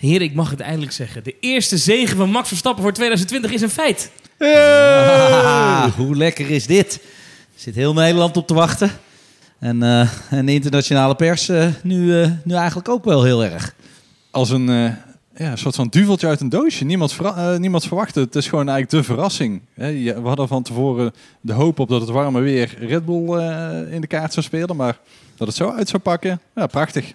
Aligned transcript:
Heren, 0.00 0.26
ik 0.26 0.34
mag 0.34 0.50
het 0.50 0.60
eindelijk 0.60 0.92
zeggen. 0.92 1.24
De 1.24 1.34
eerste 1.40 1.76
zegen 1.78 2.16
van 2.16 2.30
Max 2.30 2.48
Verstappen 2.48 2.82
voor 2.82 2.92
2020 2.92 3.52
is 3.52 3.60
een 3.60 3.70
feit. 3.70 4.10
Ah, 4.38 5.84
hoe 5.96 6.16
lekker 6.16 6.50
is 6.50 6.66
dit? 6.66 7.00
Zit 7.54 7.74
heel 7.74 7.92
Nederland 7.92 8.36
op 8.36 8.46
te 8.46 8.54
wachten. 8.54 8.90
En, 9.58 9.82
eh, 9.82 10.08
en 10.30 10.46
de 10.46 10.52
internationale 10.52 11.14
pers 11.14 11.48
eh, 11.48 11.66
nu, 11.82 12.20
eh, 12.22 12.30
nu 12.44 12.54
eigenlijk 12.54 12.88
ook 12.88 13.04
wel 13.04 13.22
heel 13.24 13.44
erg. 13.44 13.74
Als 14.30 14.50
een, 14.50 14.68
eh, 14.68 14.84
ja, 15.44 15.50
een 15.50 15.58
soort 15.58 15.74
van 15.74 15.88
duveltje 15.88 16.26
uit 16.26 16.40
een 16.40 16.48
doosje. 16.48 16.84
Niemand, 16.84 17.16
eh, 17.22 17.56
niemand 17.56 17.86
verwachtte. 17.86 18.20
Het 18.20 18.34
is 18.36 18.48
gewoon 18.48 18.68
eigenlijk 18.68 19.06
de 19.06 19.12
verrassing. 19.12 19.60
Hè, 19.74 19.86
je- 19.86 20.22
we 20.22 20.28
hadden 20.28 20.48
van 20.48 20.62
tevoren 20.62 21.12
de 21.40 21.52
hoop 21.52 21.78
op 21.78 21.88
dat 21.88 22.00
het 22.00 22.10
warme 22.10 22.40
weer 22.40 22.74
Red 22.78 23.04
Bull 23.04 23.32
eh, 23.38 23.92
in 23.92 24.00
de 24.00 24.06
kaart 24.06 24.32
zou 24.32 24.46
spelen. 24.46 24.76
Maar 24.76 24.98
dat 25.36 25.46
het 25.46 25.56
zo 25.56 25.70
uit 25.70 25.88
zou 25.88 26.02
pakken, 26.02 26.40
ja, 26.54 26.66
prachtig. 26.66 27.12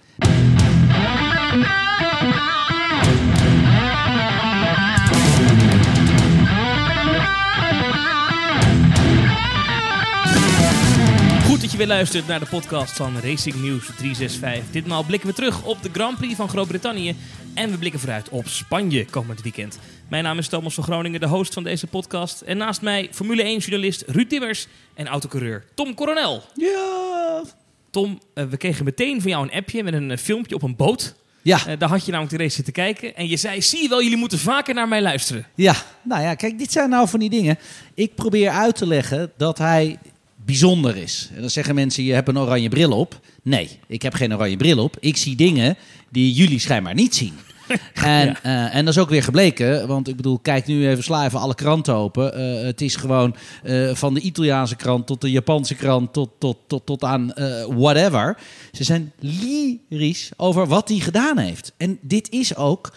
Je 11.75 11.81
weer 11.87 11.95
luistert 11.95 12.27
naar 12.27 12.39
de 12.39 12.45
podcast 12.45 12.95
van 12.95 13.19
Racing 13.19 13.55
News 13.55 13.85
365. 13.85 14.71
Ditmaal 14.71 15.03
blikken 15.03 15.29
we 15.29 15.35
terug 15.35 15.63
op 15.63 15.83
de 15.83 15.89
Grand 15.93 16.17
Prix 16.17 16.35
van 16.35 16.49
Groot-Brittannië. 16.49 17.15
En 17.53 17.71
we 17.71 17.77
blikken 17.77 17.99
vooruit 17.99 18.29
op 18.29 18.47
Spanje 18.47 19.05
komend 19.05 19.41
weekend. 19.41 19.79
Mijn 20.09 20.23
naam 20.23 20.37
is 20.37 20.47
Thomas 20.47 20.73
van 20.73 20.83
Groningen, 20.83 21.19
de 21.19 21.27
host 21.27 21.53
van 21.53 21.63
deze 21.63 21.87
podcast. 21.87 22.41
En 22.41 22.57
naast 22.57 22.81
mij 22.81 23.09
Formule 23.11 23.43
1-journalist 23.43 24.03
Ruud 24.07 24.29
Timmers 24.29 24.67
en 24.93 25.07
autocoureur 25.07 25.65
Tom 25.73 25.93
Coronel. 25.93 26.43
Ja. 26.53 27.43
Tom, 27.89 28.19
eh, 28.33 28.43
we 28.45 28.57
kregen 28.57 28.85
meteen 28.85 29.21
van 29.21 29.31
jou 29.31 29.43
een 29.43 29.57
appje 29.57 29.83
met 29.83 29.93
een 29.93 30.11
eh, 30.11 30.17
filmpje 30.17 30.55
op 30.55 30.63
een 30.63 30.75
boot. 30.75 31.15
Ja, 31.41 31.67
Eh, 31.67 31.79
daar 31.79 31.89
had 31.89 32.05
je 32.05 32.11
namelijk 32.11 32.37
de 32.37 32.43
race 32.43 32.55
zitten 32.55 32.73
kijken. 32.73 33.15
En 33.15 33.27
je 33.27 33.37
zei, 33.37 33.61
zie 33.61 33.81
je 33.81 33.89
wel, 33.89 34.01
jullie 34.01 34.17
moeten 34.17 34.39
vaker 34.39 34.73
naar 34.73 34.87
mij 34.87 35.01
luisteren. 35.01 35.45
ja, 35.55 35.75
nou 36.03 36.21
ja, 36.21 36.35
kijk, 36.35 36.57
dit 36.57 36.71
zijn 36.71 36.89
nou 36.89 37.07
van 37.07 37.19
die 37.19 37.29
dingen. 37.29 37.57
Ik 37.93 38.15
probeer 38.15 38.49
uit 38.49 38.75
te 38.75 38.87
leggen 38.87 39.31
dat 39.37 39.57
hij 39.57 39.97
bijzonder 40.45 40.97
is. 40.97 41.29
En 41.35 41.41
dan 41.41 41.49
zeggen 41.49 41.75
mensen, 41.75 42.03
je 42.03 42.13
hebt 42.13 42.27
een 42.27 42.39
oranje 42.39 42.69
bril 42.69 42.91
op. 42.91 43.19
Nee, 43.43 43.69
ik 43.87 44.01
heb 44.01 44.13
geen 44.13 44.33
oranje 44.33 44.57
bril 44.57 44.77
op. 44.77 44.97
Ik 44.99 45.17
zie 45.17 45.35
dingen 45.35 45.77
die 46.09 46.33
jullie 46.33 46.59
schijnbaar 46.59 46.93
niet 46.93 47.15
zien. 47.15 47.33
En, 47.93 48.35
eh, 48.43 48.75
en 48.75 48.85
dat 48.85 48.93
is 48.93 49.01
ook 49.01 49.09
weer 49.09 49.23
gebleken, 49.23 49.87
want 49.87 50.07
ik 50.07 50.15
bedoel, 50.15 50.39
kijk 50.39 50.65
nu 50.65 50.87
even, 50.87 51.03
sla 51.03 51.25
even 51.25 51.39
alle 51.39 51.55
kranten 51.55 51.93
open. 51.93 52.33
Eh, 52.33 52.65
het 52.65 52.81
is 52.81 52.95
gewoon 52.95 53.35
eh, 53.63 53.95
van 53.95 54.13
de 54.13 54.19
Italiaanse 54.19 54.75
krant 54.75 55.07
tot 55.07 55.21
de 55.21 55.31
Japanse 55.31 55.75
krant 55.75 56.13
tot, 56.13 56.29
tot, 56.39 56.57
tot, 56.67 56.85
tot 56.85 57.03
aan 57.03 57.33
whatever. 57.67 58.37
Ze 58.71 58.83
zijn 58.83 59.11
lyrisch 59.19 60.31
over 60.37 60.67
wat 60.67 60.89
hij 60.89 60.99
gedaan 60.99 61.37
heeft. 61.37 61.73
En 61.77 61.97
dit 62.01 62.31
is 62.31 62.55
ook 62.55 62.93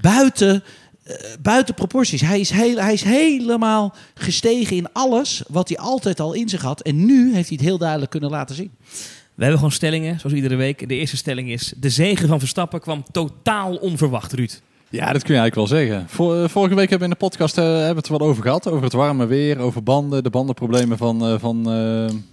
buiten, 0.00 0.62
eh, 1.08 1.14
buiten 1.40 1.74
proporties. 1.74 2.20
Hij 2.20 2.40
is, 2.40 2.50
heel, 2.50 2.76
hij 2.76 2.92
is 2.92 3.02
helemaal 3.02 3.94
gestegen 4.14 4.76
in 4.76 4.92
alles 4.92 5.42
wat 5.48 5.68
hij 5.68 5.78
altijd 5.78 6.20
al 6.20 6.32
in 6.32 6.48
zich 6.48 6.62
had. 6.62 6.80
En 6.80 7.04
nu 7.06 7.34
heeft 7.34 7.48
hij 7.48 7.56
het 7.56 7.66
heel 7.66 7.78
duidelijk 7.78 8.10
kunnen 8.10 8.30
laten 8.30 8.54
zien. 8.56 8.70
We 9.34 9.44
hebben 9.44 9.56
gewoon 9.56 9.72
stellingen, 9.72 10.20
zoals 10.20 10.36
iedere 10.36 10.56
week. 10.56 10.88
De 10.88 10.94
eerste 10.94 11.16
stelling 11.16 11.50
is, 11.50 11.72
de 11.76 11.90
zegen 11.90 12.28
van 12.28 12.38
Verstappen 12.38 12.80
kwam 12.80 13.04
totaal 13.10 13.74
onverwacht, 13.76 14.32
Ruud. 14.32 14.60
Ja, 14.90 15.12
dat 15.12 15.22
kun 15.22 15.34
je 15.34 15.40
eigenlijk 15.40 15.54
wel 15.54 15.78
zeggen. 15.80 16.08
Vor- 16.08 16.42
eh, 16.42 16.48
vorige 16.48 16.74
week 16.74 16.90
hebben 16.90 17.08
we 17.08 17.14
in 17.14 17.20
de 17.20 17.26
podcast 17.26 17.58
eh, 17.58 17.64
hebben 17.64 17.88
we 17.90 17.96
het 17.96 18.06
er 18.08 18.18
wel 18.18 18.28
over 18.28 18.42
gehad. 18.42 18.68
Over 18.68 18.84
het 18.84 18.92
warme 18.92 19.26
weer, 19.26 19.58
over 19.58 19.82
banden, 19.82 20.22
de 20.22 20.30
bandenproblemen 20.30 20.98
van, 20.98 21.40
van 21.40 21.62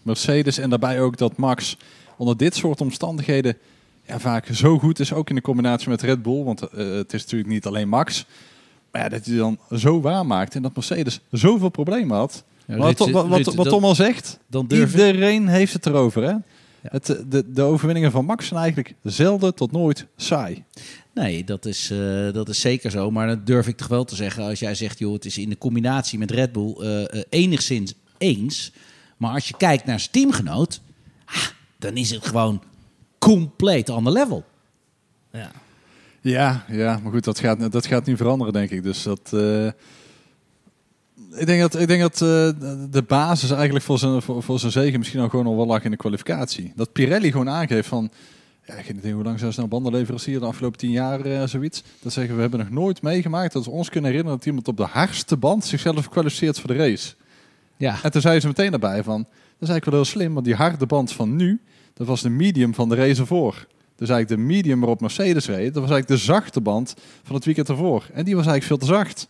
Mercedes. 0.02 0.58
En 0.58 0.70
daarbij 0.70 1.02
ook 1.02 1.18
dat 1.18 1.38
Max 1.38 1.78
onder 2.18 2.38
dit 2.38 2.56
soort 2.56 2.82
omstandigheden 2.82 3.58
ja, 4.08 4.20
vaak 4.20 4.48
zo 4.54 4.80
goed 4.80 5.00
is. 5.00 5.14
Ook 5.14 5.30
in 5.30 5.36
de 5.36 5.42
combinatie 5.42 5.90
met 5.90 6.02
Red 6.02 6.22
Bull. 6.22 6.44
Want 6.44 6.60
het 6.76 7.14
is 7.14 7.22
natuurlijk 7.22 7.50
niet 7.50 7.66
alleen 7.66 7.90
Max. 7.90 8.26
Maar 8.96 9.04
ja, 9.04 9.10
dat 9.10 9.26
hij 9.26 9.38
dan 9.38 9.60
zo 9.72 10.02
waarmaakt 10.02 10.56
en 10.56 10.62
dat 10.62 10.76
Mercedes 10.76 11.20
zoveel 11.32 11.70
problemen 11.70 12.18
had. 12.18 12.44
Ja, 12.68 12.76
wat, 12.78 12.86
Ruud, 12.86 12.98
wat, 12.98 13.28
wat, 13.28 13.36
Ruud, 13.36 13.46
wat 13.46 13.56
dat- 13.56 13.68
Tom 13.68 13.84
al 13.84 13.96
zegt, 13.96 14.40
Dan 14.50 14.66
ik- 14.68 14.72
iedereen 14.72 15.48
heeft 15.48 15.74
het 15.74 15.86
erover. 15.86 16.24
Hè? 16.24 16.34
Het, 16.82 17.10
eh, 17.10 17.16
de, 17.30 17.52
de 17.52 17.62
overwinningen 17.62 18.12
van 18.12 18.26
Max 18.26 18.48
zijn 18.48 18.60
eigenlijk 18.60 18.94
zelden 19.04 19.56
tot 19.56 19.72
nooit 19.72 20.06
saai. 20.16 20.64
Nee, 21.14 21.44
dat 21.44 21.66
is, 21.66 21.92
eh, 21.92 22.32
dat 22.34 22.50
is 22.50 22.60
zeker 22.60 22.92
zo. 22.92 23.12
Maar 23.12 23.28
dat 23.28 23.46
durf 23.46 23.68
ik 23.68 23.78
toch 23.78 23.88
wel 23.88 24.04
te 24.04 24.16
zeggen. 24.16 24.44
Als 24.44 24.60
jij 24.60 24.76
zegt, 24.76 25.00
joh, 25.00 25.14
het 25.14 25.26
is 25.26 25.38
in 25.38 25.50
de 25.50 25.58
combinatie 25.58 26.20
met 26.20 26.32
Red 26.32 26.52
Bull 26.52 26.76
eh, 26.80 27.04
eh, 27.04 27.24
enigszins 27.30 27.94
eens. 28.18 28.72
Maar 29.18 29.32
als 29.34 29.48
je 29.48 29.58
kijkt 29.58 29.86
naar 29.86 30.00
zijn 30.00 30.12
teamgenoot, 30.12 30.82
ah, 31.26 31.36
dan 31.80 31.96
is 31.98 32.10
het 32.12 32.26
gewoon 32.26 32.64
compleet 33.20 33.90
ander 33.90 34.14
level. 34.14 34.44
Ja. 35.32 35.52
Ja, 36.32 36.66
ja, 36.68 37.00
maar 37.04 37.12
goed, 37.12 37.24
dat 37.24 37.40
gaat, 37.40 37.72
dat 37.72 37.86
gaat 37.86 38.06
nu 38.06 38.18
veranderen, 38.18 38.54
denk 38.54 38.70
ik. 38.70 38.84
Dus 38.84 39.04
dat. 39.04 39.34
eh, 39.34 39.66
ik 41.40 41.46
denk 41.46 41.62
dat, 41.62 41.80
ik 41.80 41.88
denk 41.88 42.02
dat 42.02 42.14
eh, 42.14 42.20
de 42.92 43.04
basis 43.08 43.52
eigenlijk 43.52 43.86
voor 43.86 44.00
zijn, 44.00 44.22
voor, 44.22 44.44
voor 44.44 44.60
zijn 44.60 44.72
zegen 44.72 45.00
misschien 45.00 45.20
al 45.20 45.30
gewoon 45.30 45.46
al 45.46 45.56
wel 45.56 45.66
lag 45.66 45.84
in 45.84 45.92
de 45.92 45.98
kwalificatie. 45.98 46.74
Dat 46.76 46.92
Pirelli 46.92 47.32
gewoon 47.32 47.50
aangeeft 47.50 47.88
van. 47.88 48.10
Ja, 48.68 48.74
ik 48.74 48.86
weet 48.86 49.04
niet 49.04 49.14
hoe 49.14 49.24
lang 49.24 49.40
zijn 49.40 49.54
nou 49.56 49.68
bandenleverancier 49.68 50.40
de 50.40 50.46
afgelopen 50.46 50.78
tien 50.80 50.92
jaar 50.92 51.22
eh, 51.26 51.44
zoiets. 51.48 51.84
Dat 52.02 52.14
zeggen 52.14 52.36
we 52.36 52.42
hebben 52.42 52.60
nog 52.60 52.70
nooit 52.70 53.02
meegemaakt 53.02 53.54
dat 53.54 53.66
we 53.66 53.72
ons 53.72 53.90
kunnen 53.90 54.10
herinneren 54.10 54.38
dat 54.38 54.48
iemand 54.48 54.68
op 54.68 54.78
de 54.78 54.84
hardste 54.84 55.38
band 55.38 55.66
zichzelf 55.66 56.10
kwalificeert 56.10 56.60
voor 56.60 56.70
de 56.70 56.76
race. 56.76 57.14
Ja, 57.78 58.04
En 58.04 58.12
toen 58.12 58.22
zeiden 58.22 58.42
ze 58.42 58.48
meteen 58.48 58.72
daarbij 58.72 59.04
van, 59.04 59.18
dat 59.24 59.30
is 59.60 59.70
eigenlijk 59.70 59.86
wel 59.86 59.96
heel 59.96 60.06
slim, 60.06 60.34
want 60.34 60.46
die 60.46 60.56
harde 60.56 60.86
band 60.86 61.12
van 61.12 61.36
nu, 61.36 61.62
dat 61.94 62.08
was 62.08 62.22
de 62.22 62.30
medium 62.30 62.74
van 62.74 62.90
de 62.90 62.96
race 62.96 63.22
ervoor. 63.22 63.68
Dus 63.96 64.10
eigenlijk 64.10 64.42
de 64.42 64.48
medium 64.48 64.80
waarop 64.80 65.02
Mercedes 65.02 65.46
reed, 65.46 65.74
dat 65.74 65.84
was 65.84 65.92
eigenlijk 65.92 66.08
de 66.08 66.26
zachte 66.26 66.62
band 66.62 66.96
van 67.24 67.36
het 67.36 67.46
weekend 67.46 67.70
ervoor. 67.70 68.10
En 68.14 68.26
die 68.26 68.36
was 68.36 68.46
eigenlijk 68.46 68.64
veel 68.64 68.88
te 68.88 68.96
zacht. 68.96 69.28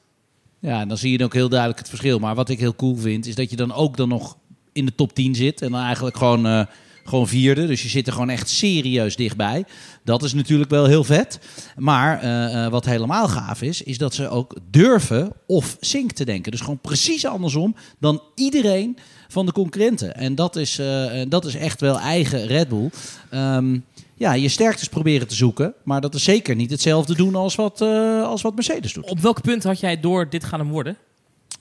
ja, 0.59 0.81
en 0.81 0.87
dan 0.87 0.97
zie 0.97 1.17
je 1.17 1.23
ook 1.23 1.33
heel 1.33 1.49
duidelijk 1.49 1.79
het 1.79 1.89
verschil. 1.89 2.19
Maar 2.19 2.35
wat 2.35 2.49
ik 2.49 2.59
heel 2.59 2.75
cool 2.75 2.95
vind, 2.95 3.25
is 3.25 3.35
dat 3.35 3.49
je 3.49 3.55
dan 3.55 3.73
ook 3.73 3.97
dan 3.97 4.09
nog 4.09 4.37
in 4.71 4.85
de 4.85 4.95
top 4.95 5.13
10 5.13 5.35
zit. 5.35 5.61
En 5.61 5.71
dan 5.71 5.81
eigenlijk 5.81 6.17
gewoon, 6.17 6.45
eh, 6.45 6.65
gewoon 7.05 7.27
vierde. 7.27 7.67
Dus 7.67 7.83
je 7.83 7.89
zit 7.89 8.07
er 8.07 8.13
gewoon 8.13 8.29
echt 8.29 8.49
serieus 8.49 9.15
dichtbij. 9.15 9.65
Dat 10.03 10.23
is 10.23 10.33
natuurlijk 10.33 10.69
wel 10.69 10.85
heel 10.85 11.03
vet. 11.03 11.39
Maar 11.77 12.21
eh, 12.21 12.65
eh, 12.65 12.71
wat 12.71 12.85
helemaal 12.85 13.27
gaaf 13.27 13.61
is, 13.61 13.81
is 13.81 13.97
dat 13.97 14.13
ze 14.13 14.29
ook 14.29 14.55
durven 14.71 15.33
of 15.45 15.77
sync 15.79 16.11
te 16.11 16.25
denken. 16.25 16.51
Dus 16.51 16.61
gewoon 16.61 16.79
precies 16.79 17.25
andersom 17.25 17.75
dan 17.99 18.21
iedereen 18.35 18.97
van 19.27 19.45
de 19.45 19.51
concurrenten. 19.51 20.15
En 20.15 20.35
dat 20.35 20.55
is, 20.55 20.79
eh, 20.79 21.21
dat 21.27 21.45
is 21.45 21.55
echt 21.55 21.81
wel 21.81 21.99
eigen 21.99 22.45
Red 22.45 22.67
Bull. 22.67 22.89
Ehm, 23.29 23.79
ja, 24.15 24.33
je 24.33 24.49
sterktes 24.49 24.87
proberen 24.87 25.27
te 25.27 25.35
zoeken. 25.35 25.73
Maar 25.83 26.01
dat 26.01 26.15
is 26.15 26.23
zeker 26.23 26.55
niet 26.55 26.71
hetzelfde 26.71 27.15
doen 27.15 27.35
als 27.35 27.55
wat, 27.55 27.81
als 28.25 28.41
wat 28.41 28.55
Mercedes 28.55 28.93
doet. 28.93 29.09
Op 29.09 29.19
welk 29.19 29.41
punt 29.41 29.63
had 29.63 29.79
jij 29.79 29.99
door, 29.99 30.29
dit 30.29 30.43
gaan 30.43 30.69
worden? 30.69 30.97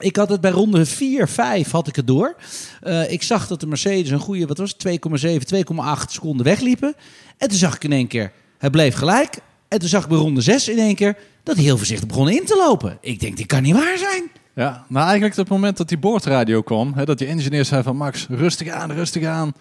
Ik 0.05 0.17
had 0.17 0.29
het 0.29 0.41
bij 0.41 0.51
ronde 0.51 0.87
4, 0.87 1.29
5 1.29 1.71
had 1.71 1.89
ik 1.89 1.97
het 1.97 2.07
door. 2.07 2.37
Eh, 2.81 3.13
ik 3.13 3.23
zag 3.23 3.47
dat 3.47 3.61
de 3.61 3.67
Mercedes 3.67 4.11
een 4.11 4.19
goede, 4.19 4.47
wat 4.47 4.59
was 4.59 4.71
het, 4.71 4.83
2,7, 4.83 5.45
2,8 5.45 6.11
seconden 6.11 6.47
wegliepen. 6.47 6.95
En 7.39 7.49
toen 7.49 7.59
zag 7.59 7.75
ik 7.75 7.85
in 7.85 7.93
één 7.93 8.07
keer, 8.07 8.33
het 8.59 8.73
bleef 8.73 8.95
gelijk. 8.95 9.39
En 9.69 9.79
toen 9.79 9.89
zag 9.89 10.03
ik 10.03 10.09
bij 10.09 10.19
ronde 10.19 10.41
6 10.41 10.69
in 10.69 10.79
één 10.79 10.95
keer 10.95 11.17
dat 11.43 11.55
hij 11.55 11.65
heel 11.65 11.77
voorzichtig 11.77 12.09
begon 12.09 12.29
in 12.29 12.45
te 12.45 12.57
lopen. 12.57 12.99
Ik 13.01 13.21
denk, 13.21 13.37
dit 13.37 13.47
kan 13.47 13.63
niet 13.63 13.75
waar 13.75 13.99
zijn. 13.99 14.31
Ja, 14.55 14.85
nou 14.89 15.05
eigenlijk 15.05 15.39
op 15.39 15.45
het 15.45 15.55
moment 15.55 15.77
dat 15.77 15.89
die 15.89 15.99
boordradio 15.99 16.63
kwam, 16.63 16.93
hè, 16.95 17.05
dat 17.05 17.19
die 17.19 17.29
engineer 17.29 17.65
zei 17.65 17.83
van 17.83 17.97
Max, 17.97 18.27
rustig 18.29 18.69
aan, 18.69 18.93
rustig 18.93 19.25
aan. 19.25 19.53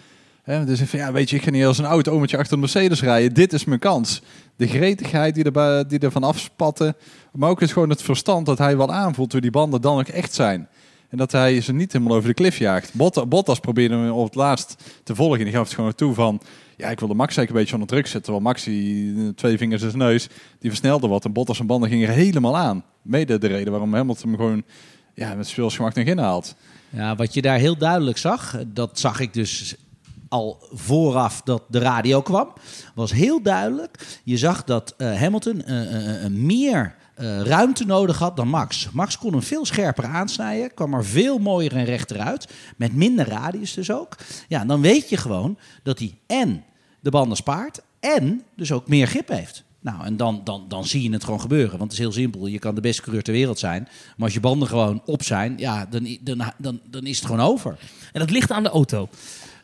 Hè, 0.43 0.65
dus 0.65 0.81
ik 0.81 0.91
ja, 0.91 1.11
weet 1.11 1.29
je, 1.29 1.35
ik 1.35 1.43
ga 1.43 1.49
niet 1.49 1.65
als 1.65 1.77
een 1.77 1.85
oud 1.85 2.07
omertje 2.07 2.37
achter 2.37 2.53
de 2.53 2.59
Mercedes 2.59 3.01
rijden. 3.01 3.33
Dit 3.33 3.53
is 3.53 3.65
mijn 3.65 3.79
kans. 3.79 4.21
De 4.55 4.67
gretigheid 4.67 5.35
die, 5.35 5.51
er, 5.51 5.87
die 5.87 5.99
er 5.99 6.11
van 6.11 6.23
afspatte, 6.23 6.95
maar 7.31 7.49
ook 7.49 7.61
is 7.61 7.71
gewoon 7.71 7.89
het 7.89 8.01
verstand 8.01 8.45
dat 8.45 8.57
hij 8.57 8.77
wel 8.77 8.93
aanvoelt 8.93 9.31
hoe 9.31 9.41
die 9.41 9.51
banden 9.51 9.81
dan 9.81 9.99
ook 9.99 10.07
echt 10.07 10.33
zijn. 10.33 10.67
En 11.09 11.17
dat 11.17 11.31
hij 11.31 11.61
ze 11.61 11.73
niet 11.73 11.93
helemaal 11.93 12.15
over 12.17 12.27
de 12.27 12.33
klif 12.33 12.57
jaagt. 12.57 12.93
Bottas, 13.27 13.59
probeerde 13.59 13.95
hem 13.95 14.11
op 14.11 14.25
het 14.25 14.35
laatst 14.35 14.75
te 15.03 15.15
volgen. 15.15 15.43
Die 15.43 15.53
gaf 15.53 15.63
het 15.63 15.73
gewoon 15.73 15.95
toe 15.95 16.13
van... 16.13 16.41
Ja, 16.77 16.89
ik 16.89 16.99
wilde 16.99 17.13
Max 17.13 17.33
zeker 17.33 17.49
een 17.49 17.57
beetje 17.57 17.73
onder 17.73 17.89
druk 17.89 18.07
zetten. 18.07 18.21
Terwijl 18.21 18.43
Max, 18.43 18.67
eh, 18.67 19.27
twee 19.35 19.57
vingers 19.57 19.81
in 19.81 19.89
zijn 19.89 20.01
neus, 20.01 20.27
die 20.59 20.69
versnelde 20.69 21.07
wat. 21.07 21.25
En 21.25 21.33
Bottas 21.33 21.59
en 21.59 21.65
banden 21.65 21.89
gingen 21.89 22.09
helemaal 22.09 22.57
aan. 22.57 22.83
Mede 23.01 23.37
de 23.37 23.47
reden 23.47 23.71
waarom 23.71 23.93
Hamilton 23.93 24.35
gewoon 24.35 24.63
ja, 25.13 25.33
met 25.33 25.49
veel 25.49 25.69
gemak 25.69 25.93
nog 25.93 26.05
inhaalt. 26.05 26.55
Ja, 26.89 27.15
wat 27.15 27.33
je 27.33 27.41
daar 27.41 27.57
heel 27.57 27.77
duidelijk 27.77 28.17
zag, 28.17 28.63
dat 28.67 28.99
zag 28.99 29.19
ik 29.19 29.33
dus 29.33 29.75
al 30.33 30.57
vooraf 30.71 31.41
dat 31.41 31.63
de 31.67 31.79
radio 31.79 32.21
kwam, 32.21 32.53
was 32.95 33.11
heel 33.11 33.41
duidelijk. 33.41 34.19
Je 34.23 34.37
zag 34.37 34.63
dat 34.63 34.93
eh, 34.97 35.19
Hamilton 35.19 35.63
eh, 35.63 36.25
eh, 36.25 36.31
meer 36.31 36.95
ruimte 37.43 37.85
nodig 37.85 38.19
had 38.19 38.35
dan 38.35 38.47
Max. 38.47 38.89
Max 38.91 39.17
kon 39.17 39.31
hem 39.31 39.41
veel 39.41 39.65
scherper 39.65 40.05
aansnijden, 40.05 40.73
kwam 40.73 40.93
er 40.93 41.05
veel 41.05 41.37
mooier 41.37 41.75
en 41.75 41.85
rechter 41.85 42.19
uit, 42.19 42.53
met 42.77 42.93
minder 42.93 43.27
radius 43.27 43.73
dus 43.73 43.91
ook. 43.91 44.15
Ja, 44.47 44.65
dan 44.65 44.81
weet 44.81 45.09
je 45.09 45.17
gewoon 45.17 45.57
dat 45.83 45.99
hij 45.99 46.17
en 46.27 46.63
de 46.99 47.09
banden 47.09 47.37
spaart 47.37 47.81
en 47.99 48.43
dus 48.55 48.71
ook 48.71 48.87
meer 48.87 49.07
grip 49.07 49.27
heeft. 49.27 49.63
Nou, 49.79 50.05
en 50.05 50.17
dan, 50.17 50.41
dan, 50.43 50.65
dan 50.67 50.85
zie 50.85 51.03
je 51.03 51.11
het 51.11 51.23
gewoon 51.23 51.41
gebeuren. 51.41 51.77
Want 51.77 51.81
het 51.81 51.91
is 51.91 51.97
heel 51.97 52.11
simpel. 52.11 52.47
Je 52.47 52.59
kan 52.59 52.75
de 52.75 52.81
beste 52.81 53.01
coureur 53.01 53.23
ter 53.23 53.33
wereld 53.33 53.59
zijn. 53.59 53.83
Maar 53.83 54.25
als 54.25 54.33
je 54.33 54.39
banden 54.39 54.67
gewoon 54.67 55.01
op 55.05 55.23
zijn, 55.23 55.53
ja, 55.57 55.85
dan, 55.85 56.17
dan, 56.21 56.43
dan, 56.57 56.79
dan 56.89 57.05
is 57.05 57.17
het 57.17 57.25
gewoon 57.25 57.45
over. 57.45 57.77
En 58.11 58.19
dat 58.19 58.29
ligt 58.29 58.51
aan 58.51 58.63
de 58.63 58.69
auto. 58.69 59.09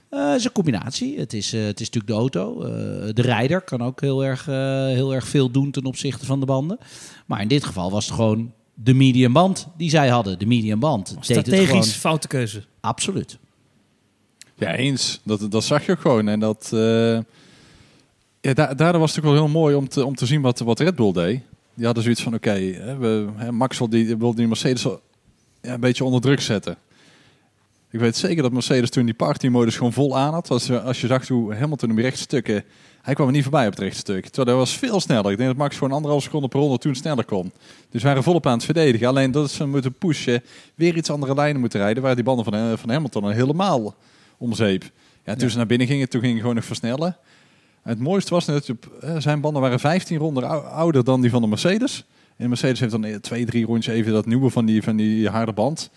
Eh, 0.10 0.28
het 0.30 0.40
is 0.40 0.46
een 0.46 0.52
combinatie. 0.52 1.20
Het 1.20 1.34
is, 1.34 1.54
eh, 1.54 1.66
het 1.66 1.80
is 1.80 1.90
natuurlijk 1.90 2.08
de 2.08 2.14
auto. 2.20 2.62
Eh, 2.64 2.70
de 3.14 3.22
rijder 3.22 3.62
kan 3.62 3.82
ook 3.84 4.02
heel 4.02 4.26
erg, 4.26 4.48
eh, 4.48 4.56
heel 4.86 5.14
erg 5.14 5.28
veel 5.28 5.52
doen 5.52 5.72
ten 5.72 5.86
opzichte 5.86 6.26
van 6.26 6.40
de 6.40 6.46
banden. 6.46 6.78
Maar 7.26 7.42
in 7.42 7.48
dit 7.48 7.64
geval 7.64 7.92
was 7.92 8.06
het 8.06 8.16
gewoon 8.16 8.52
de 8.74 8.94
medium 8.94 9.34
band 9.34 9.68
die 9.78 9.90
zij 9.90 10.08
hadden. 10.10 10.40
De 10.40 10.46
medium 10.46 10.80
band. 10.80 11.06
deed 11.08 11.16
het 11.16 11.26
Strategisch 11.26 11.68
gewoon- 11.70 11.84
foute 11.84 12.28
keuze. 12.28 12.64
Absoluut. 12.80 13.38
Ja, 14.56 14.76
eens. 14.76 15.20
Dat, 15.24 15.52
dat 15.52 15.64
zag 15.64 15.86
je 15.86 15.92
ook 15.92 16.00
gewoon. 16.00 16.28
En 16.28 16.40
dat, 16.40 16.70
eh, 16.74 17.14
ja, 18.42 18.54
da 18.54 18.74
daardoor 18.74 19.00
was 19.00 19.16
het 19.16 19.20
ook 19.20 19.32
wel 19.32 19.34
heel 19.46 19.48
mooi 19.54 19.76
om 19.76 19.88
te, 19.90 20.06
om 20.06 20.16
te 20.16 20.26
zien 20.26 20.42
wat, 20.42 20.60
wat 20.60 20.80
Red 20.80 20.96
Bull 20.96 21.12
deed. 21.12 21.42
Die 21.74 21.86
hadden 21.86 22.04
zoiets 22.04 22.22
van, 22.24 22.34
oké, 22.34 22.52
hè, 22.52 22.98
we 22.98 23.28
hè, 23.36 23.52
Max 23.52 23.78
wil 23.78 23.90
die, 23.90 24.18
wil 24.18 24.36
die 24.36 24.48
Mercedes 24.48 24.84
ja, 24.84 25.74
een 25.74 25.80
beetje 25.80 26.04
onder 26.04 26.22
druk 26.22 26.42
zetten. 26.42 26.78
Ik 27.92 28.00
weet 28.00 28.18
zeker 28.18 28.42
dat 28.44 28.52
Mercedes 28.52 28.90
toen 28.90 29.06
die 29.06 29.14
partymodus 29.14 29.76
gewoon 29.78 29.94
vol 29.94 30.18
aan 30.18 30.34
had. 30.34 30.50
Als, 30.50 30.68
je- 30.68 30.82
als 30.82 31.02
je 31.02 31.08
zag 31.08 31.28
hoe 31.28 31.56
Hamilton 31.56 31.90
hem 31.90 32.00
rechtstukken... 32.00 32.64
Hij 33.02 33.14
kwam 33.14 33.28
er 33.28 33.34
niet 33.34 33.44
voorbij 33.44 33.66
op 33.66 33.72
het 33.72 33.82
rechtstuk. 33.82 34.24
Terwijl 34.26 34.48
hij 34.48 34.56
was 34.58 34.78
veel 34.78 35.00
sneller. 35.00 35.32
Ik 35.32 35.38
denk 35.38 35.50
dat 35.50 35.58
Max 35.58 35.78
gewoon 35.78 35.94
anderhalf 35.94 36.24
seconde 36.24 36.48
per 36.48 36.60
ronde 36.60 36.78
toen 36.78 36.96
sneller 36.96 37.26
kon. 37.26 37.52
Dus 37.90 38.02
we 38.02 38.08
waren 38.08 38.24
volop 38.24 38.46
aan 38.48 38.54
het 38.54 38.64
verdedigen. 38.66 39.08
Alleen 39.08 39.32
dat 39.32 39.52
ze 39.52 39.66
moeten 39.66 39.94
pushen. 39.94 40.44
Weer 40.76 40.96
iets 40.98 41.10
andere 41.10 41.34
lijnen 41.34 41.60
moeten 41.62 41.80
rijden. 41.80 42.04
Waar 42.04 42.16
die 42.16 42.24
banden 42.24 42.46
van, 42.46 42.54
eh, 42.54 42.72
van 42.76 42.90
Hamilton 42.90 43.32
helemaal 43.32 43.96
om 44.38 44.54
zeep. 44.54 44.84
Ja, 45.26 45.34
toen 45.34 45.44
Ja. 45.44 45.50
ze 45.50 45.58
naar 45.58 45.66
binnen 45.66 45.88
gingen, 45.88 46.10
toen 46.10 46.20
ging 46.22 46.32
hij 46.32 46.42
gewoon 46.42 46.56
nog 46.56 46.66
versnellen. 46.66 47.18
En 47.84 47.90
het 47.90 48.00
mooiste 48.00 48.34
was 48.34 48.46
dat 48.46 48.70
eh, 49.02 49.16
zijn 49.18 49.42
banden 49.42 49.62
waren 49.62 49.80
15 49.80 50.18
ronden 50.18 50.44
ou- 50.44 50.66
ouder 50.66 51.04
dan 51.04 51.22
die 51.22 51.30
van 51.30 51.42
de 51.42 51.48
Mercedes. 51.48 52.06
En 52.28 52.36
de 52.44 52.48
Mercedes 52.48 52.80
heeft 52.80 52.92
dan 52.92 53.04
eh, 53.06 53.16
twee, 53.16 53.46
drie 53.46 53.66
rondjes 53.66 53.94
even 53.96 54.14
dat 54.14 54.26
nieuwe 54.26 54.50
van 54.50 54.66
die, 54.66 54.84
van 54.84 54.96
die 54.96 55.30
harde 55.30 55.54
band. 55.54 55.90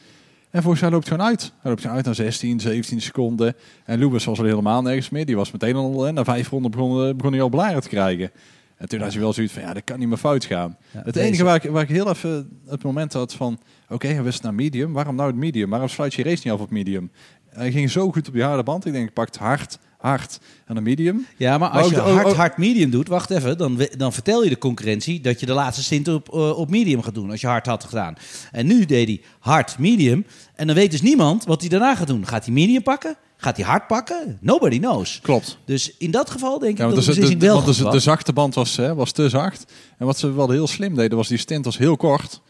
En 0.53 0.63
volgens 0.63 0.83
mij 0.83 0.91
loopt 0.91 1.05
het 1.05 1.13
gewoon 1.15 1.29
uit. 1.31 1.43
Hij 1.61 1.71
loopt 1.71 1.81
gewoon 1.81 1.97
uit 1.97 2.05
naar 2.05 2.15
16, 2.15 2.61
17 2.61 3.01
seconden. 3.01 3.55
En 3.85 3.99
Lewis 3.99 4.25
was 4.25 4.39
al 4.39 4.45
helemaal 4.45 4.83
nergens 4.83 5.11
meer. 5.11 5.27
Die 5.27 5.37
was 5.37 5.51
meteen 5.51 5.75
al, 5.75 6.07
eh, 6.07 6.13
na 6.13 6.25
vijf 6.25 6.49
ronden 6.49 6.71
begon, 6.71 7.07
eh, 7.09 7.15
begon 7.15 7.33
hij 7.33 7.43
al 7.43 7.49
blaren 7.49 7.83
te 7.83 7.89
krijgen. 7.89 8.31
En 8.77 8.89
toen 8.89 9.01
had 9.01 9.13
je 9.13 9.19
wel 9.19 9.33
zoiets 9.33 9.53
van, 9.53 9.63
ja, 9.63 9.73
dat 9.75 9.85
kan 9.85 9.99
niet 9.99 10.09
meer 10.09 10.17
fout 10.17 10.45
gaan. 10.45 10.77
Ja, 10.91 11.01
het 11.03 11.15
deze- 11.15 11.27
enige 11.27 11.45
waar 11.45 11.65
ik, 11.65 11.71
waar 11.71 11.83
ik 11.83 11.89
heel 11.89 12.09
even 12.09 12.61
het 12.67 12.83
moment 12.83 13.13
had 13.13 13.35
van... 13.35 13.59
Oké, 13.89 14.07
hij 14.09 14.23
wist 14.23 14.43
naar 14.43 14.55
medium. 14.55 14.93
Waarom 14.93 15.15
nou 15.15 15.29
het 15.29 15.37
medium? 15.39 15.71
Waarom 15.71 15.89
sluit 15.89 16.15
je 16.15 16.23
race 16.23 16.41
niet 16.45 16.53
af 16.53 16.61
op 16.61 16.71
medium? 16.71 17.11
Hij 17.49 17.73
ging 17.73 17.91
zo 17.91 18.11
goed 18.13 18.29
op 18.29 18.35
die 18.35 18.43
harde 18.43 18.63
band. 18.63 18.87
Ik 18.87 18.93
denk, 18.93 19.09
ik 19.09 19.15
pak 19.15 19.37
hard, 19.37 19.79
hard 20.03 20.39
en 20.67 20.77
een 20.77 20.83
medium. 20.83 21.27
Ja, 21.37 21.59
maar 21.59 21.71
Maar 21.71 21.83
als 21.83 21.87
ook 21.87 21.93
je 21.93 22.13
hard, 22.13 22.33
hard 22.33 22.57
medium 22.57 22.91
doet, 22.91 23.09
wacht 23.09 23.31
even, 23.31 23.59
dan, 23.59 23.87
dan 23.97 24.13
vertel 24.13 24.45
je 24.45 24.49
de 24.49 24.59
concurrentie 24.59 25.21
dat 25.21 25.41
je 25.41 25.47
de 25.47 25.53
laatste 25.53 25.83
stint 25.83 26.09
op, 26.09 26.35
eh, 26.35 26.59
op 26.59 26.71
medium 26.71 27.03
gaat 27.03 27.15
doen, 27.15 27.31
als 27.31 27.41
je 27.41 27.47
hard 27.47 27.67
had 27.67 27.85
gedaan. 27.85 28.15
En 28.53 28.67
nu 28.67 28.85
deed 28.85 29.07
hij 29.07 29.21
hard 29.39 29.79
medium, 29.79 30.27
en 30.55 30.67
dan 30.67 30.77
weet 30.77 30.91
dus 30.91 31.03
niemand 31.03 31.45
wat 31.45 31.61
hij 31.61 31.69
daarna 31.69 31.95
gaat 31.95 32.07
doen. 32.07 32.27
Gaat 32.27 32.45
hij 32.45 32.55
medium 32.55 32.83
pakken? 32.83 33.17
Gaat 33.37 33.57
hij 33.57 33.67
hard 33.67 33.87
pakken? 33.87 34.39
Nobody 34.41 34.79
knows. 34.79 35.21
Klopt. 35.23 35.59
Dus 35.65 35.97
in 35.99 36.11
dat 36.11 36.31
geval 36.31 36.59
denk 36.59 36.73
ik 36.73 36.79
Ja, 36.79 36.85
dat 36.85 36.95
de 36.95 37.01
de, 37.01 37.07
beslissing 37.07 37.41
de, 37.41 37.47
wel 37.47 37.63
want 37.63 37.77
goed 37.77 37.93
de, 37.93 38.01
zachte 38.01 38.33
band 38.33 38.55
was, 38.55 38.77
hè, 38.77 38.95
was 38.95 39.13
te 39.13 39.29
zacht. 39.29 39.73
En 39.99 40.07
wat 40.07 40.19
ze 40.19 40.33
wel 40.33 40.51
heel 40.51 40.67
slim 40.67 40.95
deden, 40.95 41.17
was 41.17 41.29
die 41.29 41.39
stint 41.39 41.65
was 41.65 41.79
heel 41.79 41.97
kort. 41.97 42.41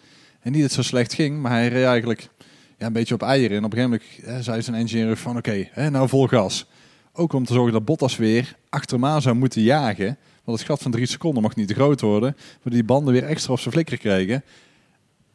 En 0.41 0.53
niet 0.53 0.61
dat 0.61 0.71
het 0.71 0.73
zo 0.73 0.83
slecht 0.83 1.15
ging, 1.15 1.41
maar 1.41 1.51
hij 1.51 1.69
reed 1.69 1.85
eigenlijk 1.85 2.29
ja, 2.79 2.87
een 2.87 2.93
beetje 2.93 3.15
op 3.15 3.23
eieren. 3.23 3.57
En 3.57 3.65
op 3.65 3.73
een 3.73 3.79
gegeven 3.79 4.01
moment 4.21 4.37
hè, 4.37 4.43
zei 4.43 4.63
zijn 4.63 4.77
engineer 4.77 5.17
van 5.17 5.37
oké, 5.37 5.69
nou 5.91 6.09
vol 6.09 6.27
gas. 6.27 6.67
Ook 7.15 7.33
om 7.33 7.45
te 7.45 7.53
zorgen 7.53 7.73
dat 7.73 7.85
Bottas 7.85 8.17
weer 8.17 8.57
achter 8.69 9.05
aan 9.05 9.23
zou 9.23 9.35
moeten 9.37 9.63
jagen. 9.63 10.17
Want 10.45 10.59
het 10.59 10.67
gat 10.67 10.83
van 10.83 10.91
drie 10.91 11.07
seconden 11.07 11.43
mag 11.43 11.57
niet 11.57 11.69
te 11.69 11.75
groot 11.75 12.01
worden. 12.01 12.37
Waardoor 12.53 12.73
die 12.73 12.85
banden 12.85 13.13
weer 13.13 13.25
extra 13.25 13.53
op 13.53 13.61
zijn 13.61 13.75
flikker 13.75 13.99
kregen. 13.99 14.43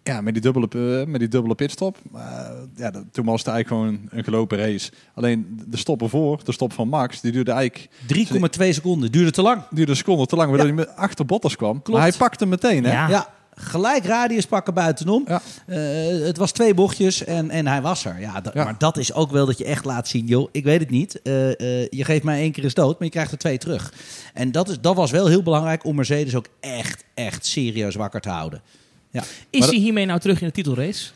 Ja, 0.04 0.22
met 0.22 0.34
die 0.34 0.42
dubbele, 0.42 0.68
eh, 1.02 1.08
met 1.08 1.20
die 1.20 1.30
dubbele 1.30 1.56
pitstop. 1.56 1.98
Maar, 2.12 2.52
ja, 2.76 2.92
dat- 2.92 3.04
toen 3.12 3.26
was 3.26 3.40
het 3.44 3.48
eigenlijk 3.50 3.68
gewoon 3.68 4.10
een 4.12 4.24
gelopen 4.24 4.58
race. 4.58 4.92
Alleen 5.14 5.62
de 5.68 5.78
stop 5.78 6.02
ervoor, 6.02 6.44
de 6.44 6.52
stop 6.52 6.74
van 6.74 6.88
Max, 6.88 7.22
die 7.22 7.32
duurde 7.32 7.52
eigenlijk 7.52 7.90
3,2 8.08 8.74
seconden, 8.74 9.12
duurde 9.12 9.32
te 9.32 9.42
lang. 9.42 9.62
duurde 9.72 9.92
een 9.92 9.98
seconde 9.98 10.26
te 10.26 10.36
lang, 10.36 10.50
waardoor 10.50 10.68
hij 10.68 10.76
met- 10.76 10.96
achter 10.96 11.26
Bottas 11.26 11.56
kwam. 11.56 11.82
Klopt. 11.82 12.00
Maar 12.00 12.10
hij 12.10 12.18
pakte 12.18 12.40
hem 12.44 12.50
meteen, 12.50 12.84
hè? 12.84 12.92
Ja. 12.92 13.10
Ja, 13.10 13.34
gelijk 13.60 14.06
radius 14.06 14.46
pakken 14.46 14.74
buitenom. 14.74 15.24
Ja. 15.28 15.42
Eh, 15.66 16.26
het 16.26 16.38
was 16.38 16.52
twee 16.52 16.74
bochtjes 16.74 17.24
en, 17.24 17.50
en 17.50 17.68
hij 17.68 17.82
was 17.82 18.06
er. 18.06 18.20
Ja, 18.20 18.42
Ja. 18.54 18.64
Maar 18.64 18.76
dat 18.78 18.98
is 18.98 19.14
ook 19.14 19.32
wel 19.32 19.46
dat 19.46 19.58
je 19.58 19.66
echt 19.66 19.86
laat 19.86 20.08
zien, 20.08 20.26
joh, 20.26 20.50
ik 20.52 20.64
weet 20.64 20.80
het 20.80 20.90
niet. 20.90 21.22
Eh, 21.22 21.50
eh, 21.50 21.88
je 21.90 22.04
geeft 22.04 22.24
mij 22.24 22.40
één 22.40 22.52
keer 22.52 22.64
eens 22.64 22.74
dood, 22.74 23.00
maar 23.00 23.08
je 23.08 23.14
krijgt 23.14 23.32
er 23.32 23.38
twee 23.38 23.58
terug. 23.58 23.94
En 24.34 24.52
dat, 24.52 24.70
is, 24.70 24.82
dat 24.82 24.96
was 24.96 25.12
wel 25.12 25.28
heel 25.28 25.44
belangrijk 25.44 25.84
om 25.84 25.96
Mercedes 25.96 26.36
ook 26.36 26.48
echt, 26.60 27.04
echt 27.14 27.46
serieus 27.46 27.96
wakker 27.96 28.22
te 28.22 28.30
houden. 28.30 28.62
Is 29.50 29.60
Maar 29.60 29.70
hij 29.70 29.78
hiermee 29.78 30.06
nou 30.06 30.20
terug 30.20 30.42
in 30.42 30.48
de 30.48 30.54
titelrace? 30.54 31.10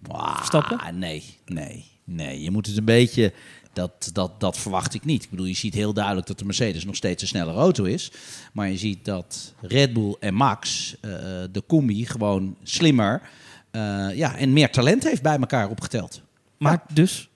Wauw, 0.00 0.34
Verstappen? 0.34 0.98
Nee, 0.98 1.24
nee, 1.46 1.84
nee. 2.04 2.42
Je 2.42 2.50
moet 2.50 2.66
het 2.66 2.76
een 2.76 2.84
beetje... 2.84 3.32
Dat, 3.76 4.10
dat, 4.12 4.40
dat 4.40 4.58
verwacht 4.58 4.94
ik 4.94 5.04
niet. 5.04 5.24
Ik 5.24 5.30
bedoel, 5.30 5.46
je 5.46 5.54
ziet 5.54 5.74
heel 5.74 5.92
duidelijk 5.92 6.26
dat 6.26 6.38
de 6.38 6.44
Mercedes 6.44 6.84
nog 6.84 6.96
steeds 6.96 7.22
een 7.22 7.28
snellere 7.28 7.58
auto 7.58 7.84
is. 7.84 8.10
Maar 8.52 8.70
je 8.70 8.76
ziet 8.78 9.04
dat 9.04 9.54
Red 9.60 9.92
Bull 9.92 10.16
en 10.20 10.34
Max, 10.34 10.94
eh, 11.00 11.10
de 11.52 11.62
combi, 11.66 12.06
gewoon 12.06 12.56
slimmer 12.62 13.22
eh, 13.70 14.06
ja, 14.14 14.36
en 14.36 14.52
meer 14.52 14.70
talent 14.70 15.02
heeft 15.04 15.22
bij 15.22 15.36
elkaar 15.38 15.68
opgeteld. 15.68 16.20
Maar 16.58 16.82
dus... 16.92 17.28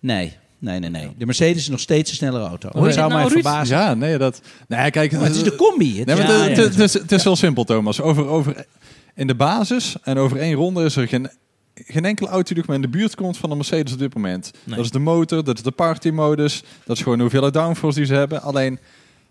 Nee, 0.00 0.36
nee, 0.58 0.78
nee, 0.78 0.90
nee. 0.90 1.10
De 1.18 1.26
Mercedes 1.26 1.56
is 1.62 1.68
nog 1.68 1.80
steeds 1.80 2.10
een 2.10 2.16
snellere 2.16 2.44
auto. 2.46 2.68
Hoor 2.72 2.80
je 2.80 2.86
Dat 2.86 2.94
zou 2.94 3.04
het 3.06 3.14
mij 3.14 3.22
nou, 3.22 3.34
Ruud? 3.34 3.42
verbazen. 3.44 3.76
Ja, 3.76 3.94
nee, 3.94 4.18
dat... 4.18 4.40
Nee, 4.68 4.90
kijk... 4.90 5.12
Maar 5.12 5.22
het 5.22 5.34
is 5.36 5.42
de 5.42 5.56
combi. 5.56 5.98
Het 5.98 6.06
Nee, 6.06 6.16
is- 6.16 6.22
maar 6.22 6.32
Ja, 6.32 6.40
het- 6.42 6.56
ja, 6.56 6.62
het, 6.62 6.74
het 6.74 6.82
is, 6.82 6.92
het 6.92 7.12
is 7.12 7.22
wel 7.24 7.36
simpel, 7.36 7.64
Thomas. 7.64 8.00
Over, 8.00 8.26
over, 8.26 8.66
in 9.14 9.26
de 9.26 9.34
basis 9.34 9.96
en 10.02 10.18
over 10.18 10.36
één 10.38 10.54
ronde 10.54 10.84
is 10.84 10.96
er 10.96 11.08
geen, 11.08 11.30
geen 11.84 12.04
enkele 12.04 12.28
auto 12.28 12.48
die 12.48 12.56
nog 12.56 12.66
maar 12.66 12.76
in 12.76 12.82
de 12.82 12.88
buurt 12.88 13.14
komt 13.14 13.36
van 13.36 13.50
de 13.50 13.56
Mercedes 13.56 13.92
op 13.92 13.98
dit 13.98 14.14
moment. 14.14 14.50
Nee. 14.64 14.76
Dat 14.76 14.84
is 14.84 14.90
de 14.90 14.98
motor, 14.98 15.44
dat 15.44 15.56
is 15.56 15.62
de 15.62 15.70
partymodus, 15.70 16.62
dat 16.84 16.96
is 16.96 17.02
gewoon 17.02 17.16
de 17.16 17.22
hoeveelheid 17.22 17.54
downforce 17.54 17.98
die 17.98 18.06
ze 18.06 18.14
hebben. 18.14 18.42
Alleen 18.42 18.78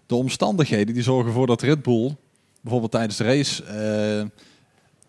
de 0.05 0.15
omstandigheden 0.15 0.93
die 0.93 1.03
zorgen 1.03 1.27
ervoor 1.27 1.47
dat 1.47 1.61
Red 1.61 1.81
Bull 1.81 2.15
bijvoorbeeld 2.61 2.91
tijdens 2.91 3.17
de 3.17 3.23
race 3.23 3.63
eh, 3.63 4.43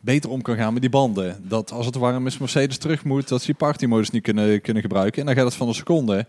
beter 0.00 0.30
om 0.30 0.42
kan 0.42 0.56
gaan 0.56 0.72
met 0.72 0.82
die 0.82 0.90
banden. 0.90 1.48
Dat 1.48 1.72
als 1.72 1.86
het 1.86 1.94
warm 1.94 2.26
is 2.26 2.38
Mercedes 2.38 2.78
terug 2.78 3.04
moet, 3.04 3.28
dat 3.28 3.40
ze 3.40 3.46
die 3.46 3.54
partymodus 3.54 4.10
niet 4.10 4.22
kunnen, 4.22 4.60
kunnen 4.60 4.82
gebruiken. 4.82 5.20
En 5.20 5.26
dan 5.26 5.34
gaat 5.34 5.44
het 5.44 5.54
van 5.54 5.68
een 5.68 5.74
seconde, 5.74 6.26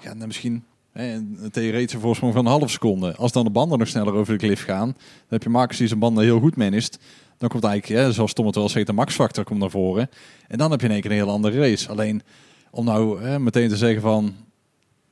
ja, 0.00 0.14
dan 0.14 0.26
misschien 0.26 0.64
hè, 0.92 1.14
een 1.14 1.48
theoretische 1.52 2.00
voorsprong 2.00 2.32
van 2.32 2.46
een 2.46 2.50
half 2.50 2.70
seconde. 2.70 3.14
Als 3.16 3.32
dan 3.32 3.44
de 3.44 3.50
banden 3.50 3.78
nog 3.78 3.88
sneller 3.88 4.14
over 4.14 4.38
de 4.38 4.46
klif 4.46 4.64
gaan, 4.64 4.86
dan 4.86 5.28
heb 5.28 5.42
je 5.42 5.48
Max 5.48 5.76
die 5.76 5.86
zijn 5.86 5.98
banden 5.98 6.24
heel 6.24 6.40
goed 6.40 6.56
managt. 6.56 6.98
Dan 7.38 7.48
komt 7.48 7.64
eigenlijk, 7.64 8.00
hè, 8.00 8.12
zoals 8.12 8.32
Tom 8.32 8.46
het 8.46 8.54
wel 8.54 8.68
zegt, 8.68 8.86
de 8.86 8.92
max-factor 8.92 9.44
komt 9.44 9.60
naar 9.60 9.70
voren. 9.70 10.10
En 10.48 10.58
dan 10.58 10.70
heb 10.70 10.80
je 10.80 10.86
in 10.86 10.92
één 10.92 11.00
keer 11.00 11.10
een 11.10 11.16
heel 11.16 11.30
andere 11.30 11.60
race. 11.60 11.88
Alleen 11.88 12.22
om 12.70 12.84
nou 12.84 13.22
hè, 13.22 13.38
meteen 13.38 13.68
te 13.68 13.76
zeggen 13.76 14.00
van... 14.00 14.34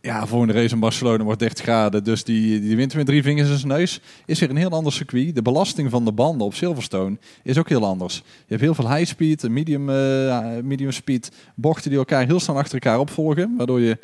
Ja, 0.01 0.27
volgende 0.27 0.55
race 0.55 0.75
in 0.75 0.81
Barcelona 0.81 1.25
wordt 1.25 1.41
30 1.41 1.65
graden, 1.65 2.05
dus 2.05 2.25
die, 2.25 2.61
die 2.61 2.77
wint 2.77 2.95
met 2.95 3.07
drie 3.07 3.23
vingers 3.23 3.49
in 3.49 3.57
zijn 3.57 3.73
neus. 3.73 4.01
Is 4.27 4.41
weer 4.41 4.51
een 4.51 4.57
heel 4.57 4.71
ander 4.71 4.93
circuit. 4.93 5.35
De 5.35 5.43
belasting 5.43 5.91
van 5.91 6.05
de 6.05 6.13
banden 6.13 6.47
op 6.47 6.55
Silverstone 6.55 7.19
is 7.43 7.59
ook 7.59 7.69
heel 7.69 7.85
anders. 7.85 8.17
Je 8.17 8.23
hebt 8.47 8.61
heel 8.61 8.75
veel 8.75 8.95
high 8.95 9.11
speed, 9.11 9.49
medium, 9.49 9.91
eh, 9.91 10.47
medium 10.63 10.93
speed, 10.93 11.33
bochten 11.55 11.91
die 11.91 11.99
elkaar 11.99 12.27
heel 12.27 12.41
snel 12.41 12.57
achter 12.57 12.75
elkaar 12.75 12.99
opvolgen. 12.99 13.55
Waardoor 13.57 13.81
je 13.81 13.99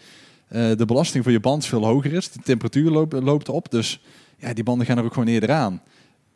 eh, 0.49 0.71
de 0.77 0.85
belasting 0.85 1.23
voor 1.23 1.33
je 1.33 1.41
band 1.41 1.67
veel 1.67 1.85
hoger 1.85 2.13
is. 2.13 2.31
De 2.31 2.41
temperatuur 2.45 2.91
loopt, 2.91 3.13
loopt 3.13 3.49
op, 3.49 3.71
dus 3.71 4.01
ja, 4.39 4.53
die 4.53 4.65
banden 4.65 4.87
gaan 4.87 4.99
er 4.99 5.05
ook 5.05 5.13
gewoon 5.13 5.29
eerder 5.29 5.51
aan. 5.51 5.83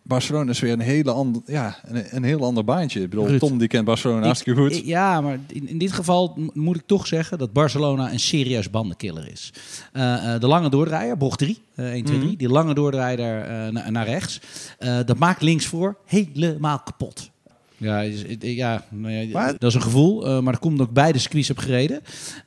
Barcelona 0.07 0.51
is 0.51 0.61
weer 0.61 0.73
een, 0.73 0.81
hele 0.81 1.11
ander, 1.11 1.43
ja, 1.47 1.77
een, 1.85 2.05
een 2.17 2.23
heel 2.25 2.41
ander 2.45 2.65
baantje. 2.65 3.03
Ik 3.03 3.11
bedoel, 3.11 3.27
Ruud. 3.27 3.39
Tom 3.41 3.59
die 3.59 3.69
kent 3.69 3.85
Barcelona 3.85 4.19
Ik- 4.21 4.25
hartstikke 4.25 4.61
goed. 4.61 4.73
ik- 4.73 4.85
Ja, 4.85 5.21
maar 5.21 5.39
in, 5.47 5.69
in 5.69 5.79
dit 5.79 5.93
geval 5.93 6.39
moet 6.53 6.77
ik 6.77 6.83
toch 6.87 7.07
zeggen 7.07 7.39
dat 7.39 7.53
Barcelona 7.53 8.13
een 8.13 8.21
serieus 8.21 8.71
bandenkiller 8.71 9.29
is. 9.33 9.53
Eh, 9.93 10.35
eh, 10.35 10.41
de 10.41 10.47
lange 10.47 10.69
doordraaier, 10.71 11.17
bocht 11.17 11.39
3, 11.39 11.59
eh 11.75 11.85
1, 11.93 12.05
2, 12.05 12.17
3, 12.19 12.29
Mhm. 12.31 12.39
die 12.39 12.49
lange 12.49 12.75
doordraaier 12.75 13.41
eh, 13.43 13.69
na- 13.73 13.91
naar 13.91 14.07
rechts. 14.07 14.41
eh, 14.79 14.99
dat 15.05 15.19
maakt 15.19 15.43
links 15.43 15.67
voor 15.67 15.97
helemaal 16.07 16.79
kapot. 16.79 17.31
Ja, 17.79 18.01
ja, 18.41 18.83
nou 18.91 19.13
ja 19.13 19.53
dat 19.53 19.63
is 19.63 19.75
een 19.75 19.83
gevoel, 19.83 20.27
eh, 20.27 20.39
maar 20.41 20.53
dat 20.53 20.61
komt 20.63 20.81
ook 20.81 20.93
bij 20.93 21.13
de 21.13 21.19
squeeze 21.19 21.53
heb 21.53 21.63
gereden. 21.63 22.01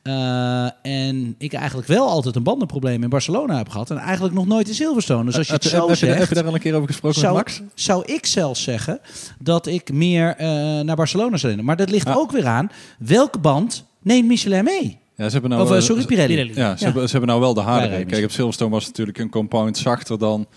Eh, 0.03 0.69
en 0.81 1.35
ik 1.37 1.53
eigenlijk 1.53 1.87
wel 1.87 2.07
altijd 2.07 2.35
een 2.35 2.43
bandenprobleem 2.43 3.03
in 3.03 3.09
Barcelona 3.09 3.57
heb 3.57 3.69
gehad. 3.69 3.89
En 3.89 3.97
eigenlijk 3.97 4.35
nog 4.35 4.47
nooit 4.47 4.67
in 4.67 4.73
Silverstone. 4.73 5.23
Dus 5.25 5.37
als 5.37 5.47
je 5.47 5.53
het 5.53 5.63
heb, 5.63 5.71
zo 5.71 5.79
heb, 5.79 5.89
je, 5.89 5.95
zegt... 5.95 6.19
heb 6.19 6.29
je 6.29 6.35
daar 6.35 6.45
al 6.45 6.53
een 6.53 6.59
keer 6.59 6.73
over 6.75 6.87
gesproken 6.87 7.19
zou, 7.19 7.35
met 7.35 7.43
Max? 7.45 7.61
zou 7.73 8.03
ik 8.05 8.25
zelfs 8.25 8.63
zeggen 8.63 8.99
dat 9.39 9.67
ik 9.67 9.91
meer 9.93 10.35
eh, 10.35 10.47
naar 10.79 10.95
Barcelona 10.95 11.37
zou 11.37 11.47
rennen. 11.47 11.65
Maar 11.65 11.77
dat 11.77 11.89
ligt 11.89 12.07
Ja. 12.07 12.13
ook 12.13 12.31
weer 12.31 12.45
aan 12.45 12.69
welke 12.99 13.39
band 13.39 13.85
neemt 14.01 14.27
Michelin 14.27 14.63
mee. 14.63 14.97
Ja, 15.15 15.25
ze 15.25 15.31
hebben 15.31 15.49
nou 15.49 15.63
of 15.63 15.71
eh, 15.71 15.81
sorry, 15.81 16.05
Pirelli. 16.05 16.27
Pirelli. 16.35 16.53
Ja, 16.55 16.71
ze, 16.75 16.79
Ja. 16.79 16.85
Hebben, 16.85 17.03
ze 17.05 17.11
hebben 17.11 17.29
nou 17.29 17.41
wel 17.41 17.53
de. 17.53 17.63
Bijrijden 17.63 18.07
Kijk, 18.07 18.23
op 18.23 18.31
Silverstone 18.31 18.71
was 18.71 18.79
het 18.85 18.91
natuurlijk 18.91 19.17
een 19.17 19.29
compound 19.29 19.77
zachter 19.77 20.17
dan... 20.17 20.47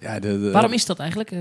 Ja, 0.00 0.18
de, 0.20 0.40
de- 0.40 0.50
Waarom 0.50 0.72
is 0.72 0.86
dat 0.86 0.98
eigenlijk? 0.98 1.32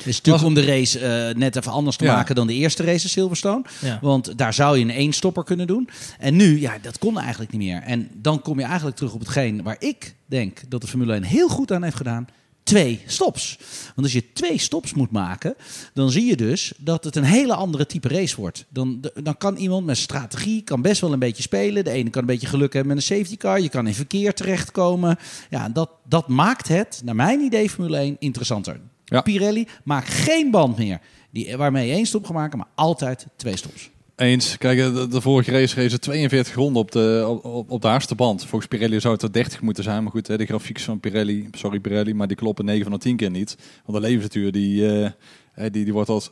Het 0.00 0.08
is 0.08 0.16
natuurlijk 0.16 0.44
om 0.44 0.54
de 0.54 0.64
race 0.64 0.98
eh, 0.98 1.34
net 1.34 1.56
even 1.56 1.72
anders 1.72 1.96
te 1.96 2.04
Ja. 2.04 2.14
maken 2.14 2.34
dan 2.34 2.46
de 2.46 2.54
eerste 2.54 2.82
race 2.84 3.02
in 3.04 3.10
Silverstone. 3.10 3.62
ja. 3.80 3.98
Want 4.02 4.38
daar 4.38 4.54
zou 4.54 4.78
je 4.78 4.84
een 4.84 4.90
één-stopper 4.90 5.44
kunnen 5.44 5.66
doen. 5.66 5.88
En 6.18 6.36
nu, 6.36 6.60
ja, 6.60 6.78
dat 6.82 6.98
kon 6.98 7.18
eigenlijk 7.18 7.52
niet 7.52 7.60
meer. 7.60 7.82
En 7.82 8.08
dan 8.14 8.42
kom 8.42 8.58
je 8.58 8.64
eigenlijk 8.64 8.96
terug 8.96 9.12
op 9.12 9.20
hetgeen 9.20 9.62
waar 9.62 9.76
ik 9.78 10.14
denk 10.26 10.60
dat 10.68 10.80
de 10.80 10.86
Formule 10.86 11.12
1 11.14 11.22
heel 11.22 11.48
goed 11.48 11.72
aan 11.72 11.82
heeft 11.82 11.96
gedaan. 11.96 12.26
twee 12.62 13.00
stops. 13.06 13.58
Want 13.84 14.02
als 14.02 14.12
je 14.12 14.32
twee 14.32 14.58
stops 14.58 14.94
moet 14.94 15.10
maken, 15.10 15.54
dan 15.94 16.10
zie 16.10 16.24
je 16.24 16.36
dus 16.36 16.72
dat 16.76 17.04
het 17.04 17.16
een 17.16 17.24
hele 17.24 17.54
andere 17.54 17.86
type 17.86 18.08
race 18.08 18.36
wordt. 18.36 18.64
Dan, 18.68 19.00
dan 19.22 19.36
kan 19.36 19.56
iemand 19.56 19.86
met 19.86 19.96
strategie 19.96 20.62
kan 20.62 20.82
best 20.82 21.00
wel 21.00 21.12
een 21.12 21.18
beetje 21.18 21.42
spelen. 21.42 21.84
De 21.84 21.90
ene 21.90 22.10
kan 22.10 22.20
een 22.20 22.26
beetje 22.26 22.46
geluk 22.46 22.72
hebben 22.72 22.94
met 22.94 23.08
een 23.10 23.16
safety 23.16 23.36
car. 23.36 23.60
Je 23.60 23.68
kan 23.68 23.86
in 23.86 23.94
verkeer 23.94 24.34
terechtkomen. 24.34 25.18
Ja, 25.50 25.68
dat, 25.68 25.90
dat 26.08 26.28
maakt 26.28 26.68
het, 26.68 27.00
naar 27.04 27.16
mijn 27.16 27.40
idee, 27.40 27.70
Formule 27.70 27.96
1 27.96 28.16
interessanter. 28.18 28.80
Ja. 29.10 29.20
Pirelli 29.20 29.66
maakt 29.84 30.08
geen 30.08 30.50
band 30.50 30.76
meer 30.78 31.00
die, 31.30 31.56
waarmee 31.56 31.86
je 31.86 31.92
één 31.92 32.06
stop 32.06 32.24
gaat 32.24 32.34
maken, 32.34 32.58
maar 32.58 32.68
altijd 32.74 33.26
twee 33.36 33.56
stops. 33.56 33.90
Eens. 34.16 34.58
Kijk, 34.58 34.78
de, 34.78 35.08
de 35.08 35.20
vorige 35.20 35.50
race 35.50 35.82
race 35.82 35.98
42 35.98 36.54
ronden 36.54 36.82
op 36.82 36.92
de, 36.92 37.38
op, 37.42 37.70
op 37.70 37.82
de 37.82 37.88
hardste 37.88 38.14
band. 38.14 38.44
Volgens 38.46 38.70
Pirelli 38.70 39.00
zou 39.00 39.14
het 39.14 39.22
er 39.22 39.32
30 39.32 39.60
moeten 39.60 39.84
zijn. 39.84 40.02
Maar 40.02 40.12
goed, 40.12 40.26
hè, 40.26 40.36
de 40.36 40.46
grafiek 40.46 40.80
van 40.80 41.00
Pirelli, 41.00 41.48
sorry 41.52 41.80
Pirelli, 41.80 42.14
maar 42.14 42.26
die 42.26 42.36
kloppen 42.36 42.64
9 42.64 42.82
van 42.82 42.92
de 42.92 42.98
10 42.98 43.16
keer 43.16 43.30
niet. 43.30 43.56
Want 43.84 44.02
de 44.02 44.08
levensduur 44.08 44.52
die, 44.52 44.96
eh, 44.96 45.10
die, 45.54 45.84
die 45.84 45.92
wordt 45.92 46.08
als 46.08 46.30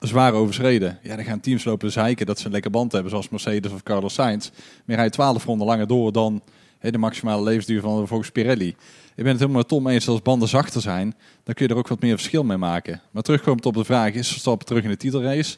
zwaar 0.00 0.32
overschreden. 0.32 0.98
Ja, 1.02 1.16
dan 1.16 1.24
gaan 1.24 1.40
teams 1.40 1.64
lopen 1.64 1.92
zeiken 1.92 2.26
dat 2.26 2.38
ze 2.38 2.46
een 2.46 2.52
lekker 2.52 2.70
band 2.70 2.92
hebben, 2.92 3.10
zoals 3.10 3.28
Mercedes 3.28 3.72
of 3.72 3.82
Carlos 3.82 4.14
Sainz. 4.14 4.50
Maar 4.84 5.04
je 5.04 5.10
12 5.10 5.44
ronden 5.44 5.66
langer 5.66 5.86
door 5.86 6.12
dan 6.12 6.42
hè, 6.78 6.90
de 6.90 6.98
maximale 6.98 7.42
levensduur 7.42 7.80
van 7.80 8.08
volgens 8.08 8.30
Pirelli. 8.30 8.74
Ik 9.20 9.26
ben 9.26 9.34
het 9.34 9.44
helemaal 9.44 9.62
met 9.62 9.70
Tom 9.70 9.88
eens 9.88 10.04
dat 10.04 10.14
als 10.14 10.22
banden 10.22 10.48
zachter 10.48 10.80
zijn, 10.80 11.14
dan 11.44 11.54
kun 11.54 11.66
je 11.66 11.72
er 11.72 11.78
ook 11.78 11.88
wat 11.88 12.00
meer 12.00 12.16
verschil 12.16 12.44
mee 12.44 12.56
maken. 12.56 13.00
Maar 13.10 13.22
terugkomend 13.22 13.66
op 13.66 13.74
de 13.74 13.84
vraag, 13.84 14.12
is 14.12 14.28
Verstappen 14.28 14.66
terug 14.66 14.82
in 14.82 14.88
de 14.88 14.96
titelrace? 14.96 15.56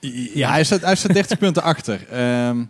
ja, 0.34 0.50
hij 0.50 0.64
staat, 0.64 0.80
hij 0.80 0.96
staat 0.96 1.12
30 1.12 1.38
punten 1.44 1.62
achter. 1.62 2.08
Ehm, 2.08 2.64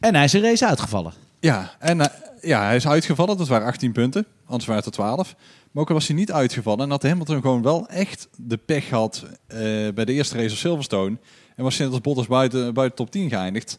En 0.00 0.14
hij 0.14 0.24
is 0.24 0.32
een 0.32 0.42
race 0.42 0.66
uitgevallen. 0.66 1.12
ja, 1.40 1.74
en 1.78 2.00
eh, 2.00 2.06
ja, 2.40 2.64
hij 2.64 2.76
is 2.76 2.86
uitgevallen. 2.86 3.36
Dat 3.36 3.48
waren 3.48 3.66
18 3.66 3.92
punten. 3.92 4.26
Anders 4.44 4.66
waren 4.66 4.84
het 4.84 4.94
er 4.94 5.00
12. 5.00 5.34
Maar 5.70 5.82
ook 5.82 5.88
al 5.88 5.94
was 5.94 6.06
hij 6.06 6.16
niet 6.16 6.32
uitgevallen 6.32 6.84
en 6.84 6.90
had 6.90 7.02
Hamilton 7.02 7.40
gewoon 7.40 7.62
wel 7.62 7.88
echt 7.88 8.28
de 8.36 8.56
pech 8.56 8.88
gehad 8.88 9.24
eh, 9.46 9.58
bij 9.94 10.04
de 10.04 10.12
eerste 10.12 10.36
race 10.36 10.52
op 10.52 10.58
Silverstone. 10.58 11.16
En 11.56 11.64
was 11.64 11.80
als 11.80 12.00
Bottas 12.00 12.26
buiten, 12.26 12.74
buiten 12.74 12.96
top 12.96 13.10
10 13.10 13.28
geëindigd. 13.28 13.78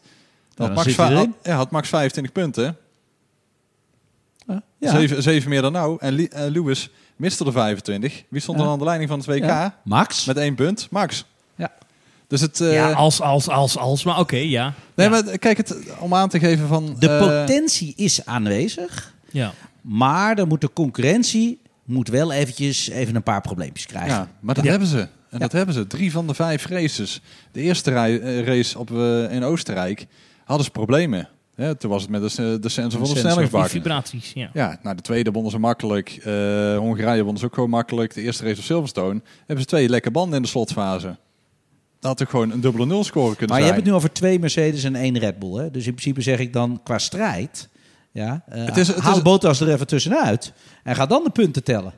Dan 0.54 0.66
had, 0.66 0.96
Max 0.96 0.96
hij 1.42 1.54
had 1.54 1.70
Max 1.70 1.88
25 1.88 2.32
punten. 2.32 2.76
Ja. 4.46 4.90
Zeven, 4.90 5.22
zeven 5.22 5.50
meer 5.50 5.62
dan 5.62 5.72
nou. 5.72 5.96
En 6.00 6.12
Li- 6.12 6.24
eh, 6.26 6.46
Lewis 6.50 6.90
miste 7.16 7.44
er 7.44 7.52
25. 7.52 8.22
Wie 8.28 8.40
stond 8.40 8.58
Ja. 8.58 8.62
dan 8.64 8.72
aan 8.72 8.78
de 8.78 8.84
leiding 8.84 9.08
van 9.10 9.18
het 9.18 9.28
WK? 9.28 9.44
Ja. 9.44 9.78
Max? 9.84 10.24
Met 10.24 10.36
één 10.36 10.54
punt. 10.54 10.86
Max. 10.90 11.24
Ja. 11.54 11.72
Dus 12.28 12.40
het... 12.40 12.60
eh, 12.60 12.72
ja, 12.74 12.92
als, 12.92 13.20
als, 13.20 13.48
als, 13.48 13.78
als. 13.78 14.04
Maar 14.04 14.18
oké, 14.18 14.36
ja. 14.36 14.72
nee, 14.94 15.08
ja. 15.10 15.12
maar 15.22 15.38
kijk, 15.38 15.56
het, 15.56 15.76
om 15.98 16.14
aan 16.14 16.28
te 16.28 16.38
geven 16.38 16.68
van... 16.68 16.96
De 16.98 17.08
eh, 17.08 17.18
potentie 17.18 17.92
is 17.96 18.24
aanwezig, 18.26 19.14
ja. 19.30 19.52
maar 19.80 20.34
dan 20.34 20.48
moet 20.48 20.60
de 20.60 20.72
concurrentie 20.72 21.60
moet 21.84 22.08
wel 22.08 22.32
eventjes 22.32 22.88
even 22.88 23.14
een 23.14 23.22
paar 23.22 23.40
probleempjes 23.40 23.86
krijgen. 23.86 24.10
Ja, 24.12 24.28
maar 24.40 24.54
dat 24.54 24.64
Ja. 24.64 24.70
hebben 24.70 24.88
ze. 24.88 25.08
En 25.30 25.38
dat 25.38 25.52
hebben 25.52 25.74
ze. 25.74 25.86
Drie 25.86 26.10
van 26.12 26.26
de 26.26 26.34
vijf 26.34 26.66
races. 26.66 27.20
De 27.52 27.60
eerste 27.60 27.90
rij- 27.90 28.40
race 28.42 28.78
op, 28.78 28.90
eh, 28.90 29.32
in 29.32 29.44
Oostenrijk 29.44 30.06
hadden 30.44 30.64
ze 30.66 30.70
problemen. 30.72 31.28
Toen 31.78 31.90
was 31.90 32.02
het 32.02 32.10
met 32.10 32.20
de, 32.36 32.58
de 32.60 32.68
sensor 32.68 33.00
van 33.06 33.14
de 33.14 33.18
snelheidsbak. 33.20 33.68
vibraties, 33.68 34.32
ja. 34.34 34.50
Ja, 34.52 34.78
nou 34.82 34.96
de 34.96 35.02
tweede 35.02 35.30
wonnen 35.30 35.50
ze 35.52 35.58
makkelijk. 35.58 36.08
Eh, 36.24 36.76
Hongarije 36.78 37.22
wonnen 37.22 37.38
ze 37.40 37.44
ook 37.46 37.54
gewoon 37.54 37.70
makkelijk. 37.70 38.14
De 38.14 38.22
eerste 38.22 38.44
race 38.44 38.58
op 38.58 38.64
Silverstone 38.64 39.20
hebben 39.38 39.60
ze 39.60 39.66
twee 39.66 39.88
lekke 39.88 40.10
banden 40.10 40.36
in 40.36 40.42
de 40.42 40.48
slotfase. 40.48 41.06
Dat 42.00 42.10
had 42.10 42.16
toch 42.16 42.30
gewoon 42.30 42.50
een 42.50 42.60
dubbele 42.60 42.86
nul 42.86 43.04
score 43.04 43.30
kunnen 43.36 43.48
Maar 43.48 43.58
je 43.58 43.62
zijn. 43.62 43.74
hebt 43.74 43.76
het 43.76 43.86
nu 43.86 43.92
over 43.92 44.12
twee 44.12 44.38
Mercedes 44.38 44.84
en 44.84 44.94
één 44.96 45.18
Red 45.18 45.38
Bull. 45.38 45.54
Hè? 45.58 45.70
Dus 45.70 45.86
in 45.86 45.92
principe 45.92 46.20
zeg 46.20 46.38
ik 46.38 46.52
dan 46.52 46.80
qua 46.84 46.98
strijd, 46.98 47.68
ja, 48.12 48.42
eh, 48.48 48.64
Het 48.64 48.76
is- 48.76 48.88
het 48.88 48.98
haal 48.98 49.16
is- 49.16 49.22
Bottas 49.22 49.60
er 49.60 49.72
even 49.72 49.86
tussenuit 49.86 50.52
en 50.82 50.94
ga 50.94 51.06
dan 51.06 51.24
de 51.24 51.30
punten 51.30 51.64
tellen. 51.64 51.92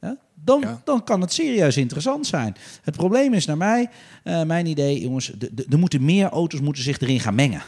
Ja? 0.00 0.16
Dan, 0.44 0.60
Ja. 0.60 0.80
dan 0.84 1.04
kan 1.04 1.20
het 1.20 1.32
serieus 1.32 1.76
interessant 1.76 2.26
zijn. 2.26 2.54
Het 2.82 2.96
probleem 2.96 3.34
is 3.34 3.46
naar 3.46 3.56
mij, 3.56 3.88
eh, 4.24 4.42
mijn 4.42 4.66
idee, 4.66 5.00
jongens, 5.00 5.32
er 5.70 5.78
moeten 5.78 6.04
meer 6.04 6.28
auto's 6.28 6.60
moeten 6.60 6.82
zich 6.82 6.98
erin 7.00 7.20
gaan 7.20 7.34
mengen. 7.34 7.62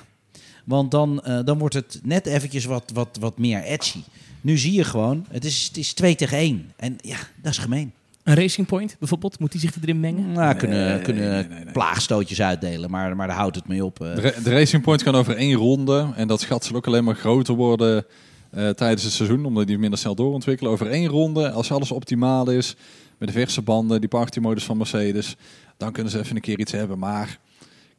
Want 0.65 0.91
dan, 0.91 1.23
eh, 1.25 1.39
dan 1.45 1.59
wordt 1.59 1.75
het 1.75 2.01
net 2.03 2.27
eventjes 2.27 2.65
wat, 2.65 2.91
wat, 2.95 3.17
wat 3.21 3.39
meer 3.39 3.63
edgy. 3.63 3.99
Nu 4.41 4.59
zie 4.59 4.73
je 4.73 4.85
gewoon, 4.85 5.27
het 5.31 5.45
is, 5.45 5.65
het 5.69 5.77
is 5.77 5.93
2 5.93 6.15
tegen 6.15 6.39
1. 6.39 6.73
En 6.77 6.97
ja, 7.01 7.17
dat 7.43 7.53
is 7.53 7.59
gemeen. 7.59 7.93
Een 8.23 8.35
Racing 8.35 8.67
Point 8.67 8.97
bijvoorbeeld, 8.99 9.39
moet 9.39 9.53
die 9.53 9.61
zich 9.61 9.75
erin 9.83 10.01
mengen? 10.01 10.33
Nou, 10.33 10.55
kunnen, 10.55 10.87
Nee, 10.89 11.01
kunnen 11.01 11.31
nee, 11.31 11.47
nee, 11.49 11.65
nee. 11.65 11.73
plaagstootjes 11.73 12.43
uitdelen, 12.43 12.91
maar, 12.91 13.17
maar 13.17 13.27
daar 13.27 13.37
houdt 13.37 13.57
het 13.57 13.69
mee 13.69 13.85
op. 13.85 14.01
eh. 14.01 14.15
De, 14.15 14.21
ra- 14.21 14.41
de 14.43 14.51
Racing 14.51 14.83
Point 14.83 15.03
kan 15.03 15.15
over 15.15 15.37
één 15.37 15.55
ronde. 15.55 16.13
En 16.17 16.29
dat 16.29 16.43
gat 16.43 16.65
zal 16.65 16.77
ook 16.77 16.87
alleen 16.87 17.05
maar 17.05 17.15
groter 17.15 17.55
worden 17.55 18.05
eh, 18.51 18.69
tijdens 18.69 19.03
het 19.03 19.13
seizoen. 19.13 19.45
Omdat 19.45 19.67
die 19.67 19.79
minder 19.79 19.99
snel 19.99 20.15
doorontwikkelen. 20.15 20.73
Over 20.73 20.91
één 20.91 21.07
ronde, 21.09 21.51
als 21.51 21.73
alles 21.73 21.91
optimaal 21.93 22.51
is. 22.51 22.77
Met 23.19 23.29
de 23.29 23.35
verse 23.35 23.63
banden, 23.63 24.01
die 24.01 24.09
party-modus 24.09 24.65
van 24.65 24.77
Mercedes. 24.77 25.37
Dan 25.77 25.93
kunnen 25.93 26.13
ze 26.13 26.19
even 26.19 26.37
een 26.37 26.43
keer 26.43 26.59
iets 26.59 26.73
hebben. 26.73 26.99
Maar 26.99 27.39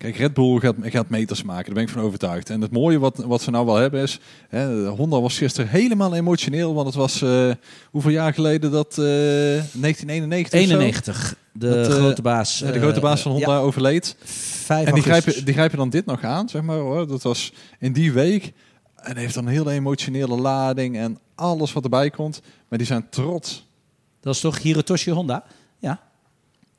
kijk, 0.03 0.17
Red 0.17 0.33
Bull 0.33 0.60
gaat, 0.60 0.75
gaat 0.81 1.10
meters 1.10 1.43
maken. 1.43 1.65
Daar 1.65 1.74
ben 1.74 1.83
ik 1.83 1.89
van 1.89 2.01
overtuigd. 2.01 2.50
En 2.50 2.62
het 2.62 2.72
mooie 2.72 3.00
wat, 3.00 3.17
wat 3.17 3.41
ze 3.41 3.51
nou 3.51 3.65
wel 3.65 3.75
hebben 3.75 4.01
is... 4.01 4.19
Hè, 4.50 4.88
Honda 4.88 5.22
was 5.22 5.38
gisteren 5.38 5.69
helemaal 5.69 6.15
emotioneel. 6.15 6.74
Want 6.74 6.88
het 6.88 6.95
was 6.95 7.22
eh, 7.22 7.51
hoeveel 7.91 8.12
jaar 8.12 8.33
geleden 8.33 8.72
dat... 8.72 8.91
eh 8.91 9.05
1991 9.05 10.60
of 10.62 10.67
zo? 10.67 10.74
91. 10.74 11.36
De 11.51 11.69
Dat, 11.69 11.88
eh, 11.88 11.93
grote 11.93 12.22
baas. 12.22 12.60
De 12.60 12.79
grote 12.79 13.00
baas 13.00 13.22
van 13.22 13.31
eh, 13.31 13.38
Honda 13.38 13.53
ja, 13.53 13.60
overleed. 13.60 14.15
5 14.24 14.88
En 14.88 14.93
die 14.93 15.03
grijpen, 15.03 15.45
die 15.45 15.53
grijpen 15.53 15.77
dan 15.77 15.89
dit 15.89 16.05
nog 16.05 16.24
aan, 16.24 16.50
zeg 16.50 16.62
maar 16.62 16.77
hoor. 16.77 17.07
Dat 17.07 17.22
was 17.22 17.53
in 17.79 17.93
die 17.93 18.12
week. 18.12 18.53
En 18.95 19.17
heeft 19.17 19.33
dan 19.33 19.45
een 19.45 19.53
hele 19.53 19.72
emotionele 19.72 20.36
lading 20.38 20.98
en 20.98 21.19
alles 21.36 21.74
wat 21.74 21.83
erbij 21.83 22.10
komt. 22.10 22.41
Maar 22.69 22.77
die 22.77 22.88
zijn 22.88 23.10
trots. 23.10 23.67
Dat 24.22 24.36
is 24.36 24.41
toch 24.41 24.62
Hirotoshi 24.62 25.12
Honda? 25.12 25.43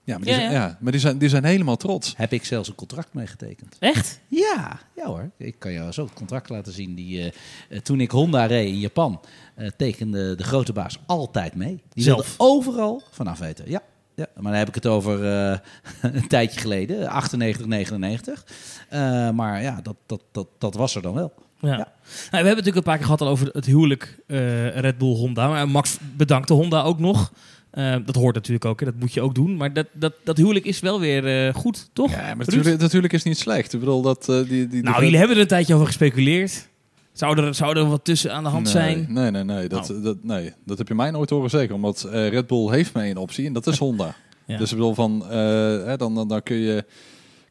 Ja. 0.04 0.16
Maar 0.16 0.25
die, 0.25 0.34
Ja, 0.34 0.40
zijn, 0.40 0.52
ja. 0.52 0.78
maar 0.80 0.92
die, 0.92 1.00
zijn, 1.00 1.18
die 1.18 1.28
zijn 1.28 1.44
helemaal 1.44 1.76
trots. 1.76 2.14
Heb 2.16 2.32
ik 2.32 2.44
zelfs 2.44 2.68
een 2.68 2.75
contract 2.75 3.14
mee 3.14 3.26
getekend. 3.26 3.76
Echt? 3.78 4.20
Ja, 4.28 4.78
ja 4.96 5.06
hoor. 5.06 5.30
Ik 5.38 5.58
kan 5.58 5.73
jou 5.73 5.92
zo 5.92 6.04
het 6.04 6.12
contract 6.12 6.49
laten 6.49 6.73
zien. 6.73 6.94
Die, 6.94 7.20
eh, 7.20 7.26
eh, 7.68 7.80
toen 7.80 8.00
ik 8.00 8.11
Honda 8.11 8.46
reed 8.46 8.68
in 8.68 8.78
Japan, 8.78 9.20
eh, 9.54 9.68
tekende 9.76 10.34
de 10.34 10.44
grote 10.44 10.73
baas 10.73 10.99
altijd 11.06 11.54
mee. 11.54 11.82
Die 11.92 12.04
Zelf? 12.04 12.34
overal 12.37 13.02
vanaf 13.11 13.38
weten. 13.38 13.70
Ja. 13.70 13.82
Ja, 14.16 14.26
maar 14.34 14.42
dan 14.50 14.52
heb 14.58 14.68
ik 14.68 14.75
het 14.75 14.87
over 14.87 15.25
eh, 15.32 15.58
een 16.12 16.28
tijdje 16.28 16.61
geleden, 16.61 17.08
98, 17.08 17.66
99. 17.66 18.44
Eh, 18.88 19.30
maar 19.30 19.62
ja, 19.62 19.80
dat, 19.82 19.96
dat, 20.06 20.20
dat, 20.32 20.46
dat 20.58 20.75
was 20.75 20.94
er 20.94 21.02
dan 21.02 21.14
wel. 21.14 21.32
Ja. 21.61 21.70
Ja. 21.70 21.76
Nou, 21.76 21.87
we 22.30 22.37
hebben 22.37 22.46
het 22.46 22.64
natuurlijk 22.64 22.76
een 22.76 22.82
paar 22.82 22.96
keer 22.96 23.04
gehad 23.04 23.20
al 23.20 23.28
over 23.28 23.49
het 23.52 23.64
huwelijk 23.66 24.18
eh, 24.26 24.68
Red 24.76 24.99
Bull 24.99 25.14
Honda. 25.14 25.49
Maar 25.49 25.68
Max 25.68 25.99
bedankte 26.16 26.52
Honda 26.52 26.82
ook 26.82 26.99
nog. 26.99 27.32
Eh, 27.75 27.97
dat 28.04 28.14
hoort 28.14 28.35
natuurlijk 28.35 28.64
ook, 28.64 28.81
hè. 28.81 28.87
dat 28.87 28.95
moet 28.99 29.12
je 29.12 29.21
ook 29.21 29.35
doen. 29.35 29.57
Maar 29.57 29.73
dat, 29.73 29.87
dat, 29.93 30.12
dat 30.25 30.37
huwelijk 30.37 30.64
is 30.64 30.81
wel 30.81 31.00
weer 31.00 31.47
eh, 31.47 31.54
goed, 31.54 31.88
toch? 31.93 32.11
Ja, 32.11 32.16
maar 32.16 32.37
natuurlijk, 32.37 32.81
natuurlijk 32.81 33.12
is 33.12 33.23
niet 33.23 33.38
slecht. 33.38 33.73
Ik 33.73 33.81
bedoel 33.81 34.02
dat 34.02 34.28
eh, 34.28 34.49
die, 34.49 34.69
die, 34.69 34.83
Nou, 34.83 35.02
jullie 35.02 35.19
hebben 35.19 35.37
er 35.37 35.43
een 35.43 35.49
tijdje 35.49 35.75
over 35.75 35.87
gespeculeerd. 35.87 36.69
Zou 37.12 37.38
er, 37.43 37.54
zou 37.54 37.76
er 37.76 37.88
wat 37.88 38.04
tussen 38.04 38.33
aan 38.33 38.43
de 38.43 38.49
hand 38.49 38.64
nee, 38.64 38.73
zijn? 38.73 39.07
Nee, 39.09 39.31
nee, 39.31 39.45
nee. 39.45 39.69
Dat, 39.69 39.90
Oh. 39.90 40.02
dat, 40.04 40.16
nee. 40.23 40.52
dat 40.64 40.78
heb 40.78 40.88
je 40.88 40.95
mij 40.95 41.11
nooit 41.11 41.31
horen 41.31 41.50
zeggen. 41.50 41.75
Omdat 41.75 42.09
Red 42.11 42.47
Bull 42.47 42.71
heeft 42.71 42.93
maar 42.93 43.04
één 43.04 43.16
optie 43.16 43.47
en 43.47 43.52
dat 43.52 43.66
is 43.66 43.78
Honda. 43.85 44.14
Ja. 44.45 44.59
Dus 44.59 44.71
ik 44.71 44.76
bedoel 44.76 44.95
van, 44.95 45.25
hè, 45.28 45.97
dan, 45.97 46.14
dan, 46.14 46.28
dan 46.28 46.43
kun 46.43 46.57
je... 46.57 46.85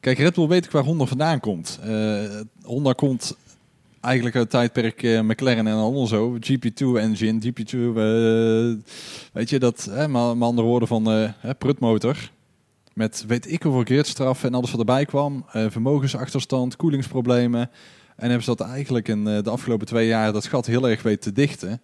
Kijk, 0.00 0.18
Red 0.18 0.34
Bull 0.34 0.46
weet 0.46 0.64
ik 0.64 0.70
waar 0.70 0.84
Honda 0.84 1.04
vandaan 1.04 1.40
komt. 1.40 1.80
Honda 2.62 2.92
komt 2.92 3.36
eigenlijk 4.04 4.36
uit 4.36 4.52
het 4.52 4.52
tijdperk 4.52 5.02
eh, 5.02 5.20
McLaren 5.20 5.66
en 5.66 5.74
Alonso. 5.74 6.38
GP2 6.38 6.96
engine, 6.96 7.40
GP2, 7.40 7.74
eh, 7.74 8.88
weet 9.32 9.50
je, 9.50 9.58
dat, 9.58 9.88
hè, 9.90 10.08
maar 10.08 10.36
met 10.36 10.48
andere 10.48 10.68
woorden 10.68 10.88
van 10.88 11.06
hè, 11.06 11.54
prutmotor. 11.54 12.30
Met 12.92 13.24
weet 13.26 13.52
ik 13.52 13.62
hoeveel 13.62 13.82
gridstraffen 13.82 14.48
en 14.48 14.54
alles 14.54 14.70
wat 14.70 14.80
erbij 14.80 15.04
kwam. 15.04 15.44
Vermogensachterstand, 15.48 16.76
koelingsproblemen. 16.76 17.70
En 18.16 18.28
hebben 18.28 18.42
ze 18.42 18.54
dat 18.54 18.68
eigenlijk 18.68 19.08
in 19.08 19.24
de 19.24 19.50
afgelopen 19.50 19.86
twee 19.86 20.06
jaar 20.06 20.32
dat 20.32 20.46
gat 20.46 20.66
heel 20.66 20.88
erg 20.88 21.02
weten 21.02 21.20
te 21.20 21.32
dichten. 21.32 21.80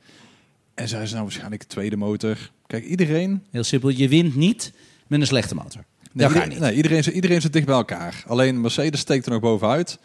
En 0.74 0.88
zijn 0.88 1.06
ze 1.06 1.12
nou 1.12 1.24
waarschijnlijk 1.24 1.60
de 1.60 1.66
tweede 1.66 1.96
motor. 1.96 2.50
Kijk, 2.66 2.84
iedereen 2.84 3.42
Heel 3.50 3.64
simpel, 3.64 3.88
je 3.88 4.08
wint 4.08 4.34
niet 4.34 4.72
met 5.06 5.20
een 5.20 5.26
slechte 5.26 5.54
motor. 5.54 5.84
Nee, 6.12 6.26
iedereen, 6.26 6.48
niet. 6.48 6.58
nee, 6.58 6.74
iedereen, 6.74 7.10
iedereen 7.10 7.40
zit 7.40 7.52
dicht 7.52 7.66
bij 7.66 7.74
elkaar. 7.74 8.24
Alleen 8.26 8.60
Mercedes 8.60 9.00
steekt 9.00 9.26
er 9.26 9.32
nog 9.32 9.40
bovenuit. 9.40 9.98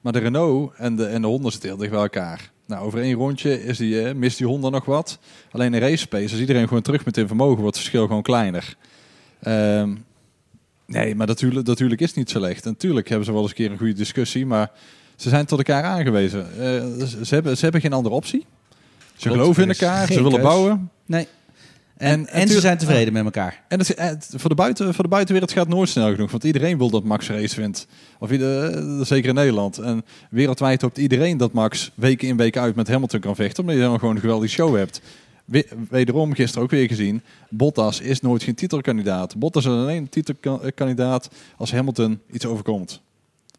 Maar 0.00 0.12
de 0.12 0.18
Renault 0.18 0.72
en 0.76 0.96
de, 0.96 1.06
en 1.06 1.20
de 1.20 1.26
Honda 1.26 1.50
zitten 1.50 1.68
heel 1.68 1.78
dicht 1.78 1.90
bij 1.90 2.00
elkaar. 2.00 2.50
Nou, 2.66 2.86
over 2.86 3.00
één 3.00 3.14
rondje 3.14 3.64
is 3.64 3.78
die, 3.78 4.02
eh, 4.02 4.14
mist 4.14 4.38
die 4.38 4.46
Honda 4.46 4.68
nog 4.68 4.84
wat. 4.84 5.18
Alleen 5.50 5.74
in 5.74 5.80
race 5.80 6.08
pace, 6.08 6.30
als 6.30 6.40
iedereen 6.40 6.68
gewoon 6.68 6.82
terug 6.82 7.04
met 7.04 7.16
in 7.16 7.26
vermogen, 7.26 7.60
wordt 7.60 7.76
het 7.76 7.84
verschil 7.84 8.06
gewoon 8.06 8.22
kleiner. 8.22 8.76
Ehm, 9.42 9.94
nee, 10.86 11.14
maar 11.14 11.26
natuurlijk, 11.26 11.66
natuurlijk 11.66 12.00
is 12.00 12.08
het 12.08 12.16
niet 12.16 12.30
zo 12.30 12.38
slecht. 12.38 12.64
En 12.64 12.70
natuurlijk 12.70 13.08
hebben 13.08 13.26
ze 13.26 13.32
wel 13.32 13.40
eens 13.40 13.50
een 13.50 13.56
keer 13.56 13.70
een 13.70 13.78
goede 13.78 13.92
discussie, 13.92 14.46
maar 14.46 14.70
ze 15.16 15.28
zijn 15.28 15.46
tot 15.46 15.58
elkaar 15.58 15.82
aangewezen. 15.84 16.46
Eh, 16.52 17.06
ze, 17.22 17.34
hebben, 17.34 17.56
ze 17.56 17.62
hebben 17.62 17.80
geen 17.80 17.92
andere 17.92 18.14
optie. 18.14 18.46
Ze 19.14 19.28
Klopt, 19.28 19.38
geloven 19.38 19.62
in 19.62 19.68
elkaar, 19.68 20.06
ze 20.06 20.22
willen 20.22 20.42
bouwen. 20.42 20.90
Nee. 21.06 21.26
En, 21.98 22.26
En 22.26 22.40
en, 22.40 22.48
ze 22.48 22.60
zijn 22.60 22.78
tevreden 22.78 23.12
met 23.12 23.24
elkaar. 23.24 23.62
En 23.68 23.78
het, 23.78 23.92
het- 23.96 24.32
voor, 24.36 24.48
de 24.50 24.56
buiten, 24.56 24.94
voor 24.94 25.04
de 25.04 25.10
buitenwereld 25.10 25.52
gaat 25.52 25.66
het 25.66 25.74
nooit 25.74 25.88
snel 25.88 26.10
genoeg. 26.10 26.30
Want 26.30 26.44
iedereen 26.44 26.78
wil 26.78 26.90
dat 26.90 27.04
Max 27.04 27.28
race 27.28 27.60
wint. 27.60 27.86
Of 28.18 28.30
ieder, 28.30 28.70
eh, 28.74 29.00
zeker 29.04 29.28
in 29.28 29.34
Nederland. 29.34 29.78
En 29.78 30.04
wereldwijd 30.30 30.82
hoopt 30.82 30.98
iedereen 30.98 31.36
dat 31.36 31.52
Max 31.52 31.90
week 31.94 32.22
in 32.22 32.36
week 32.36 32.56
uit 32.56 32.74
met 32.74 32.88
Hamilton 32.88 33.20
kan 33.20 33.34
vechten. 33.36 33.60
Omdat 33.62 33.76
je 33.76 33.82
dan 33.82 33.98
gewoon 33.98 34.14
een 34.14 34.20
geweldige 34.20 34.52
show 34.52 34.76
hebt. 34.76 35.00
we- 35.44 35.66
wederom 35.90 36.32
gisteren 36.34 36.62
ook 36.64 36.70
weer 36.70 36.88
gezien, 36.88 37.22
Bottas 37.50 38.00
is 38.00 38.20
nooit 38.20 38.42
geen 38.42 38.54
titelkandidaat. 38.54 39.36
Bottas 39.36 39.64
is 39.64 39.70
alleen 39.70 40.08
titelkandidaat 40.08 41.28
als 41.56 41.72
Hamilton 41.72 42.20
iets 42.32 42.46
overkomt. 42.46 43.00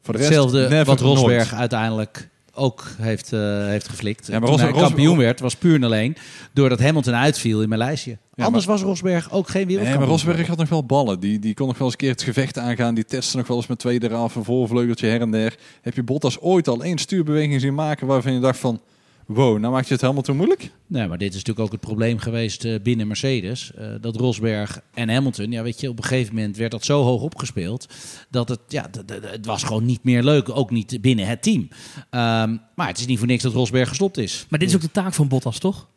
Voor 0.01 0.13
de 0.13 0.19
rest, 0.19 0.31
Hetzelfde 0.33 0.83
wat 0.83 0.99
Rosberg 0.99 1.49
nooit. 1.49 1.59
uiteindelijk 1.59 2.29
ook 2.59 2.85
heeft, 3.01 3.33
eh, 3.33 3.39
heeft 3.65 3.89
geflikt. 3.89 4.27
Ja, 4.27 4.31
maar 4.31 4.41
Toen 4.49 4.59
Ros- 4.59 4.61
hij 4.61 4.71
kampioen 4.81 5.17
werd, 5.17 5.39
was 5.39 5.55
puur 5.55 5.75
en 5.75 5.83
alleen 5.83 6.15
doordat 6.53 6.79
Hamilton 6.79 7.13
uitviel 7.15 7.61
in 7.61 7.69
Maleisië. 7.69 8.17
Anders 8.35 8.65
was 8.65 8.81
Rosberg 8.81 9.31
ook 9.31 9.47
geen 9.49 9.67
Nee, 9.67 9.77
wereldkampioen. 9.77 10.09
maar 10.09 10.25
Rosberg 10.25 10.47
had 10.47 10.57
nog 10.57 10.69
wel 10.69 10.85
ballen. 10.85 11.19
Die, 11.19 11.39
die 11.39 11.53
kon 11.53 11.67
nog 11.67 11.77
wel 11.77 11.83
eens 11.87 11.91
een 11.95 11.99
keer 12.01 12.11
het 12.11 12.23
gevecht 12.23 12.57
aangaan. 12.57 12.93
Die 12.95 13.05
testte 13.05 13.37
nog 13.37 13.47
wel 13.47 13.57
eens 13.57 13.67
met 13.67 13.79
tweede 13.79 14.09
eraf, 14.09 14.35
een 14.35 14.43
voorvleugeltje 14.43 15.07
her 15.07 15.21
en 15.21 15.31
der. 15.31 15.55
Heb 15.81 15.95
je 15.95 16.03
Bottas 16.03 16.39
ooit 16.39 16.67
al 16.67 16.83
één 16.83 16.97
stuurbeweging 16.97 17.61
zien 17.61 17.75
maken 17.75 18.07
waarvan 18.07 18.33
je 18.33 18.39
dacht 18.39 18.59
van... 18.59 18.81
Wow, 19.29 19.59
nou 19.59 19.73
maak 19.73 19.85
je 19.85 19.93
het 19.93 20.01
helemaal 20.01 20.23
te 20.23 20.33
moeilijk? 20.33 20.71
Nee, 20.87 21.07
maar 21.07 21.17
dit 21.17 21.29
is 21.29 21.35
natuurlijk 21.35 21.65
ook 21.65 21.71
het 21.71 21.81
probleem 21.81 22.17
geweest 22.17 22.65
eh, 22.65 22.75
binnen 22.83 23.07
Mercedes. 23.07 23.73
Eh, 23.73 23.87
dat 24.01 24.15
Rosberg 24.15 24.81
en 24.93 25.09
Hamilton, 25.09 25.51
ja, 25.51 25.63
weet 25.63 25.79
je, 25.79 25.89
op 25.89 25.97
een 25.97 26.03
gegeven 26.03 26.35
moment 26.35 26.57
werd 26.57 26.71
dat 26.71 26.85
zo 26.85 27.03
hoog 27.03 27.21
opgespeeld. 27.21 27.87
dat 28.29 28.49
het, 28.49 28.59
ja, 28.67 28.89
het 29.21 29.45
was 29.45 29.63
gewoon 29.63 29.85
niet 29.85 30.03
meer 30.03 30.23
leuk. 30.23 30.49
Ook 30.49 30.71
niet 30.71 31.01
binnen 31.01 31.27
het 31.27 31.41
team. 31.41 31.67
Ehm, 32.09 32.57
maar 32.75 32.87
het 32.87 32.99
is 32.99 33.05
niet 33.05 33.17
voor 33.17 33.27
niks 33.27 33.43
dat 33.43 33.53
Rosberg 33.53 33.89
gestopt 33.89 34.17
is. 34.17 34.45
Maar 34.49 34.59
dit 34.59 34.69
is 34.69 34.75
ook 34.75 34.81
de 34.81 34.91
taak 34.91 35.13
van 35.13 35.27
Bottas, 35.27 35.59
toch? 35.59 35.87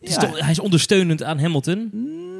Is 0.00 0.14
toch 0.14 0.40
hij 0.40 0.50
is 0.50 0.58
ondersteunend 0.58 1.22
aan 1.22 1.38
Hamilton. 1.38 1.90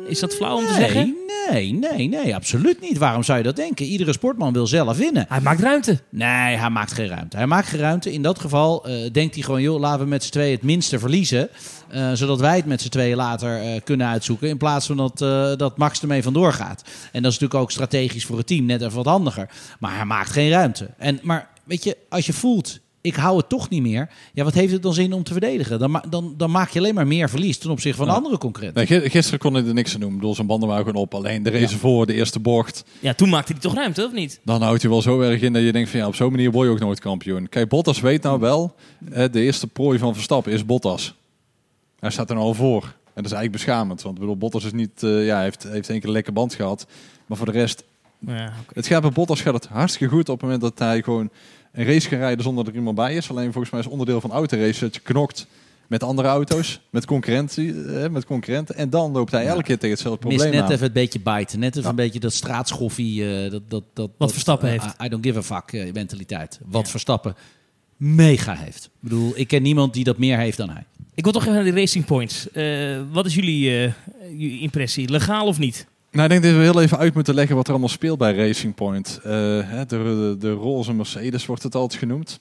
Is 0.09 0.21
dat 0.21 0.35
flauw 0.35 0.57
om 0.57 0.67
te 0.67 0.73
zeggen? 0.75 1.17
Nee, 1.51 1.73
nee, 1.73 2.09
nee, 2.09 2.35
absoluut 2.35 2.81
niet. 2.81 2.99
Waarom 2.99 3.23
zou 3.23 3.39
je 3.39 3.45
dat 3.45 3.57
denken? 3.57 3.87
Iedere 3.87 4.13
sportman 4.13 4.53
wil 4.53 4.67
zelf 4.67 4.97
winnen. 4.97 5.27
Hij 5.29 5.41
maakt 5.41 5.61
ruimte. 5.61 5.99
Nee, 6.09 6.57
hij 6.57 6.71
maakt 6.71 6.93
geen 6.93 7.07
ruimte. 7.09 7.37
Hij 7.37 7.47
maakt 7.47 7.67
geen 7.67 7.81
ruimte. 7.81 8.13
In 8.13 8.23
dat 8.23 8.39
geval 8.39 8.87
eh, 8.87 9.13
denkt 9.13 9.35
hij 9.35 9.43
gewoon, 9.45 9.63
joh, 9.63 9.81
laten 9.81 10.01
we 10.01 10.07
met 10.07 10.25
z'n 10.25 10.31
tweeën 10.31 10.55
het 10.55 10.63
minste 10.63 10.99
verliezen. 10.99 11.49
eh, 11.89 12.13
zodat 12.13 12.41
wij 12.41 12.57
het 12.57 12.67
met 12.67 12.81
z'n 12.81 12.89
tweeën 12.89 13.17
later 13.17 13.61
eh, 13.61 13.81
kunnen 13.85 14.07
uitzoeken. 14.07 14.49
In 14.49 14.57
plaats 14.57 14.87
van 14.87 14.97
dat, 14.97 15.19
dat 15.59 15.77
Max 15.79 16.01
ermee 16.01 16.23
vandoor 16.23 16.53
gaat. 16.53 16.83
En 17.13 17.23
dat 17.23 17.33
is 17.33 17.39
natuurlijk 17.39 17.61
ook 17.61 17.71
strategisch 17.71 18.25
voor 18.25 18.37
het 18.37 18.47
team 18.47 18.65
net 18.65 18.81
even 18.83 18.95
wat 18.97 19.07
handiger. 19.07 19.49
Maar 19.79 19.97
hij 19.97 20.05
maakt 20.05 20.31
geen 20.31 20.51
ruimte. 20.51 20.91
En, 20.99 21.19
maar 21.23 21.49
weet 21.65 21.85
je, 21.85 21.97
als 22.09 22.27
je 22.27 22.33
voelt, 22.33 22.81
ik 23.03 23.15
hou 23.15 23.37
het 23.37 23.49
toch 23.49 23.69
niet 23.69 23.83
meer. 23.83 24.09
Ja, 24.33 24.45
wat 24.45 24.55
heeft 24.55 24.73
het 24.73 24.83
dan 24.83 24.95
zin 24.95 25.13
om 25.13 25.23
te 25.23 25.33
verdedigen? 25.33 25.79
Dan, 25.79 25.91
ma- 25.91 26.05
dan, 26.11 26.35
dan 26.37 26.51
maak 26.51 26.71
je 26.71 26.79
alleen 26.79 26.95
maar 26.95 27.07
meer 27.07 27.29
verlies 27.31 27.59
ten 27.59 27.71
opzichte 27.71 27.99
van 27.99 28.07
Ja. 28.07 28.13
andere 28.13 28.39
concurrenten. 28.39 28.87
Nee, 28.89 29.11
gisteren 29.11 29.39
kon 29.41 29.55
hij 29.55 29.67
er 29.67 29.75
niks 29.75 29.95
aan 29.95 30.01
doen. 30.01 30.11
Ik 30.11 30.17
bedoel, 30.17 30.35
zijn 30.35 30.47
banden 30.47 30.69
waren 30.69 30.85
gewoon 30.85 31.03
op. 31.03 31.15
Alleen 31.15 31.43
de 31.43 31.51
race 31.51 31.79
voor, 31.79 32.07
de 32.07 32.15
eerste 32.15 32.41
bocht. 32.41 32.85
Ja, 33.01 33.15
toen 33.15 33.29
maakte 33.29 33.53
hij 33.53 33.61
toch 33.61 33.75
ruimte, 33.75 34.05
of 34.05 34.13
niet? 34.13 34.41
Dan 34.45 34.63
houdt 34.63 34.83
hij 34.83 34.91
wel 34.91 35.03
zo 35.03 35.21
erg 35.21 35.41
in 35.41 35.53
dat 35.53 35.63
je 35.63 35.73
denkt 35.73 35.91
van 35.91 36.01
ja, 36.01 36.07
op 36.07 36.15
zo'n 36.15 36.31
manier 36.31 36.51
word 36.51 36.67
je 36.69 36.73
ook 36.75 36.81
nooit 36.81 37.01
kampioen. 37.01 37.49
Kijk, 37.49 37.69
Bottas 37.69 38.01
weet 38.01 38.23
nou 38.23 38.41
wel, 38.41 38.75
de 38.99 39.31
eerste 39.41 39.67
prooi 39.67 39.99
van 39.99 40.15
Verstappen 40.15 40.53
is 40.53 40.67
Bottas. 40.67 41.15
Hij 42.01 42.11
staat 42.11 42.29
er 42.29 42.35
nou 42.35 42.47
al 42.47 42.55
voor. 42.55 42.83
En 42.83 43.23
dat 43.23 43.33
is 43.33 43.39
eigenlijk 43.39 43.65
beschamend. 43.65 44.03
Want 44.03 44.15
ik 44.15 44.21
bedoel, 44.21 44.37
Bottas 44.37 44.65
is 44.65 44.73
niet, 44.73 45.03
eh, 45.03 45.27
ja, 45.27 45.35
hij 45.35 45.45
heeft, 45.45 45.63
heeft 45.63 45.89
één 45.89 45.99
keer 45.99 46.07
een 46.09 46.15
lekker 46.15 46.33
band 46.33 46.55
gehad. 46.55 46.87
Maar 47.27 47.37
voor 47.37 47.47
de 47.47 47.53
rest, 47.53 47.85
Ja, 48.27 48.53
het 48.73 48.87
gaat 48.87 49.03
bij 49.03 49.11
Bottas 49.11 49.41
gaat 49.41 49.55
het 49.55 49.67
hartstikke 49.67 50.15
goed 50.15 50.29
op 50.29 50.35
het 50.35 50.43
moment 50.43 50.61
dat 50.61 50.79
hij 50.79 51.03
gewoon 51.03 51.31
een 51.73 51.85
race 51.85 52.09
kan 52.09 52.19
rijden 52.19 52.45
zonder 52.45 52.65
dat 52.65 52.73
er 52.73 52.79
iemand 52.79 52.97
bij 52.97 53.15
is. 53.15 53.31
Alleen 53.31 53.53
volgens 53.53 53.73
mij 53.73 53.81
is 53.81 53.87
onderdeel 53.87 54.21
van 54.21 54.31
autorace 54.31 54.81
dat 54.81 54.95
je 54.95 55.01
knokt 55.01 55.47
met 55.87 56.03
andere 56.03 56.29
auto's, 56.29 56.81
met, 56.91 57.05
concurrentie, 57.05 57.85
eh, 57.85 58.09
met 58.11 58.25
concurrenten. 58.25 58.75
En 58.77 58.91
dan 58.91 59.13
loopt 59.13 59.33
hij 59.33 59.47
elke 59.47 59.63
keer 59.63 59.75
tegen 59.79 59.91
hetzelfde 59.91 60.27
Mis 60.27 60.37
probleem 60.37 60.55
net 60.57 60.65
aan. 60.67 60.73
even 60.73 60.85
het 60.85 60.93
beetje 60.93 61.21
bijten. 61.21 61.59
Net 61.59 61.69
even 61.71 61.83
Ja. 61.83 61.89
een 61.89 61.95
beetje 61.97 62.21
dat 62.21 62.33
straatschoffie. 62.33 63.45
eh, 63.45 63.51
dat, 63.51 63.63
dat, 63.69 63.83
dat, 63.93 64.11
dat, 64.19 64.33
Verstappen 64.33 64.69
eh, 64.73 64.81
heeft. 64.83 64.95
I 65.05 65.09
don't 65.09 65.25
give 65.27 65.39
a 65.39 65.43
fuck 65.43 65.93
mentaliteit. 65.95 66.61
Wat 66.67 66.85
Ja. 66.85 66.91
Verstappen 66.91 67.35
mega 67.97 68.55
heeft. 68.55 68.85
Ik 68.85 68.91
bedoel, 69.01 69.33
ik 69.35 69.49
ken 69.49 69.63
niemand 69.63 69.95
die 69.95 70.05
dat 70.05 70.19
meer 70.19 70.39
heeft 70.39 70.57
dan 70.57 70.71
hij. 70.71 70.85
Ik 71.15 71.25
wil 71.25 71.33
toch 71.33 71.43
even 71.43 71.55
naar 71.55 71.65
die 71.65 71.73
Racing 71.73 72.05
Points. 72.05 72.51
Eh, 72.51 73.01
wat 73.13 73.27
is 73.27 73.35
jullie, 73.35 73.85
eh, 73.85 73.93
jullie 74.31 74.61
impressie? 74.61 75.09
Legaal 75.11 75.47
of 75.47 75.59
niet? 75.59 75.87
Nou, 76.13 76.25
ik 76.25 76.31
denk 76.31 76.43
dat 76.43 76.53
we 76.53 76.71
heel 76.71 76.83
even 76.83 76.99
uit 76.99 77.15
moeten 77.15 77.35
leggen 77.35 77.57
wat 77.57 77.65
er 77.65 77.71
allemaal 77.71 77.89
speelt 77.89 78.19
bij 78.19 78.35
Racing 78.35 78.75
Point. 78.75 79.21
Eh, 79.23 79.31
de, 79.31 79.85
de, 79.87 80.37
de 80.39 80.53
roze 80.53 80.93
Mercedes 80.93 81.47
wordt 81.47 81.63
het 81.63 81.75
altijd 81.75 82.01
genoemd. 82.01 82.41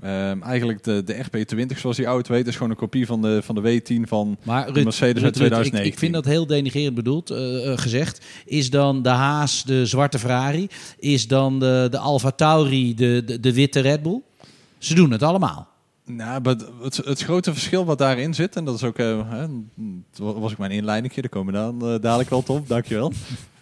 Ehm, 0.00 0.42
eigenlijk 0.42 0.84
de, 0.84 1.02
de 1.04 1.24
RP20, 1.24 1.78
zoals 1.78 1.96
die 1.96 2.06
auto 2.06 2.34
heet, 2.34 2.46
is 2.46 2.54
gewoon 2.54 2.70
een 2.70 2.76
kopie 2.76 3.06
van 3.06 3.22
de, 3.22 3.42
van 3.42 3.54
de 3.54 3.80
W10 3.80 4.08
van... 4.08 4.36
Maar 4.42 4.72
De 4.72 4.82
Mercedes 4.82 5.22
uit 5.22 5.36
Rut, 5.36 5.36
Rut, 5.36 5.46
ik, 5.46 5.62
2019. 5.62 5.92
ik 5.92 5.98
vind 5.98 6.12
dat 6.12 6.24
heel 6.24 6.46
denigerend 6.46 6.94
bedoeld, 6.94 7.30
eh, 7.30 7.72
eh, 7.72 7.78
gezegd. 7.78 8.24
Is 8.44 8.70
dan 8.70 9.02
de 9.02 9.08
Haas 9.08 9.64
de 9.64 9.86
zwarte 9.86 10.18
Ferrari? 10.18 10.68
Is 10.98 11.28
dan 11.28 11.60
de, 11.60 11.88
de 11.90 11.98
Alfa 11.98 12.30
Tauri 12.30 12.94
de, 12.94 13.22
de, 13.26 13.40
de 13.40 13.52
witte 13.52 13.80
Red 13.80 14.02
Bull? 14.02 14.22
Ze 14.78 14.94
doen 14.94 15.10
het 15.10 15.22
allemaal. 15.22 15.68
Nou, 16.06 16.56
het, 16.82 16.96
het 16.96 17.22
grote 17.22 17.52
verschil 17.52 17.84
wat 17.84 17.98
daarin 17.98 18.34
zit, 18.34 18.56
en 18.56 18.64
dat 18.64 18.74
is 18.74 18.84
ook... 18.84 18.98
eh, 18.98 19.30
hè, 19.30 19.46
was 20.16 20.52
ik 20.52 20.58
mijn 20.58 20.70
inleidingje, 20.70 21.20
daar 21.20 21.30
komen 21.30 21.52
we 21.52 21.58
dan 21.58 21.92
eh, 21.92 22.00
dadelijk 22.00 22.30
wel 22.30 22.44
op, 22.46 22.68
dankjewel. 22.68 23.12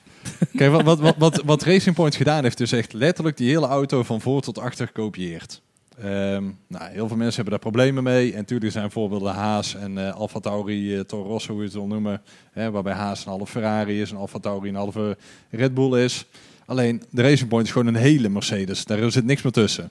Kijk, 0.56 0.70
wat, 0.70 0.82
wat, 0.82 1.00
wat, 1.00 1.16
wat, 1.18 1.42
wat 1.44 1.62
Racing 1.62 1.94
Point 1.94 2.14
gedaan 2.14 2.42
heeft, 2.42 2.60
is 2.60 2.72
echt 2.72 2.92
letterlijk 2.92 3.36
die 3.36 3.48
hele 3.48 3.66
auto 3.66 4.02
van 4.02 4.20
voor 4.20 4.40
tot 4.40 4.58
achter 4.58 4.86
gekopieerd. 4.86 5.62
Ehm, 5.98 6.44
nou, 6.68 6.90
heel 6.90 7.08
veel 7.08 7.16
mensen 7.16 7.34
hebben 7.34 7.50
daar 7.50 7.72
problemen 7.72 8.02
mee. 8.02 8.32
En 8.32 8.38
natuurlijk 8.38 8.72
zijn 8.72 8.90
voorbeelden 8.90 9.32
Haas 9.32 9.74
en 9.74 9.98
eh 9.98 10.14
Alfa 10.14 10.40
Tauri, 10.40 11.04
Toro 11.04 11.28
Rosso, 11.28 11.52
hoe 11.52 11.60
je 11.60 11.66
het 11.66 11.74
wil 11.76 11.86
noemen. 11.86 12.22
Hè, 12.52 12.70
waarbij 12.70 12.92
Haas 12.92 13.24
een 13.24 13.30
halve 13.30 13.46
Ferrari 13.46 14.00
is 14.00 14.10
en 14.10 14.16
Alfa 14.16 14.38
Tauri 14.38 14.68
een 14.68 14.74
halve 14.74 15.16
Red 15.50 15.74
Bull 15.74 16.02
is. 16.04 16.26
Alleen, 16.66 17.02
de 17.10 17.22
Racing 17.22 17.48
Point 17.48 17.66
is 17.66 17.72
gewoon 17.72 17.86
een 17.86 18.00
hele 18.00 18.28
Mercedes. 18.28 18.84
Daar 18.84 19.10
zit 19.10 19.24
niks 19.24 19.42
meer 19.42 19.52
tussen. 19.52 19.90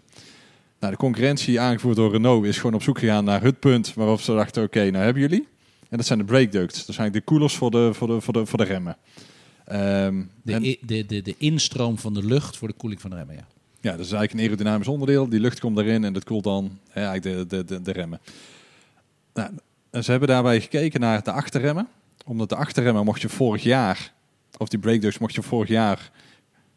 Nou, 0.84 0.96
de 0.96 1.02
concurrentie 1.02 1.60
aangevoerd 1.60 1.96
door 1.96 2.12
Renault 2.12 2.46
is 2.46 2.58
gewoon 2.58 2.74
op 2.74 2.82
zoek 2.82 3.00
gegaan 3.00 3.24
naar 3.24 3.41
het 3.41 3.60
punt 3.60 3.93
waarop 3.93 4.22
ze 4.22 4.34
dachten, 4.34 4.63
oké, 4.63 4.89
nou 4.91 5.04
hebben 5.04 5.22
jullie. 5.22 5.48
En 5.89 5.98
dat 5.98 6.06
zijn 6.06 6.19
de 6.19 6.26
brake 6.26 6.50
ducts. 6.50 6.86
Dat 6.86 6.96
zijn 6.96 7.12
de 7.12 7.22
koelers 7.22 7.56
voor 7.56 7.72
de, 7.72 7.93
voor 7.93 8.08
de, 8.08 8.22
voor 8.22 8.34
de, 8.34 8.46
voor 8.46 8.58
de 8.58 8.63
remmen. 8.63 8.98
Ehm, 9.65 10.24
De, 10.41 10.54
en- 10.54 10.78
de, 10.82 11.06
de, 11.06 11.22
de 11.22 11.36
instroom 11.38 11.98
van 11.98 12.13
de 12.13 12.26
lucht 12.26 12.58
voor 12.58 12.67
de 12.67 12.74
koeling 12.74 13.02
van 13.02 13.10
de 13.10 13.15
remmen. 13.15 13.36
Ja. 13.36 13.46
ja, 13.82 13.91
dat 13.91 14.06
is 14.06 14.12
eigenlijk 14.12 14.34
een 14.34 14.39
aerodynamisch 14.39 14.88
onderdeel. 14.88 15.30
Die 15.30 15.39
lucht 15.39 15.60
komt 15.60 15.76
daarin 15.76 16.04
en 16.04 16.13
dat 16.13 16.24
koelt 16.24 16.43
dan 16.43 16.80
hè, 16.89 17.06
eigenlijk 17.06 17.50
de, 17.50 17.58
de, 17.58 17.63
de, 17.63 17.82
de 17.82 17.91
remmen. 17.91 18.19
Nou, 19.34 19.50
ze 20.04 20.12
hebben 20.12 20.30
daarbij 20.30 20.62
gekeken 20.62 21.00
naar 21.00 21.24
de 21.24 21.32
achterremmen. 21.32 21.88
Omdat 22.26 22.50
de 22.50 22.56
achterremmen 22.56 23.06
mocht 23.06 23.22
je 23.22 23.30
vorig 23.30 23.63
jaar, 23.63 24.13
of 24.58 24.67
die 24.67 24.80
brake 24.80 25.00
ducts 25.00 25.17
mocht 25.17 25.36
je 25.36 25.41
vorig 25.41 25.69
jaar 25.69 26.12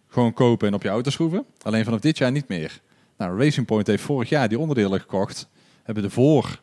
gewoon 0.09 0.33
kopen 0.33 0.69
en 0.69 0.75
op 0.75 0.83
je 0.83 0.88
auto 0.88 1.11
schroeven. 1.11 1.45
Alleen 1.62 1.85
vanaf 1.85 2.01
dit 2.01 2.19
jaar 2.19 2.33
niet 2.33 2.49
meer. 2.49 2.81
Nou, 3.18 3.38
Racing 3.38 3.66
Point 3.66 3.87
heeft 3.87 4.02
vorig 4.02 4.29
jaar 4.29 4.48
die 4.48 4.59
onderdelen 4.59 5.00
gekocht. 5.00 5.48
Hebben 5.83 6.02
de 6.02 6.11
voor 6.11 6.61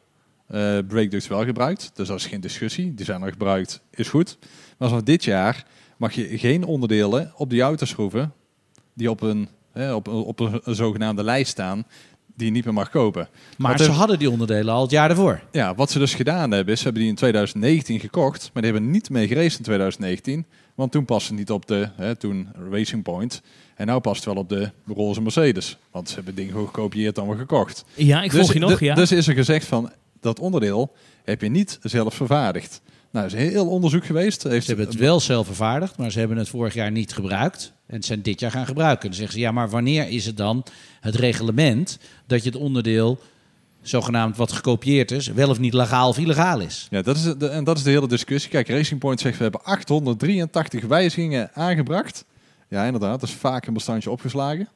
ducts 1.10 1.28
wel 1.28 1.46
gebruikt. 1.46 1.92
Dus 1.94 2.08
dat 2.08 2.18
is 2.18 2.26
geen 2.26 2.42
discussie. 2.42 2.94
Die 2.94 3.06
zijn 3.06 3.22
er 3.22 3.32
gebruikt, 3.32 3.82
is 3.92 4.10
goed. 4.10 4.38
Maar 4.78 4.88
vanaf 4.88 5.04
dit 5.04 5.24
jaar 5.24 5.66
mag 5.98 6.14
je 6.14 6.38
geen 6.38 6.64
onderdelen 6.64 7.34
op 7.36 7.50
die 7.50 7.62
auto 7.62 7.86
schroeven 7.86 8.34
die 8.94 9.10
op 9.10 9.22
een, 9.22 9.48
hè, 9.72 9.94
op, 9.94 10.40
een 10.40 10.76
zogenaamde 10.76 11.24
lijst 11.24 11.52
staan 11.52 11.86
die 12.36 12.46
je 12.46 12.52
niet 12.52 12.66
meer 12.66 12.74
mag 12.74 12.90
kopen. 12.90 13.30
Maar 13.58 13.78
Wat 13.78 13.86
ze 13.86 13.92
hadden 13.92 14.20
die 14.20 14.30
onderdelen 14.30 14.74
al 14.74 14.82
het 14.82 14.92
jaar 14.92 15.10
ervoor. 15.10 15.42
Ja, 15.52 15.76
wat 15.76 15.92
ze 15.92 16.00
dus 16.00 16.14
gedaan 16.14 16.52
hebben, 16.52 16.74
is 16.74 16.80
ze 16.80 16.84
hebben 16.84 17.02
die 17.02 17.12
in 17.12 17.18
2019 17.18 18.00
gekocht, 18.00 18.50
maar 18.54 18.64
die 18.64 18.72
hebben 18.72 18.92
niet 18.92 19.10
mee 19.10 19.28
geraced 19.28 19.58
in 19.58 19.64
2019. 19.64 20.46
Want 20.76 20.92
toen 20.92 21.06
paste 21.06 21.30
het 21.30 21.40
niet 21.40 21.52
op 21.52 21.66
de, 21.66 21.90
hè, 21.96 22.16
toen 22.16 22.48
Racing 22.72 23.04
Point. 23.04 23.42
En 23.76 23.88
nou 23.88 24.00
past 24.02 24.26
het 24.26 24.34
wel 24.34 24.44
op 24.44 24.50
de 24.50 24.72
roze 24.88 25.22
Mercedes. 25.22 25.78
Want 25.92 26.10
ze 26.10 26.16
hebben 26.16 26.36
dingen 26.36 26.52
gewoon 26.52 26.68
gekopieerd 26.68 27.16
dan 27.16 27.30
we 27.30 27.38
gekocht. 27.38 27.86
Ja, 27.94 28.24
ik 28.24 28.32
volg 28.32 28.54
je 28.54 28.60
nog, 28.60 28.80
ja. 28.80 28.96
dus 28.96 29.12
is 29.12 29.28
er 29.28 29.34
gezegd 29.34 29.66
van, 29.66 29.92
dat 30.20 30.40
onderdeel 30.40 30.94
heb 31.24 31.42
je 31.42 31.50
niet 31.50 31.80
zelf 31.82 32.14
vervaardigd. 32.14 32.82
Nou, 33.14 33.26
er 33.26 33.34
is 33.40 33.52
heel 33.52 33.68
onderzoek 33.68 34.06
geweest. 34.06 34.44
Heeft, 34.44 34.66
Ze 34.66 34.68
hebben 34.74 34.88
het 34.88 35.00
wel 35.00 35.20
zelf 35.20 35.46
vervaardigd, 35.46 35.98
maar 35.98 36.12
ze 36.12 36.20
hebben 36.20 36.38
het 36.38 36.50
vorig 36.50 36.74
jaar 36.74 36.92
niet 36.92 37.14
gebruikt. 37.14 37.74
En 37.86 38.02
ze 38.02 38.08
zijn 38.08 38.22
dit 38.22 38.40
jaar 38.40 38.52
gaan 38.52 38.66
gebruiken. 38.66 39.10
Dan 39.10 39.18
zeggen 39.18 39.34
ze, 39.34 39.40
ja, 39.40 39.52
maar 39.52 39.70
wanneer 39.70 40.10
is 40.10 40.26
het 40.26 40.38
dan 40.38 40.64
het 41.00 41.16
reglement 41.16 41.98
dat 42.28 42.44
je 42.44 42.50
het 42.50 42.60
onderdeel, 42.60 43.20
zogenaamd 43.82 44.38
wat 44.38 44.52
gekopieerd 44.52 45.12
is, 45.12 45.28
wel 45.28 45.50
of 45.50 45.60
niet 45.60 45.74
legaal 45.74 46.10
of 46.10 46.18
illegaal 46.18 46.60
is? 46.60 46.88
Ja, 46.90 47.02
dat 47.02 47.16
is 47.16 47.24
de, 47.38 47.48
en 47.48 47.64
dat 47.64 47.78
is 47.78 47.84
de 47.84 47.90
hele 47.90 48.08
discussie. 48.08 48.50
Kijk, 48.52 48.70
Racing 48.70 49.00
Point 49.00 49.20
zegt 49.20 49.38
we 49.38 49.44
hebben 49.44 49.64
883 49.64 50.86
wijzigingen 50.86 51.50
aangebracht. 51.54 52.26
Ja, 52.70 52.84
inderdaad, 52.86 53.20
dat 53.20 53.30
is 53.30 53.36
vaak 53.36 53.66
een 53.68 53.74
bestandje 53.74 54.12
opgeslagen. 54.12 54.68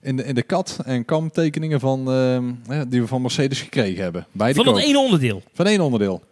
In 0.00 0.16
de, 0.16 0.24
in 0.24 0.34
de 0.34 0.42
kat- 0.42 0.78
en 0.84 1.04
kamtekeningen 1.04 1.80
van, 1.80 2.10
ehm, 2.10 2.52
hè, 2.66 2.88
die 2.88 3.00
we 3.00 3.06
van 3.06 3.22
Mercedes 3.22 3.60
gekregen 3.60 4.02
hebben. 4.02 4.26
Bij 4.32 4.48
de 4.52 4.54
Van 4.54 4.74
dat 4.74 4.78
ene 4.82 4.98
onderdeel. 4.98 5.42
Van 5.52 5.66
één 5.66 5.80
onderdeel. 5.80 6.22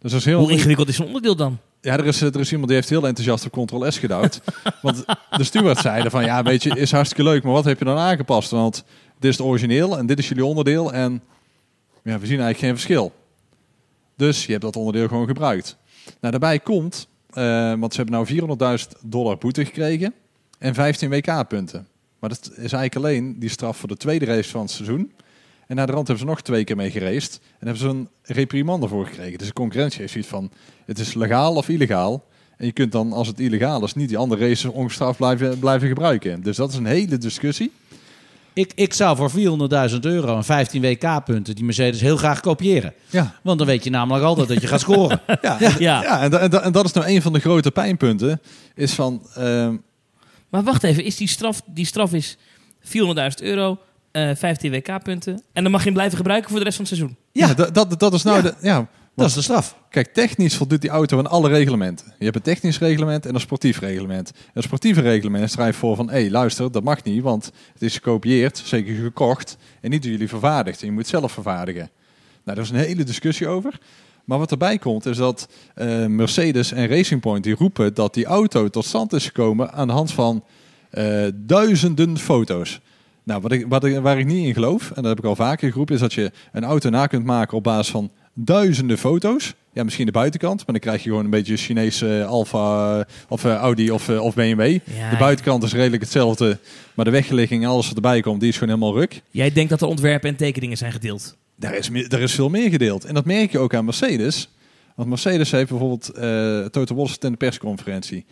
Dus 0.00 0.10
dat 0.10 0.20
is 0.20 0.26
heel... 0.26 0.40
Hoe 0.40 0.50
ingewikkeld 0.50 0.88
is 0.88 0.98
een 0.98 1.06
onderdeel 1.06 1.36
dan? 1.36 1.58
Ja, 1.80 1.98
er 1.98 2.06
is, 2.06 2.20
er 2.20 2.40
is 2.40 2.50
iemand 2.50 2.66
die 2.66 2.76
heeft 2.76 2.88
heel 2.88 3.06
enthousiast 3.06 3.46
op 3.46 3.66
Ctrl-S 3.66 3.98
gedouwd. 3.98 4.40
Want 4.82 5.04
de 5.30 5.44
steward 5.44 5.78
zeiden 5.78 6.10
van, 6.10 6.24
ja, 6.24 6.42
weet 6.42 6.62
je, 6.62 6.78
is 6.78 6.92
hartstikke 6.92 7.30
leuk, 7.30 7.42
maar 7.42 7.52
wat 7.52 7.64
heb 7.64 7.78
je 7.78 7.84
dan 7.84 7.98
aangepast? 7.98 8.50
Want 8.50 8.84
dit 9.18 9.30
is 9.30 9.38
het 9.38 9.46
origineel 9.46 9.98
en 9.98 10.06
dit 10.06 10.18
is 10.18 10.28
jullie 10.28 10.44
onderdeel 10.44 10.92
en 10.92 11.22
ja, 12.02 12.18
we 12.18 12.26
zien 12.26 12.40
eigenlijk 12.40 12.58
geen 12.58 12.70
verschil. 12.70 13.12
Dus 14.16 14.44
je 14.44 14.50
hebt 14.50 14.64
dat 14.64 14.76
onderdeel 14.76 15.08
gewoon 15.08 15.26
gebruikt. 15.26 15.76
Nou, 16.04 16.30
daarbij 16.30 16.58
komt, 16.58 17.08
eh, 17.30 17.74
want 17.74 17.94
ze 17.94 18.00
hebben 18.00 18.14
nou 18.14 18.26
400.000 18.26 18.88
dollar 19.02 19.38
boete 19.38 19.64
gekregen 19.64 20.14
en 20.58 20.74
15 20.74 21.10
WK-punten. 21.10 21.86
Maar 22.18 22.30
dat 22.30 22.50
is 22.50 22.72
eigenlijk 22.72 22.96
alleen 22.96 23.38
die 23.38 23.48
straf 23.48 23.76
voor 23.76 23.88
de 23.88 23.96
tweede 23.96 24.24
race 24.24 24.50
van 24.50 24.60
het 24.60 24.70
seizoen. 24.70 25.12
En 25.70 25.76
na 25.76 25.86
de 25.86 25.92
rand 25.92 26.06
hebben 26.06 26.24
ze 26.26 26.30
nog 26.30 26.40
twee 26.42 26.64
keer 26.64 26.76
mee 26.76 26.90
geraced. 26.90 27.40
En 27.58 27.66
hebben 27.66 27.76
ze 27.78 27.88
een 27.88 28.08
reprimande 28.22 28.88
voor 28.88 29.06
gekregen. 29.06 29.38
Dus 29.38 29.46
de 29.46 29.52
concurrentie 29.52 30.00
heeft 30.00 30.12
zoiets 30.12 30.30
van, 30.30 30.50
het 30.86 30.98
is 30.98 31.14
legaal 31.14 31.54
of 31.54 31.68
illegaal. 31.68 32.24
En 32.56 32.66
je 32.66 32.72
kunt 32.72 32.92
dan, 32.92 33.12
als 33.12 33.26
het 33.28 33.40
illegaal 33.40 33.84
is, 33.84 33.94
niet 33.94 34.08
die 34.08 34.18
andere 34.18 34.40
races 34.48 34.64
ongestraft 34.70 35.16
blijven, 35.18 35.58
blijven 35.58 35.88
gebruiken. 35.88 36.42
Dus 36.42 36.56
dat 36.56 36.70
is 36.70 36.76
een 36.76 36.86
hele 36.86 37.18
discussie. 37.18 37.72
Ik, 38.52 38.72
ik 38.74 38.92
zou 38.94 39.16
voor 39.16 39.30
400.000 39.90 39.96
euro 40.00 40.36
en 40.36 40.44
15 40.44 40.82
WK-punten 40.82 41.54
die 41.54 41.64
Mercedes 41.64 42.00
heel 42.00 42.16
graag 42.16 42.40
kopiëren. 42.40 42.94
Ja, 43.10 43.34
Want 43.42 43.58
dan 43.58 43.66
weet 43.66 43.84
je 43.84 43.90
namelijk 43.90 44.24
altijd 44.24 44.48
dat 44.48 44.60
je 44.60 44.66
gaat 44.66 44.80
scoren. 44.80 45.20
ja, 45.42 45.56
Ja. 45.60 45.74
ja. 45.78 46.20
en, 46.22 46.30
da- 46.30 46.38
en 46.38 46.50
da- 46.50 46.60
en 46.62 46.72
dat 46.72 46.84
is 46.84 46.92
nou 46.92 47.06
een 47.08 47.22
van 47.22 47.32
de 47.32 47.40
grote 47.40 47.70
pijnpunten. 47.70 48.40
Is 48.74 48.92
van, 48.92 49.26
ehm, 49.34 49.76
Maar 50.48 50.62
wacht 50.62 50.82
even, 50.82 51.04
is 51.04 51.16
die 51.16 51.28
straf, 51.28 51.62
die 51.66 51.86
straf 51.86 52.12
is 52.12 52.36
400.000 52.80 53.42
euro, 53.42 53.78
eh 54.12 54.30
15 54.34 54.70
WK-punten. 54.70 55.42
En 55.52 55.62
dan 55.62 55.72
mag 55.72 55.80
je 55.80 55.86
hem 55.86 55.94
blijven 55.94 56.16
gebruiken 56.16 56.50
voor 56.50 56.58
de 56.58 56.64
rest 56.64 56.76
van 56.76 56.84
het 56.86 56.94
seizoen. 56.96 57.16
ja, 57.32 57.46
Ja. 57.48 57.54
dat, 57.54 57.74
dat, 57.74 58.00
dat 58.00 58.12
is 58.14 58.22
nou 58.22 58.36
Ja. 58.36 58.42
de... 58.42 58.54
Ja, 58.60 58.88
Dat 59.14 59.26
is 59.28 59.34
de 59.34 59.42
straf. 59.42 59.76
Kijk, 59.90 60.12
technisch 60.14 60.56
voldoet 60.56 60.80
die 60.80 60.90
auto 60.90 61.18
aan 61.18 61.26
alle 61.30 61.48
reglementen. 61.48 62.14
Je 62.18 62.24
hebt 62.24 62.36
een 62.36 62.42
technisch 62.42 62.78
reglement 62.78 63.26
en 63.26 63.34
een 63.34 63.40
sportief 63.40 63.78
reglement. 63.78 64.32
Een 64.54 64.62
sportieve 64.62 65.00
reglement 65.00 65.50
schrijft 65.50 65.78
voor 65.78 65.96
van... 65.96 66.10
hé, 66.10 66.28
luister, 66.30 66.72
dat 66.72 66.82
mag 66.84 67.02
niet, 67.04 67.22
want 67.22 67.50
het 67.72 67.82
is 67.82 67.94
gekopieerd, 67.94 68.62
zeker 68.64 68.94
gekocht... 68.94 69.56
en 69.80 69.90
niet 69.90 70.02
door 70.02 70.10
jullie 70.12 70.28
vervaardigd. 70.28 70.80
En 70.80 70.86
je 70.86 70.92
moet 70.92 71.02
het 71.02 71.10
zelf 71.10 71.32
vervaardigen. 71.32 71.90
Nou, 72.44 72.56
daar 72.56 72.64
is 72.64 72.70
een 72.70 72.76
hele 72.76 73.04
discussie 73.04 73.48
over. 73.48 73.78
Maar 74.24 74.38
wat 74.38 74.50
erbij 74.50 74.78
komt, 74.78 75.06
is 75.06 75.16
dat 75.16 75.48
eh, 75.74 76.06
Mercedes 76.06 76.72
en 76.72 76.88
Racing 76.88 77.20
Point... 77.20 77.44
die 77.44 77.54
roepen 77.54 77.94
dat 77.94 78.14
die 78.14 78.24
auto 78.24 78.68
tot 78.68 78.84
stand 78.84 79.12
is 79.12 79.24
gekomen... 79.26 79.72
aan 79.72 79.86
de 79.86 79.92
hand 79.92 80.12
van 80.12 80.44
eh, 80.90 81.26
duizenden 81.34 82.18
foto's. 82.18 82.80
Nou, 83.24 83.40
wat 83.40 83.52
ik, 83.52 83.66
wat 83.68 83.84
ik, 83.84 83.98
waar 83.98 84.18
ik 84.18 84.26
niet 84.26 84.46
in 84.46 84.54
geloof, 84.54 84.88
en 84.88 85.02
dat 85.02 85.04
heb 85.04 85.18
ik 85.18 85.24
al 85.24 85.36
vaker 85.36 85.70
geroepen... 85.70 85.94
is 85.94 86.00
dat 86.00 86.12
je 86.12 86.30
een 86.52 86.64
auto 86.64 86.90
na 86.90 87.06
kunt 87.06 87.24
maken 87.24 87.56
op 87.56 87.62
basis 87.62 87.90
van 87.90 88.10
duizenden 88.34 88.98
foto's. 88.98 89.54
Ja, 89.72 89.84
misschien 89.84 90.06
de 90.06 90.12
buitenkant, 90.12 90.56
maar 90.56 90.66
dan 90.66 90.78
krijg 90.78 91.02
je 91.02 91.08
gewoon 91.08 91.24
een 91.24 91.30
beetje 91.30 91.56
Chinese 91.56 92.24
Alfa 92.24 92.98
eh, 92.98 93.04
of 93.28 93.44
eh, 93.44 93.54
Audi 93.54 93.90
of, 93.90 94.08
eh, 94.08 94.24
of 94.24 94.34
BMW. 94.34 94.78
Ja, 94.84 95.10
de 95.10 95.16
buitenkant 95.18 95.62
is 95.62 95.72
redelijk 95.72 96.02
hetzelfde, 96.02 96.58
maar 96.94 97.04
de 97.04 97.10
weggelegging 97.10 97.62
en 97.62 97.68
alles 97.68 97.86
wat 97.86 97.94
erbij 97.94 98.20
komt, 98.20 98.40
die 98.40 98.48
is 98.48 98.58
gewoon 98.58 98.74
helemaal 98.74 98.98
ruk. 98.98 99.22
Jij 99.30 99.52
denkt 99.52 99.70
dat 99.70 99.80
er 99.80 99.86
ontwerpen 99.86 100.28
en 100.28 100.36
tekeningen 100.36 100.76
zijn 100.76 100.92
gedeeld. 100.92 101.36
Daar 101.56 101.74
is, 101.74 101.90
daar 102.08 102.20
is 102.20 102.34
veel 102.34 102.48
meer 102.48 102.70
gedeeld. 102.70 103.04
En 103.04 103.14
dat 103.14 103.24
merk 103.24 103.52
je 103.52 103.58
ook 103.58 103.74
aan 103.74 103.84
Mercedes. 103.84 104.48
Want 104.94 105.08
Mercedes 105.08 105.50
heeft 105.50 105.68
bijvoorbeeld 105.68 106.08
eh 106.08 106.64
Toto 106.64 106.94
Wolff 106.94 107.16
in 107.22 107.30
de 107.30 107.36
persconferentie. 107.36 108.24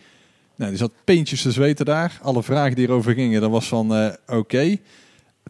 Nou, 0.59 0.71
die 0.71 0.79
zat 0.79 0.91
peentjes 1.03 1.41
te 1.41 1.51
zweten 1.51 1.85
daar. 1.85 2.19
Alle 2.21 2.43
vragen 2.43 2.75
die 2.75 2.87
erover 2.87 3.13
gingen, 3.13 3.41
dat 3.41 3.51
was 3.51 3.67
van 3.67 3.95
eh, 3.95 4.37
oké. 4.37 4.77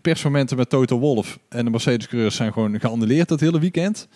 Persmomenten 0.01 0.57
met 0.57 0.69
Toto 0.69 0.99
Wolff 0.99 1.39
en 1.49 1.65
de 1.65 1.71
Mercedes-coureurs 1.71 2.35
zijn 2.35 2.53
gewoon 2.53 2.79
geannuleerd 2.79 3.27
dat 3.27 3.39
hele 3.39 3.59
weekend. 3.59 4.07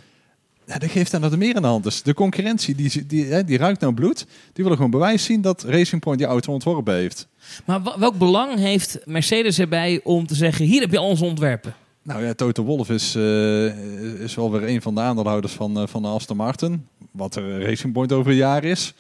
Ja, 0.66 0.78
dat 0.78 0.92
geeft 0.92 1.14
aan 1.14 1.22
dat 1.22 1.32
er 1.32 1.38
meer 1.38 1.56
aan 1.56 1.62
de 1.62 1.68
hand 1.68 1.86
is. 1.86 2.02
De 2.02 2.14
concurrentie, 2.14 2.76
die, 2.76 3.06
die, 3.06 3.44
die 3.44 3.58
ruikt 3.58 3.82
naar 3.82 3.94
bloed. 3.94 4.26
Die 4.54 4.64
willen 4.64 4.76
gewoon 4.76 4.92
bewijs 4.92 5.24
zien 5.24 5.42
dat 5.42 5.64
Racing 5.64 6.02
Point 6.02 6.20
die 6.20 6.28
auto 6.28 6.54
ontworpen 6.54 6.94
heeft. 6.94 7.28
Maar 7.66 7.82
welk 8.00 8.18
belang 8.18 8.58
heeft 8.58 9.00
Mercedes 9.06 9.60
erbij 9.60 10.00
om 10.04 10.28
te 10.28 10.36
zeggen... 10.36 10.66
hier 10.66 10.82
heb 10.82 10.92
je 10.92 10.98
al 10.98 11.10
onze 11.10 11.26
ontwerpen? 11.26 11.74
Nou 12.04 12.26
ja, 12.26 12.34
Toto 12.34 12.64
Wolff 12.64 12.90
is, 12.90 13.16
eh, 13.16 14.20
is 14.20 14.36
wel 14.36 14.52
weer 14.52 14.68
een 14.68 14.82
van 14.82 14.96
de 14.96 15.02
aandeelhouders 15.02 15.54
van, 15.54 15.80
eh, 15.80 15.88
van 15.88 16.02
de 16.02 16.08
Aston 16.08 16.38
Martin. 16.38 16.88
Wat 17.12 17.36
er 17.36 17.66
Racing 17.66 17.94
Point 17.94 18.12
over 18.12 18.32
een 18.32 18.38
jaar 18.38 18.64
is. 18.64 18.94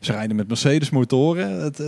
Ze 0.00 0.12
rijden 0.12 0.36
met 0.36 0.48
Mercedes 0.48 0.90
motoren. 0.90 1.50
Het, 1.62 1.80
eh, 1.80 1.86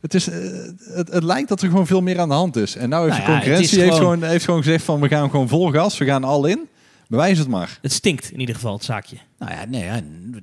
het, 0.00 0.14
is, 0.14 0.28
eh, 0.28 0.38
het, 0.78 1.12
het 1.12 1.22
lijkt 1.22 1.48
dat 1.48 1.62
er 1.62 1.68
gewoon 1.68 1.86
veel 1.86 2.00
meer 2.00 2.18
aan 2.20 2.28
de 2.28 2.34
hand 2.34 2.56
is. 2.56 2.76
En 2.76 2.88
nou 2.88 3.04
heeft 3.04 3.16
Nou 3.16 3.28
de 3.30 3.34
concurrentie 3.36 3.80
heeft, 3.80 3.94
gewoon- 3.94 4.12
gewoon, 4.18 4.30
heeft 4.30 4.44
gewoon 4.44 4.62
gezegd 4.62 4.84
van 4.84 5.00
we 5.00 5.08
gaan 5.08 5.30
gewoon 5.30 5.48
vol 5.48 5.70
gas. 5.70 5.98
We 5.98 6.04
gaan 6.04 6.24
al 6.24 6.46
in. 6.46 6.68
Bewijs 7.08 7.38
het 7.38 7.48
maar. 7.48 7.78
Het 7.82 7.92
stinkt 7.92 8.30
in 8.30 8.40
ieder 8.40 8.54
geval, 8.54 8.72
het 8.74 8.84
zaakje. 8.84 9.16
Nou 9.38 9.52
ja, 9.52 9.64
nee, 9.64 9.84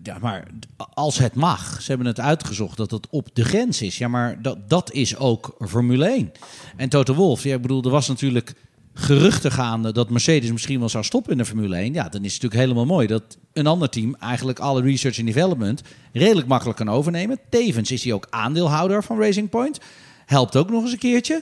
ja, 0.04 0.18
maar 0.22 0.48
als 0.94 1.18
het 1.18 1.34
mag, 1.36 1.82
ze 1.82 1.88
hebben 1.90 2.08
het 2.08 2.20
uitgezocht 2.20 2.78
dat 2.78 2.92
het 2.92 3.08
op 3.10 3.30
de 3.34 3.44
grens 3.46 3.82
is. 3.82 3.98
Ja, 3.98 4.08
maar 4.08 4.42
dat, 4.42 4.70
dat 4.70 4.92
is 4.92 5.18
ook 5.18 5.56
Formule 5.68 6.06
1. 6.08 6.32
En 6.78 6.90
Toto 6.90 7.14
Wolff, 7.14 7.44
ja, 7.44 7.56
ik 7.56 7.62
bedoel, 7.62 7.84
er 7.84 7.90
was 7.90 8.08
natuurlijk 8.08 8.54
geruchten 8.94 9.52
gaande 9.52 9.92
dat 9.92 10.10
Mercedes 10.10 10.52
misschien 10.52 10.80
wel 10.80 10.90
zou 10.90 11.04
stoppen 11.04 11.32
in 11.32 11.38
de 11.38 11.46
Formule 11.46 11.76
1. 11.76 11.94
Ja, 11.94 12.10
dan 12.10 12.24
is 12.24 12.34
het 12.34 12.42
natuurlijk 12.42 12.62
helemaal 12.62 12.86
mooi 12.96 13.08
dat 13.08 13.38
een 13.54 13.68
ander 13.68 13.90
team 13.90 14.16
eigenlijk 14.20 14.60
alle 14.60 14.82
research 14.82 15.18
en 15.20 15.26
development 15.26 15.82
redelijk 16.12 16.48
makkelijk 16.48 16.78
kan 16.78 16.90
overnemen. 16.90 17.40
Tevens 17.50 17.92
is 17.92 18.04
hij 18.04 18.14
ook 18.14 18.28
aandeelhouder 18.30 19.04
van 19.04 19.20
Racing 19.20 19.50
Point. 19.50 19.80
Helpt 20.26 20.56
ook 20.56 20.70
nog 20.70 20.82
eens 20.84 20.92
een 20.92 20.98
keertje. 20.98 21.42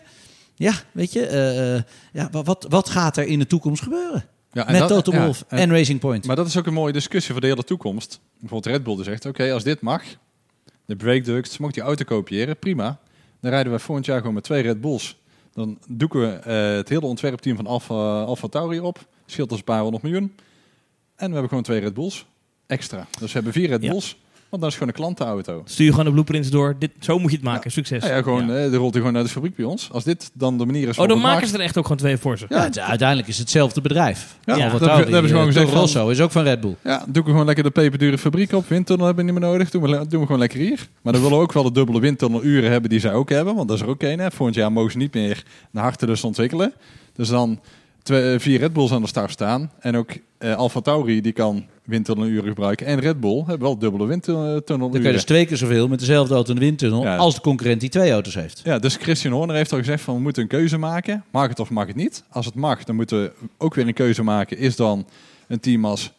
Ja, 0.56 0.74
weet 0.92 1.14
je, 1.14 1.26
eh, 1.26 1.76
eh, 1.76 1.84
ja, 2.14 2.28
wa- 2.32 2.44
wat, 2.44 2.66
wat 2.70 2.90
gaat 2.90 3.18
er 3.18 3.26
in 3.28 3.40
de 3.40 3.48
toekomst 3.48 3.84
gebeuren? 3.84 4.26
Ja, 4.52 4.66
Met 4.72 4.88
dat- 4.88 5.06
ja, 5.06 5.24
Wolff 5.24 5.44
en- 5.48 5.58
en 5.58 5.70
Racing 5.72 6.00
Point. 6.00 6.26
Maar 6.26 6.36
dat 6.36 6.48
is 6.48 6.58
ook 6.58 6.66
een 6.66 6.74
mooie 6.74 6.94
discussie 6.94 7.32
voor 7.32 7.42
de 7.42 7.48
hele 7.48 7.64
toekomst. 7.64 8.20
Bijvoorbeeld 8.40 8.76
Red 8.76 8.84
Bull 8.84 8.96
die 8.96 9.04
zegt, 9.04 9.26
oké, 9.26 9.52
als 9.54 9.64
dit 9.64 9.82
mag, 9.82 10.02
de 10.86 10.96
brake 10.96 11.22
ducts, 11.22 11.58
mag 11.58 11.72
die 11.72 11.84
auto 11.84 12.04
kopiëren, 12.06 12.58
prima. 12.60 13.00
Dan 13.42 13.52
rijden 13.52 13.72
we 13.74 13.80
volgend 13.80 14.06
jaar 14.06 14.20
gewoon 14.20 14.34
met 14.34 14.44
twee 14.44 14.62
Red 14.62 14.82
Bulls. 14.82 15.21
Dan 15.54 15.80
doeken 15.88 16.20
we 16.20 16.28
eh, 16.28 16.76
het 16.76 16.90
hele 16.90 17.06
ontwerpteam 17.06 17.56
van 17.56 17.68
Alfa, 17.68 18.22
Alfa 18.22 18.48
Tauri 18.48 18.80
op. 18.80 19.08
Scheelt 19.26 19.50
ons 19.50 19.60
een 19.60 19.66
paar 19.66 19.82
honderd 19.82 20.04
miljoen. 20.04 20.36
En 21.16 21.28
we 21.28 21.32
hebben 21.32 21.48
gewoon 21.48 21.64
twee 21.64 21.80
Red 21.80 21.94
Bulls 21.94 22.26
extra. 22.68 23.08
Dus 23.20 23.28
we 23.28 23.34
hebben 23.34 23.54
vier 23.54 23.68
Red 23.68 23.84
Ja. 23.84 24.00
Want 24.52 24.64
dat 24.64 24.72
is 24.72 24.78
gewoon 24.78 24.94
een 24.94 25.00
klantenauto. 25.00 25.62
Stuur 25.66 25.86
je 25.86 25.92
gewoon 25.92 26.06
de 26.06 26.12
blueprints 26.12 26.50
door. 26.50 26.76
Dit, 26.80 26.92
zo 27.00 27.20
moet 27.20 27.30
je 27.32 27.36
het 27.38 27.46
maken. 27.46 27.72
Succes. 27.72 28.04
Ja, 28.06 28.16
ja, 28.16 28.22
gewoon, 28.22 28.48
Ja. 28.48 28.56
eh, 28.58 28.72
de 28.72 28.78
rolt 28.78 28.92
hij 28.94 29.00
gewoon 29.00 29.14
naar 29.14 29.24
de 29.24 29.30
fabriek 29.30 29.56
bij 29.56 29.66
ons. 29.66 29.90
Als 29.92 30.04
dit 30.04 30.32
dan 30.34 30.58
de 30.58 30.66
manier 30.66 30.88
is 30.88 30.98
oh, 30.98 31.08
dan 31.08 31.20
maken 31.22 31.48
ze 31.48 31.54
er 31.54 31.60
echt 31.60 31.78
ook 31.78 31.84
gewoon 31.84 31.98
twee 31.98 32.18
voor 32.18 32.38
ze. 32.38 32.46
Ja, 32.50 32.64
het, 32.64 32.80
uiteindelijk 32.80 33.28
is 33.28 33.38
het 33.38 33.44
hetzelfde 33.44 33.82
bedrijf. 33.82 34.38
Ja, 34.44 34.54
Alfa 34.54 34.62
dat 34.64 34.72
hebben- 34.72 34.88
Tauri, 34.88 35.04
dat 35.04 35.12
hebben 35.14 35.30
ze 35.30 35.36
gewoon 35.36 35.50
eh, 35.54 35.56
gezegd 35.56 35.74
Rosso 35.74 36.10
is 36.10 36.20
ook 36.22 36.32
van 36.32 36.44
Red 36.44 36.62
Bull. 36.62 36.76
Ja, 36.84 37.06
doe 37.08 37.24
ik 37.24 37.30
gewoon 37.30 37.46
lekker 37.46 37.64
de 37.64 37.70
peperdure 37.72 38.18
fabriek 38.18 38.52
op. 38.54 38.68
Windtunnel 38.68 39.06
hebben 39.06 39.26
we 39.26 39.32
niet 39.32 39.40
meer 39.42 39.50
nodig. 39.50 39.70
Doen 39.70 39.82
we, 39.82 39.88
doen 40.08 40.20
we 40.20 40.26
gewoon 40.26 40.40
lekker 40.40 40.60
hier. 40.60 40.88
Maar 41.02 41.14
dan 41.14 41.22
willen 41.22 41.38
we 41.38 41.44
ook 41.44 41.54
wel 41.54 41.64
de 41.64 41.72
dubbele 41.72 42.00
windtunneluren 42.00 42.72
hebben 42.72 42.90
die 42.90 43.00
zij 43.00 43.14
ook 43.14 43.30
hebben. 43.30 43.56
Want 43.56 43.68
dat 43.68 43.78
is 43.78 43.84
er 43.84 43.90
ook 43.90 44.02
een. 44.04 44.20
Hè. 44.20 44.32
Volgend 44.32 44.56
jaar 44.58 44.72
mogen 44.72 44.92
ze 44.92 44.98
niet 44.98 45.14
meer 45.14 45.44
naar 45.72 45.84
hartelust 45.84 46.24
ontwikkelen. 46.24 46.74
Dus 47.16 47.28
dan 47.28 47.60
twee, 48.04 48.34
eh, 48.34 48.40
vier 48.40 48.60
Red 48.60 48.74
Bulls 48.74 48.92
aan 48.92 49.02
de 49.02 49.08
start 49.08 49.32
staan. 49.32 49.72
En 49.80 49.96
ook 49.96 50.10
eh 50.38 50.56
Alfa 50.56 50.80
Tauri 50.82 51.22
die 51.22 51.32
kan 51.32 51.66
windtunneluren 51.84 52.48
gebruiken. 52.48 52.86
En 52.86 53.00
Red 53.00 53.20
Bull 53.20 53.38
hebben 53.38 53.60
wel 53.60 53.78
dubbele 53.78 54.08
Dan 54.08 54.20
kun 54.20 54.34
je 54.36 54.52
windtunneluren. 54.52 55.12
dus 55.14 55.24
twee 55.24 55.46
keer 55.46 55.58
zoveel 55.58 55.88
met 55.88 56.00
dezelfde 56.00 56.34
auto 56.34 56.50
in 56.54 56.60
de 56.60 56.66
windtunnel 56.66 57.04
Ja. 57.04 57.16
als 57.16 57.36
de 57.36 57.42
concurrent 57.42 57.80
die 57.82 57.90
twee 57.90 58.12
auto's 58.12 58.36
heeft. 58.36 58.62
Ja, 58.64 58.80
dus 58.80 58.96
Christian 58.96 59.34
Horner 59.34 59.56
heeft 59.56 59.72
al 59.72 59.78
gezegd 59.78 60.04
van 60.04 60.16
we 60.16 60.22
moeten 60.22 60.42
een 60.42 60.48
keuze 60.48 60.78
maken. 60.78 61.24
Mag 61.32 61.48
het 61.48 61.60
of 61.60 61.70
mag 61.70 61.88
het 61.88 61.96
niet? 61.96 62.24
Als 62.30 62.46
het 62.46 62.56
mag, 62.56 62.84
dan 62.84 62.96
moeten 62.96 63.22
we 63.22 63.32
ook 63.58 63.76
weer 63.76 63.88
een 63.88 63.94
keuze 63.94 64.24
maken. 64.24 64.58
Is 64.58 64.76
dan 64.76 65.06
een 65.48 65.60
team 65.60 65.86
als 65.86 66.12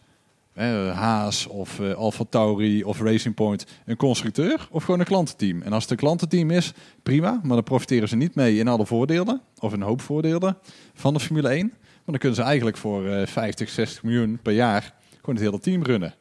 eh, 0.53 0.99
Haas 0.99 1.47
of 1.47 1.81
eh 1.81 1.95
Alfa 1.95 2.25
Tauri 2.29 2.85
of 2.85 3.01
Racing 3.01 3.35
Point 3.35 3.67
een 3.87 3.97
constructeur 3.97 4.69
of 4.71 4.85
gewoon 4.85 5.01
een 5.01 5.07
klantenteam? 5.07 5.62
En 5.62 5.73
als 5.73 5.83
het 5.83 5.93
een 5.93 5.99
klantenteam 5.99 6.51
is, 6.51 6.73
prima. 7.03 7.41
Maar 7.43 7.55
dan 7.55 7.65
profiteren 7.65 8.09
ze 8.09 8.17
niet 8.17 8.35
mee 8.35 8.59
in 8.59 8.69
alle 8.69 8.87
voordelen 8.87 9.41
of 9.59 9.73
een 9.73 9.83
hoop 9.83 10.01
voordelen 10.01 10.59
van 10.95 11.15
de 11.15 11.21
Formule 11.21 11.49
1. 11.49 11.67
Maar 11.67 12.01
dan 12.05 12.19
kunnen 12.19 12.38
ze 12.38 12.43
eigenlijk 12.43 12.77
voor 12.77 13.07
eh 13.09 13.27
50, 13.27 13.69
60 13.69 14.03
miljoen 14.03 14.38
per 14.43 14.53
jaar 14.53 14.95
gewoon 15.21 15.35
het 15.35 15.45
hele 15.45 15.59
team 15.59 15.83
runnen. 15.83 16.15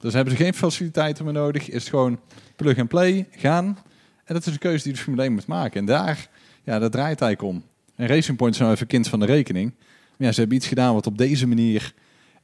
Dus 0.00 0.12
hebben 0.12 0.36
ze 0.36 0.42
geen 0.42 0.54
faciliteiten 0.54 1.24
meer 1.24 1.34
nodig. 1.34 1.68
Is 1.68 1.80
het 1.80 1.88
gewoon 1.88 2.20
plug 2.56 2.78
and 2.78 2.88
play, 2.88 3.28
gaan. 3.30 3.78
En 4.24 4.34
dat 4.34 4.46
is 4.46 4.52
een 4.52 4.58
keuze 4.58 4.84
die 4.84 4.92
de 4.92 4.98
Formule 4.98 5.22
1 5.22 5.32
moet 5.32 5.46
maken. 5.46 5.80
En 5.80 5.86
daar, 5.86 6.28
ja, 6.62 6.78
daar 6.78 6.90
draait 6.90 7.20
hij 7.20 7.38
om. 7.38 7.64
En 7.94 8.06
Racing 8.06 8.36
Point 8.36 8.54
is 8.54 8.60
nou 8.60 8.72
even 8.72 8.86
kind 8.86 9.08
van 9.08 9.20
de 9.20 9.26
rekening. 9.26 9.72
Maar 10.16 10.26
ja, 10.26 10.32
ze 10.32 10.40
hebben 10.40 10.56
iets 10.56 10.66
gedaan 10.66 10.94
wat 10.94 11.06
op 11.06 11.18
deze 11.18 11.46
manier 11.46 11.94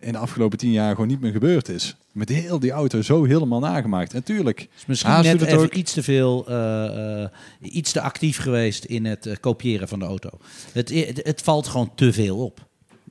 in 0.03 0.13
de 0.13 0.19
afgelopen 0.19 0.59
tien 0.59 0.71
jaar 0.73 0.91
gewoon 0.91 1.07
niet 1.09 1.21
meer 1.21 1.33
gebeurd 1.33 1.69
is. 1.69 1.97
Met 2.13 2.29
heel 2.29 2.59
die 2.59 2.71
auto 2.71 3.03
zo 3.03 3.25
helemaal 3.25 3.61
nagemaakt. 3.61 4.15
En 4.15 4.23
tuurlijk, 4.23 4.57
Dus 4.75 4.87
misschien 4.87 5.13
net 5.13 5.41
het 5.41 5.43
even 5.49 5.59
ook. 5.59 5.75
iets 5.75 5.93
te 5.93 6.03
veel, 6.03 6.49
eh, 6.49 7.23
eh, 7.23 7.29
iets 7.61 7.93
te 7.93 8.01
actief 8.01 8.37
geweest 8.39 8.85
in 8.85 9.05
het 9.05 9.27
eh, 9.27 9.37
kopiëren 9.41 9.89
van 9.89 9.99
de 9.99 10.05
auto. 10.05 10.31
Het, 10.73 10.89
het, 10.95 11.21
het 11.23 11.41
valt 11.43 11.67
gewoon 11.67 11.91
te 11.95 12.13
veel 12.13 12.39
op. 12.45 12.59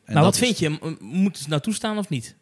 En 0.05 0.13
maar 0.13 0.23
dat 0.23 0.23
wat 0.23 0.33
is- 0.33 0.39
vind 0.57 0.59
je? 0.59 0.69
M- 0.69 0.97
Moeten 1.05 1.35
ze 1.35 1.39
het 1.41 1.47
nou 1.49 1.61
toestaan 1.61 1.97
of 1.97 2.09
niet? 2.09 2.35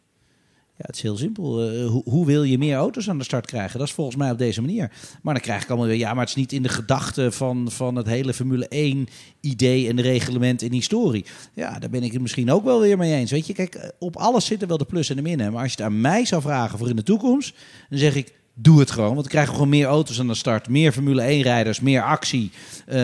Ja, 0.80 0.86
het 0.86 0.96
is 0.96 1.02
heel 1.02 1.16
simpel. 1.16 1.68
Eh, 1.68 1.86
hoe, 1.86 2.02
hoe 2.04 2.26
wil 2.26 2.42
je 2.42 2.58
meer 2.58 2.76
auto's 2.76 3.08
aan 3.08 3.18
de 3.18 3.24
start 3.24 3.46
krijgen? 3.46 3.78
Dat 3.78 3.88
is 3.88 3.94
volgens 3.94 4.16
mij 4.16 4.30
op 4.30 4.38
deze 4.38 4.60
manier. 4.60 4.90
Maar 5.22 5.34
dan 5.34 5.42
krijg 5.42 5.62
ik 5.62 5.68
allemaal 5.68 5.86
weer, 5.86 5.96
ja, 5.96 6.12
maar 6.12 6.20
het 6.20 6.28
is 6.28 6.34
niet 6.34 6.52
in 6.52 6.62
de 6.62 6.68
gedachte 6.68 7.32
van, 7.32 7.70
van 7.70 7.96
het 7.96 8.06
hele 8.06 8.34
Formule 8.34 8.68
1 8.68 9.08
idee 9.40 9.88
en 9.88 10.00
reglement 10.00 10.62
en 10.62 10.72
historie. 10.72 11.24
Ja, 11.54 11.78
daar 11.78 11.90
ben 11.90 12.02
ik 12.02 12.12
het 12.12 12.20
misschien 12.20 12.50
ook 12.50 12.64
wel 12.64 12.80
weer 12.80 12.98
mee 12.98 13.14
eens. 13.14 13.30
Weet 13.30 13.46
je, 13.46 13.52
kijk, 13.52 13.74
eh, 13.74 13.88
op 13.98 14.16
alles 14.16 14.44
zitten 14.44 14.68
wel 14.68 14.78
de 14.78 14.84
plus 14.84 15.10
en 15.10 15.16
de 15.16 15.22
minnen. 15.22 15.52
Maar 15.52 15.62
als 15.62 15.72
je 15.72 15.76
het 15.76 15.86
aan 15.86 16.00
mij 16.00 16.24
zou 16.24 16.42
vragen 16.42 16.78
voor 16.78 16.88
in 16.88 16.96
de 16.96 17.02
toekomst, 17.02 17.54
dan 17.88 17.98
zeg 17.98 18.14
ik, 18.14 18.32
doe 18.54 18.78
het 18.78 18.90
gewoon. 18.90 19.14
Want 19.14 19.20
dan 19.20 19.30
krijgen 19.30 19.50
we 19.50 19.58
gewoon 19.58 19.72
meer 19.72 19.86
auto's 19.86 20.20
aan 20.20 20.26
de 20.26 20.34
start, 20.34 20.68
meer 20.68 20.92
Formule 20.92 21.22
1 21.22 21.42
rijders, 21.42 21.80
meer 21.80 22.02
actie. 22.02 22.50
Eh, 22.86 22.98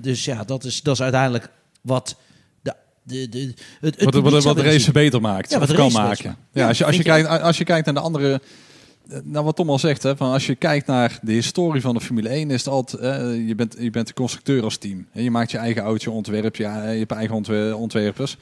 dus 0.00 0.24
ja, 0.24 0.44
dat 0.44 0.64
is, 0.64 0.82
dat 0.82 0.94
is 0.94 1.02
uiteindelijk 1.02 1.50
wat 1.80 2.16
de, 3.08 3.28
de, 3.28 3.54
het, 3.80 4.00
het 4.00 4.14
wat, 4.14 4.44
wat, 4.44 4.56
de 4.56 4.62
race 4.62 4.92
beter 4.92 5.20
maakt. 5.20 5.50
Ja, 5.50 5.58
wat 5.58 5.72
kan 5.72 5.92
maken. 5.92 6.24
Ja, 6.52 6.62
Ja, 6.62 6.68
als, 6.68 6.78
je, 6.78 6.84
als, 6.84 6.96
je 6.96 7.02
kijkt, 7.02 7.28
als 7.28 7.58
je 7.58 7.64
kijkt 7.64 7.84
naar 7.86 7.94
de 7.94 8.00
andere... 8.00 8.40
Nou, 9.22 9.44
wat 9.44 9.56
Tom 9.56 9.70
al 9.70 9.78
zegt, 9.78 10.02
hè, 10.02 10.16
van 10.16 10.32
als 10.32 10.46
je 10.46 10.54
kijkt 10.54 10.86
naar 10.86 11.18
de 11.22 11.32
historie 11.32 11.80
van 11.80 11.94
de 11.94 12.00
Formule 12.00 12.28
1, 12.28 12.50
is 12.50 12.64
het 12.64 12.68
altijd, 12.74 13.02
eh, 13.02 13.46
je, 13.48 13.54
bent, 13.54 13.76
je 13.78 13.90
bent 13.90 14.06
de 14.06 14.12
constructeur 14.12 14.62
als 14.62 14.76
team. 14.76 15.06
En 15.12 15.22
je 15.22 15.30
maakt 15.30 15.50
je 15.50 15.58
eigen 15.58 15.82
auto 15.82 16.12
ontwerp, 16.12 16.56
je, 16.56 16.62
je 16.62 16.68
hebt 16.98 17.12
eigen 17.12 17.34
ontwer- 17.36 17.76
ontwerpers. 17.76 18.36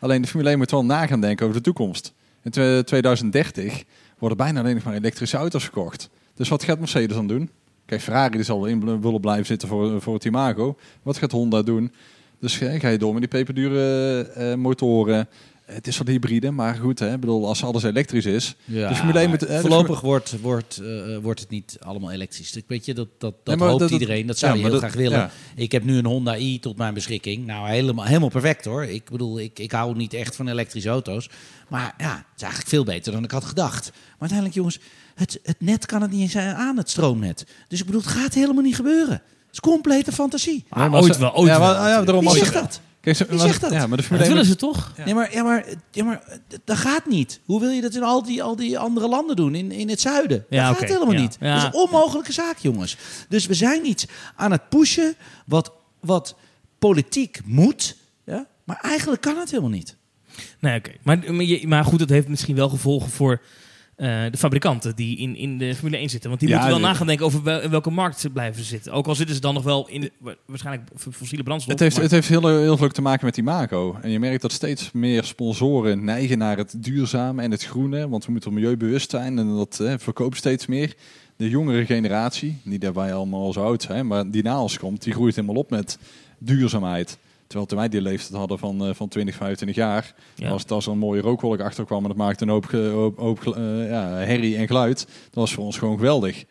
Alleen 0.00 0.22
de 0.22 0.28
Formule 0.28 0.48
1 0.50 0.58
moet 0.58 0.70
wel 0.70 0.84
na 0.84 1.06
gaan 1.06 1.20
denken 1.20 1.46
over 1.46 1.56
de 1.58 1.64
toekomst. 1.64 2.12
In 2.42 2.50
twe- 2.50 2.82
2030 2.84 3.82
worden 4.18 4.38
bijna 4.38 4.60
alleen 4.60 4.74
nog 4.74 4.84
maar 4.84 4.94
elektrische 4.94 5.36
auto's 5.36 5.62
verkocht. 5.62 6.08
Dus 6.34 6.48
wat 6.48 6.62
gaat 6.62 6.78
Mercedes 6.78 7.16
dan 7.16 7.26
doen? 7.26 7.50
Kijk, 7.86 8.00
Ferrari 8.00 8.30
die 8.30 8.42
zal 8.42 8.66
in 8.66 9.00
willen 9.00 9.20
blijven 9.20 9.46
zitten 9.46 9.68
voor, 9.68 10.00
voor 10.02 10.14
het 10.14 10.24
imago. 10.24 10.76
Wat 11.02 11.16
gaat 11.18 11.32
Honda 11.32 11.62
doen? 11.62 11.92
Dus 12.42 12.56
ga 12.56 12.88
je 12.88 12.98
door 12.98 13.12
met 13.12 13.20
die 13.20 13.30
peperdure 13.30 14.20
eh, 14.34 14.54
motoren. 14.54 15.28
Het 15.64 15.86
is 15.86 15.98
wat 15.98 16.06
hybride, 16.06 16.50
maar 16.50 16.74
goed, 16.74 16.98
hè? 16.98 17.12
Ik 17.14 17.20
bedoel, 17.20 17.46
als 17.46 17.64
alles 17.64 17.82
elektrisch 17.82 18.24
is. 18.26 18.54
Ja, 18.64 18.88
De 18.88 18.94
Formule 18.94 19.18
1 19.18 19.28
maar 19.30 19.38
moet- 19.38 19.48
eh, 19.48 19.54
de 19.54 19.60
voorlopig 19.60 20.00
wordt, 20.00 20.40
wordt, 20.40 20.78
eh, 20.78 21.16
wordt 21.22 21.40
het 21.40 21.50
niet 21.50 21.76
allemaal 21.80 22.10
elektrisch. 22.12 22.56
Ik 22.56 22.64
weet 22.66 22.84
je, 22.84 22.94
dat, 22.94 23.08
dat, 23.18 23.34
dat 23.44 23.58
Nee, 23.58 23.68
hoopt 23.68 23.80
dat- 23.80 23.90
iedereen. 23.90 24.26
Dat 24.26 24.38
zou 24.38 24.50
ja, 24.52 24.56
je 24.58 24.62
heel 24.62 24.72
dat- 24.72 24.80
graag 24.82 24.94
willen. 24.94 25.18
ja. 25.18 25.30
Ik 25.56 25.72
heb 25.72 25.84
nu 25.84 25.96
een 25.98 26.04
Honda 26.06 26.36
i 26.38 26.58
tot 26.58 26.76
mijn 26.76 26.94
beschikking. 26.94 27.46
Nou, 27.46 27.68
helemaal, 27.68 28.04
helemaal 28.04 28.28
perfect 28.28 28.64
hoor. 28.64 28.84
Ik 28.84 29.10
bedoel, 29.10 29.40
ik, 29.40 29.58
ik 29.58 29.72
hou 29.72 29.96
niet 29.96 30.14
echt 30.14 30.36
van 30.36 30.48
elektrische 30.48 30.88
auto's. 30.88 31.30
Maar 31.68 31.94
ja, 31.98 32.14
het 32.16 32.24
is 32.36 32.42
eigenlijk 32.42 32.70
veel 32.70 32.84
beter 32.84 33.12
dan 33.12 33.24
ik 33.24 33.30
had 33.30 33.44
gedacht. 33.44 33.90
Maar 33.92 34.16
uiteindelijk, 34.30 34.54
jongens, 34.58 34.78
het, 35.14 35.40
het 35.42 35.60
net 35.60 35.86
kan 35.86 36.02
het 36.02 36.10
niet 36.10 36.20
eens 36.20 36.36
aan, 36.36 36.76
het 36.76 36.90
stroomnet. 36.90 37.46
Dus 37.68 37.80
ik 37.80 37.86
bedoel, 37.86 38.00
het 38.00 38.10
gaat 38.10 38.34
helemaal 38.34 38.62
niet 38.62 38.76
gebeuren. 38.76 39.22
Het 39.52 39.64
is 39.64 39.70
complete 39.70 40.12
fantasie. 40.12 40.64
Ah, 40.68 40.78
Nee, 40.80 40.88
maar 40.88 41.00
ooit 41.02 41.16
wel, 41.18 41.34
ooit 41.34 41.48
ja, 41.48 41.58
wel. 41.58 41.74
maar- 41.74 41.88
ja, 41.88 42.02
daarom 42.02 42.24
Wie 42.24 42.36
zegt 42.36 42.52
dat? 42.52 42.80
Kijk, 43.00 43.16
ze- 43.16 43.26
Wie 43.28 43.38
zegt 43.38 43.60
dat? 43.60 43.70
Ja, 43.72 43.78
maar 43.78 43.88
de 43.88 43.96
dat 43.96 44.04
Formule 44.04 44.24
1 44.24 44.32
willen 44.32 44.46
ze 44.48 44.56
toch? 44.56 44.92
Ja, 45.04 45.14
maar, 45.14 45.32
ja, 45.32 45.42
maar, 45.42 45.64
ja, 45.90 46.04
maar 46.04 46.22
eh, 46.26 46.58
dat 46.64 46.76
gaat 46.76 47.06
niet. 47.06 47.40
Hoe 47.44 47.60
wil 47.60 47.70
je 47.70 47.80
dat 47.80 47.94
in 47.94 48.02
al 48.02 48.22
die, 48.22 48.42
al 48.42 48.56
die 48.56 48.78
andere 48.78 49.08
landen 49.08 49.36
doen, 49.36 49.54
in, 49.54 49.72
in 49.72 49.88
het 49.88 50.00
zuiden? 50.00 50.46
Ja, 50.50 50.62
dat 50.66 50.76
oké, 50.76 50.86
gaat 50.86 50.94
helemaal 50.94 51.14
ja. 51.14 51.20
niet. 51.20 51.36
Ja. 51.40 51.54
Dat 51.54 51.62
is 51.62 51.68
een 51.80 51.86
onmogelijke 51.86 52.32
zaak, 52.32 52.58
jongens. 52.58 52.96
Dus 53.28 53.46
we 53.46 53.54
zijn 53.54 53.86
iets 53.86 54.06
aan 54.36 54.50
het 54.52 54.68
pushen 54.68 55.14
wat, 55.46 55.72
wat 56.00 56.34
politiek 56.78 57.40
moet, 57.44 57.96
ja? 58.24 58.46
maar 58.64 58.78
eigenlijk 58.82 59.22
kan 59.22 59.38
het 59.38 59.50
helemaal 59.50 59.70
niet. 59.70 59.96
Nee, 60.60 60.78
oké. 60.78 60.90
Maar, 61.02 61.18
maar 61.68 61.84
goed, 61.84 61.98
dat 61.98 62.08
heeft 62.08 62.28
misschien 62.28 62.56
wel 62.56 62.68
gevolgen 62.68 63.10
voor 63.10 63.40
eh, 64.02 64.30
de 64.30 64.36
fabrikanten 64.38 64.96
die 64.96 65.18
in, 65.18 65.36
in 65.36 65.58
de 65.58 65.74
Formule 65.74 65.96
1 65.96 66.08
zitten. 66.10 66.28
Want 66.28 66.40
die 66.40 66.48
Ja, 66.50 66.54
moeten 66.54 66.72
wel 66.74 66.82
de- 66.82 66.86
na 66.88 66.94
gaan 66.98 67.06
denken 67.06 67.26
over 67.26 67.42
wel, 67.42 67.60
in 67.60 67.70
welke 67.70 67.90
markt 67.90 68.20
ze 68.20 68.30
blijven 68.30 68.64
zitten. 68.64 68.92
Ook 68.92 69.06
al 69.06 69.14
zitten 69.14 69.34
ze 69.34 69.40
dan 69.40 69.54
nog 69.54 69.62
wel 69.62 69.88
in 69.88 70.00
de, 70.00 70.10
wa- 70.18 70.34
waarschijnlijk 70.46 70.90
fossiele 71.12 71.42
brandstof. 71.42 71.72
Het 71.72 71.80
heeft, 71.82 71.96
het 71.96 72.10
heeft 72.10 72.28
heel, 72.28 72.48
heel 72.48 72.76
veel 72.76 72.88
te 72.88 73.02
maken 73.02 73.24
met 73.24 73.34
die 73.34 73.44
Imago. 73.44 73.96
En 74.02 74.10
je 74.10 74.18
merkt 74.18 74.42
dat 74.42 74.52
steeds 74.52 74.92
meer 74.92 75.24
sponsoren 75.24 76.04
neigen 76.04 76.38
naar 76.38 76.56
het 76.56 76.74
duurzame 76.84 77.42
en 77.42 77.50
het 77.50 77.64
groene. 77.64 78.08
Want 78.08 78.24
we 78.26 78.32
moeten 78.32 78.52
milieubewust 78.54 79.10
zijn 79.10 79.38
en 79.38 79.56
dat 79.56 79.80
eh, 79.80 79.94
verkoopt 79.98 80.36
steeds 80.36 80.66
meer. 80.66 80.94
De 81.36 81.48
jongere 81.48 81.86
generatie, 81.86 82.58
niet 82.64 82.80
dat 82.80 82.94
wij 82.94 83.14
allemaal 83.14 83.42
al 83.42 83.52
zo 83.52 83.62
oud 83.64 83.82
zijn, 83.82 84.06
maar 84.06 84.30
die 84.30 84.42
na 84.42 84.60
ons 84.62 84.78
komt, 84.78 85.02
die 85.02 85.12
groeit 85.12 85.34
helemaal 85.34 85.56
op 85.56 85.70
met 85.70 85.98
duurzaamheid. 86.38 87.18
Terwijl 87.52 87.66
toen 87.66 87.78
wij 87.78 87.88
die 87.88 88.00
leeftijd 88.02 88.38
hadden 88.38 88.58
van, 88.58 88.86
eh, 88.86 88.94
van 88.94 89.08
20, 89.08 89.34
25 89.34 89.76
jaar, 89.76 90.14
Ja. 90.34 90.50
was 90.50 90.62
het 90.62 90.70
als 90.70 90.86
er 90.86 90.92
een 90.92 90.98
mooie 90.98 91.20
rookwolk 91.20 91.60
achter 91.60 91.84
kwam 91.84 92.02
en 92.02 92.08
dat 92.08 92.16
maakte 92.16 92.44
een 92.44 92.50
hoop, 92.50 92.64
ge- 92.66 92.76
hoop, 92.92 93.18
hoop 93.18 93.46
eh, 93.46 93.88
ja, 93.88 94.08
herrie 94.08 94.56
en 94.56 94.66
geluid. 94.66 94.98
Dat 95.24 95.34
was 95.34 95.52
voor 95.54 95.64
ons 95.64 95.78
gewoon 95.78 95.96
geweldig. 95.98 96.44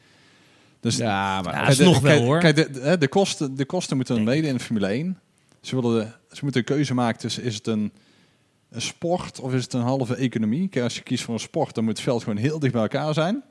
Dus 0.79 0.97
Ja, 0.97 1.41
maar 1.41 1.53
Ja, 1.53 1.67
is 1.67 1.77
nog 1.79 1.99
wel, 1.99 2.11
kijk, 2.11 2.23
hoor. 2.25 2.39
Kijk, 2.39 2.55
de, 2.55 2.69
de, 2.71 2.97
de 2.97 3.07
kosten, 3.07 3.55
de 3.55 3.65
kosten 3.65 3.95
moeten 3.95 4.15
Denk 4.15 4.27
mede 4.27 4.47
in 4.47 4.53
de 4.53 4.59
Formule 4.63 4.87
1. 4.87 5.19
Ze, 5.61 5.81
willen 5.81 5.99
de, 6.29 6.35
ze 6.35 6.39
moeten 6.43 6.59
een 6.61 6.67
keuze 6.75 6.93
maken 6.93 7.19
tussen 7.19 7.43
is 7.43 7.55
het 7.55 7.67
een, 7.67 7.91
een 8.69 8.81
sport 8.81 9.39
of 9.39 9.53
is 9.53 9.63
het 9.63 9.73
een 9.73 9.81
halve 9.81 10.15
economie. 10.15 10.67
Kijk, 10.67 10.83
als 10.83 10.95
je 10.95 11.01
kiest 11.01 11.23
voor 11.23 11.33
een 11.33 11.39
sport, 11.39 11.75
dan 11.75 11.83
moet 11.83 11.93
het 11.93 12.03
veld 12.05 12.23
gewoon 12.23 12.37
heel 12.37 12.59
dicht 12.59 12.73
bij 12.73 12.81
elkaar 12.81 13.13
zijn. 13.13 13.43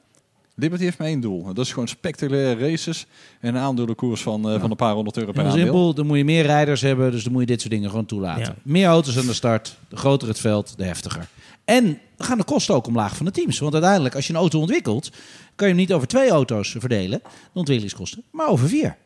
Liberty 0.61 0.85
heeft 0.85 0.99
maar 0.99 1.07
één 1.07 1.21
doel. 1.21 1.55
Dat 1.55 1.65
is 1.65 1.73
gewoon 1.73 1.89
spectaculaire 1.89 2.69
races 2.69 3.07
en 3.41 3.55
een 3.55 3.61
aandelenkoers 3.61 4.23
van, 4.23 4.51
eh, 4.51 4.61
van 4.61 4.71
een 4.71 4.77
paar 4.77 4.95
honderd 4.95 5.17
euro 5.17 5.33
per 5.33 5.45
aandeel. 5.45 5.63
simpel, 5.63 5.95
dan 5.95 6.07
moet 6.07 6.17
je 6.17 6.25
meer 6.25 6.45
rijders 6.45 6.81
hebben, 6.81 7.11
dus 7.11 7.23
dan 7.23 7.33
moet 7.33 7.41
je 7.41 7.47
dit 7.47 7.61
soort 7.61 7.73
dingen 7.73 7.91
gewoon 7.91 8.07
toelaten. 8.07 8.43
Ja. 8.45 8.55
Meer 8.63 8.87
auto's 8.87 9.19
aan 9.19 9.27
de 9.27 9.33
start, 9.33 9.77
de 9.89 9.97
groter 9.97 10.29
het 10.29 10.39
veld, 10.39 10.75
de 10.77 10.85
heftiger. 10.85 11.29
En 11.65 11.85
dan 12.17 12.27
gaan 12.27 12.39
de 12.39 12.45
kosten 12.45 12.75
ook 12.75 12.87
omlaag 12.87 13.17
van 13.17 13.27
de 13.27 13.33
teams. 13.33 13.59
Want 13.59 13.73
uiteindelijk, 13.73 14.15
als 14.15 14.27
je 14.27 14.33
een 14.33 14.39
auto 14.39 14.61
ontwikkelt, 14.61 15.11
kan 15.55 15.69
je 15.69 15.75
hem 15.75 15.83
niet 15.83 15.93
over 15.93 16.09
twee 16.09 16.31
auto's 16.31 16.75
verdelen, 16.79 17.21
de 17.23 17.59
ontwikkelingskosten, 17.59 18.23
maar 18.31 18.49
over 18.49 18.69
vier. 18.69 18.97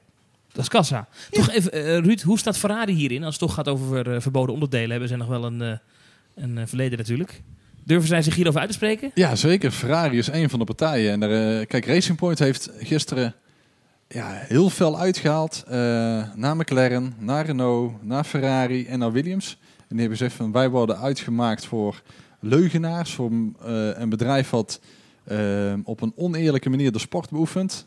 Dat 0.53 0.63
is 0.63 0.69
kassa. 0.69 1.09
Toch 1.31 1.51
even, 1.51 1.73
eh, 1.73 1.99
Ruud, 1.99 2.21
hoe 2.21 2.39
staat 2.39 2.59
Ferrari 2.59 2.93
hierin? 2.93 3.25
Als 3.25 3.35
het 3.35 3.43
toch 3.43 3.55
gaat 3.55 3.69
over 3.69 4.15
eh, 4.15 4.21
verboden 4.21 4.55
onderdelen, 4.55 4.91
hebben 4.91 5.09
ze 5.09 5.17
nog 5.17 5.29
wel 5.29 5.45
een, 5.45 5.63
eh, 5.63 5.77
een 6.35 6.69
verleden 6.69 6.99
natuurlijk. 6.99 7.43
Durven 7.85 8.09
zij 8.09 8.23
zich 8.23 8.35
hierover 8.35 8.61
uit 8.61 8.69
te 8.69 8.75
spreken? 8.75 9.11
Ja, 9.15 9.37
zeker. 9.37 9.71
Ferrari 9.71 10.19
is 10.19 10.27
een 10.27 10.51
van 10.51 10.59
de 10.59 10.65
partijen. 10.65 11.23
En 11.23 11.23
eh, 11.23 11.67
kijk, 11.67 11.87
Racing 11.87 12.19
Point 12.19 12.39
heeft 12.39 12.71
gisteren 12.79 13.35
ja, 14.09 14.31
heel 14.31 14.71
veel 14.71 14.99
uitgehaald. 14.99 15.65
eh, 15.67 15.75
naar 16.35 16.57
McLaren, 16.57 17.15
naar 17.19 17.47
Renault, 17.47 18.05
naar 18.05 18.25
Ferrari 18.25 18.87
en 18.87 18.99
naar 18.99 19.13
Williams. 19.13 19.59
En 19.61 19.85
die 19.89 19.99
hebben 19.99 20.17
gezegd 20.19 20.37
van 20.37 20.53
wij 20.53 20.71
worden 20.71 20.99
uitgemaakt 20.99 21.67
voor 21.67 22.03
leugenaars. 22.41 23.15
Voor 23.15 23.31
eh, 23.31 23.99
een 23.99 24.09
bedrijf 24.09 24.51
wat 24.51 24.81
op 25.85 26.01
een 26.01 26.13
oneerlijke 26.17 26.71
manier 26.71 26.93
de 26.93 26.99
sport 26.99 27.31
beoefent. 27.31 27.87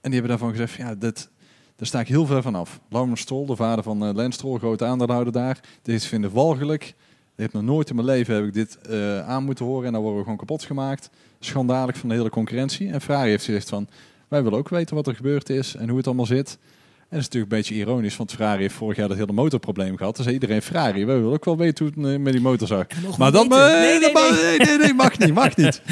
En 0.00 0.10
die 0.10 0.20
hebben 0.20 0.30
daarvan 0.30 0.50
gezegd 0.50 0.74
ja, 0.74 0.94
dit, 0.94 1.30
daar 1.76 1.86
sta 1.86 2.00
ik 2.00 2.08
heel 2.08 2.26
ver 2.26 2.42
van 2.42 2.54
af. 2.54 2.80
Lawrence 2.88 3.22
Stroll, 3.22 3.46
de 3.46 3.56
vader 3.56 3.84
van 3.84 3.98
Lance 3.98 4.30
Stroll, 4.30 4.58
grote 4.58 4.84
aandeelhouder 4.84 5.32
daar. 5.32 5.60
Dit 5.82 6.04
vinden 6.04 6.32
walgelijk. 6.32 6.94
Ik 7.38 7.44
heb 7.44 7.52
nog 7.52 7.62
nooit 7.62 7.88
in 7.88 7.94
mijn 7.94 8.06
leven 8.06 8.34
heb 8.34 8.44
ik 8.44 8.52
dit 8.52 8.78
eh, 8.78 9.28
aan 9.28 9.44
moeten 9.44 9.64
horen 9.64 9.86
en 9.86 9.92
dan 9.92 10.00
worden 10.00 10.18
we 10.18 10.24
gewoon 10.24 10.38
kapot 10.38 10.62
gemaakt. 10.64 11.10
Schandalig 11.40 11.96
van 11.96 12.08
de 12.08 12.14
hele 12.14 12.28
concurrentie. 12.28 12.90
En 12.90 13.00
Ferrari 13.00 13.30
heeft 13.30 13.44
gezegd 13.44 13.68
van, 13.68 13.88
wij 14.28 14.42
willen 14.42 14.58
ook 14.58 14.68
weten 14.68 14.96
wat 14.96 15.06
er 15.06 15.14
gebeurd 15.14 15.50
is 15.50 15.74
en 15.74 15.88
hoe 15.88 15.96
het 15.96 16.06
allemaal 16.06 16.26
zit. 16.26 16.58
En 16.60 17.04
dat 17.08 17.18
is 17.18 17.24
natuurlijk 17.24 17.52
een 17.52 17.58
beetje 17.58 17.74
ironisch, 17.74 18.16
want 18.16 18.30
Ferrari 18.30 18.60
heeft 18.60 18.74
vorig 18.74 18.96
jaar 18.96 19.08
dat 19.08 19.16
hele 19.16 19.32
motorprobleem 19.32 19.96
gehad. 19.96 20.16
Dus 20.16 20.26
iedereen, 20.26 20.62
Ferrari, 20.62 21.04
wij 21.04 21.14
willen 21.16 21.32
ook 21.32 21.44
wel 21.44 21.56
weten 21.56 21.84
hoe 21.84 21.94
het 22.02 22.14
eh, 22.14 22.20
met 22.20 22.32
die 22.32 22.42
motor 22.42 22.66
zag. 22.66 22.86
Maar 23.18 23.32
dat 23.32 23.48
nee. 23.48 23.98
nee, 23.98 24.58
nee, 24.58 24.78
nee, 24.78 24.94
mag 24.94 25.18
niet, 25.18 25.34
mag 25.34 25.56
niet. 25.56 25.82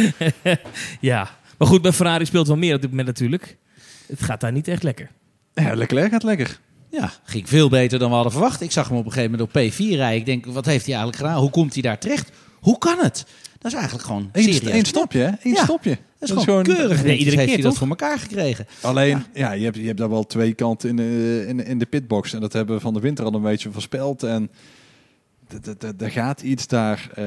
Ja. 1.00 1.30
Maar 1.58 1.68
goed, 1.68 1.82
bij 1.82 1.92
Ferrari 1.92 2.26
speelt 2.26 2.46
wel 2.46 2.56
meer 2.56 2.74
op 2.74 2.80
dit 2.80 2.90
moment 2.90 3.08
natuurlijk. 3.08 3.56
Het 4.06 4.22
gaat 4.22 4.40
daar 4.40 4.52
niet 4.52 4.68
echt 4.68 4.82
lekker. 4.82 5.10
Ja, 5.54 5.74
Leclerc 5.74 6.10
gaat 6.10 6.22
lekker. 6.22 6.60
Ja, 6.90 7.12
ging 7.24 7.48
veel 7.48 7.68
beter 7.68 7.98
dan 7.98 8.08
we 8.08 8.14
hadden 8.14 8.32
verwacht. 8.32 8.60
Ik 8.60 8.72
zag 8.72 8.88
hem 8.88 8.96
op 8.98 9.04
een 9.06 9.12
gegeven 9.12 9.30
moment 9.30 9.54
op 9.54 9.62
P4 9.62 9.96
rijden. 9.96 10.18
Ik 10.18 10.26
denk, 10.26 10.46
wat 10.46 10.66
heeft 10.66 10.86
hij 10.86 10.94
eigenlijk 10.94 11.24
gedaan? 11.24 11.40
Hoe 11.40 11.50
komt 11.50 11.72
hij 11.72 11.82
daar 11.82 11.98
terecht? 11.98 12.30
Hoe 12.60 12.78
kan 12.78 12.98
het? 12.98 13.26
Dat 13.58 13.72
is 13.72 13.78
eigenlijk 13.78 14.06
gewoon 14.06 14.28
Eén 14.32 14.42
serieus. 14.54 14.72
één 14.72 14.84
stopje, 14.84 15.18
hè? 15.18 15.26
Eén 15.42 15.52
Ja. 15.54 15.62
stopje. 15.64 15.98
Dat 16.18 16.36
is 16.38 16.44
gewoon 16.44 16.62
keurig. 16.62 17.02
Nee, 17.04 17.16
iedere 17.18 17.36
heeft 17.36 17.48
keer, 17.48 17.54
hij 17.54 17.56
dat 17.62 17.64
toch? 17.70 17.78
voor 17.78 17.88
elkaar 17.88 18.18
gekregen. 18.18 18.66
Alleen, 18.80 19.24
ja, 19.34 19.52
je, 19.52 19.64
hebt, 19.64 19.76
je 19.76 19.86
hebt 19.86 19.98
daar 19.98 20.10
wel 20.10 20.24
twee 20.26 20.54
kanten 20.54 20.88
in 20.88 20.96
de, 20.96 21.44
in, 21.48 21.56
de- 21.56 21.64
in 21.64 21.78
de 21.78 21.86
pitbox. 21.86 22.32
En 22.32 22.40
dat 22.40 22.52
hebben 22.52 22.74
we 22.76 22.80
van 22.82 22.94
de 22.94 23.00
winter 23.00 23.24
al 23.24 23.34
een 23.34 23.42
beetje 23.42 23.70
voorspeld. 23.72 24.22
En 24.22 24.50
er 25.98 26.10
gaat 26.10 26.40
iets 26.42 26.66
daar 26.66 27.10
eh, 27.14 27.24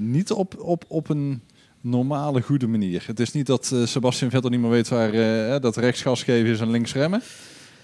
niet 0.00 0.30
op, 0.32 0.60
op, 0.60 0.84
op 0.88 1.08
een 1.08 1.42
normale, 1.80 2.42
goede 2.42 2.66
manier. 2.66 3.02
Het 3.06 3.20
is 3.20 3.32
niet 3.32 3.46
dat 3.46 3.70
eh, 3.74 3.86
Sebastian 3.86 4.30
Vettel 4.30 4.50
niet 4.50 4.60
meer 4.60 4.70
weet 4.70 4.88
waar 4.88 5.12
eh, 5.12 5.60
dat 5.60 5.76
rechts 5.76 6.02
gas 6.02 6.22
geven 6.22 6.50
is 6.50 6.60
en 6.60 6.70
links 6.70 6.92
remmen. 6.94 7.22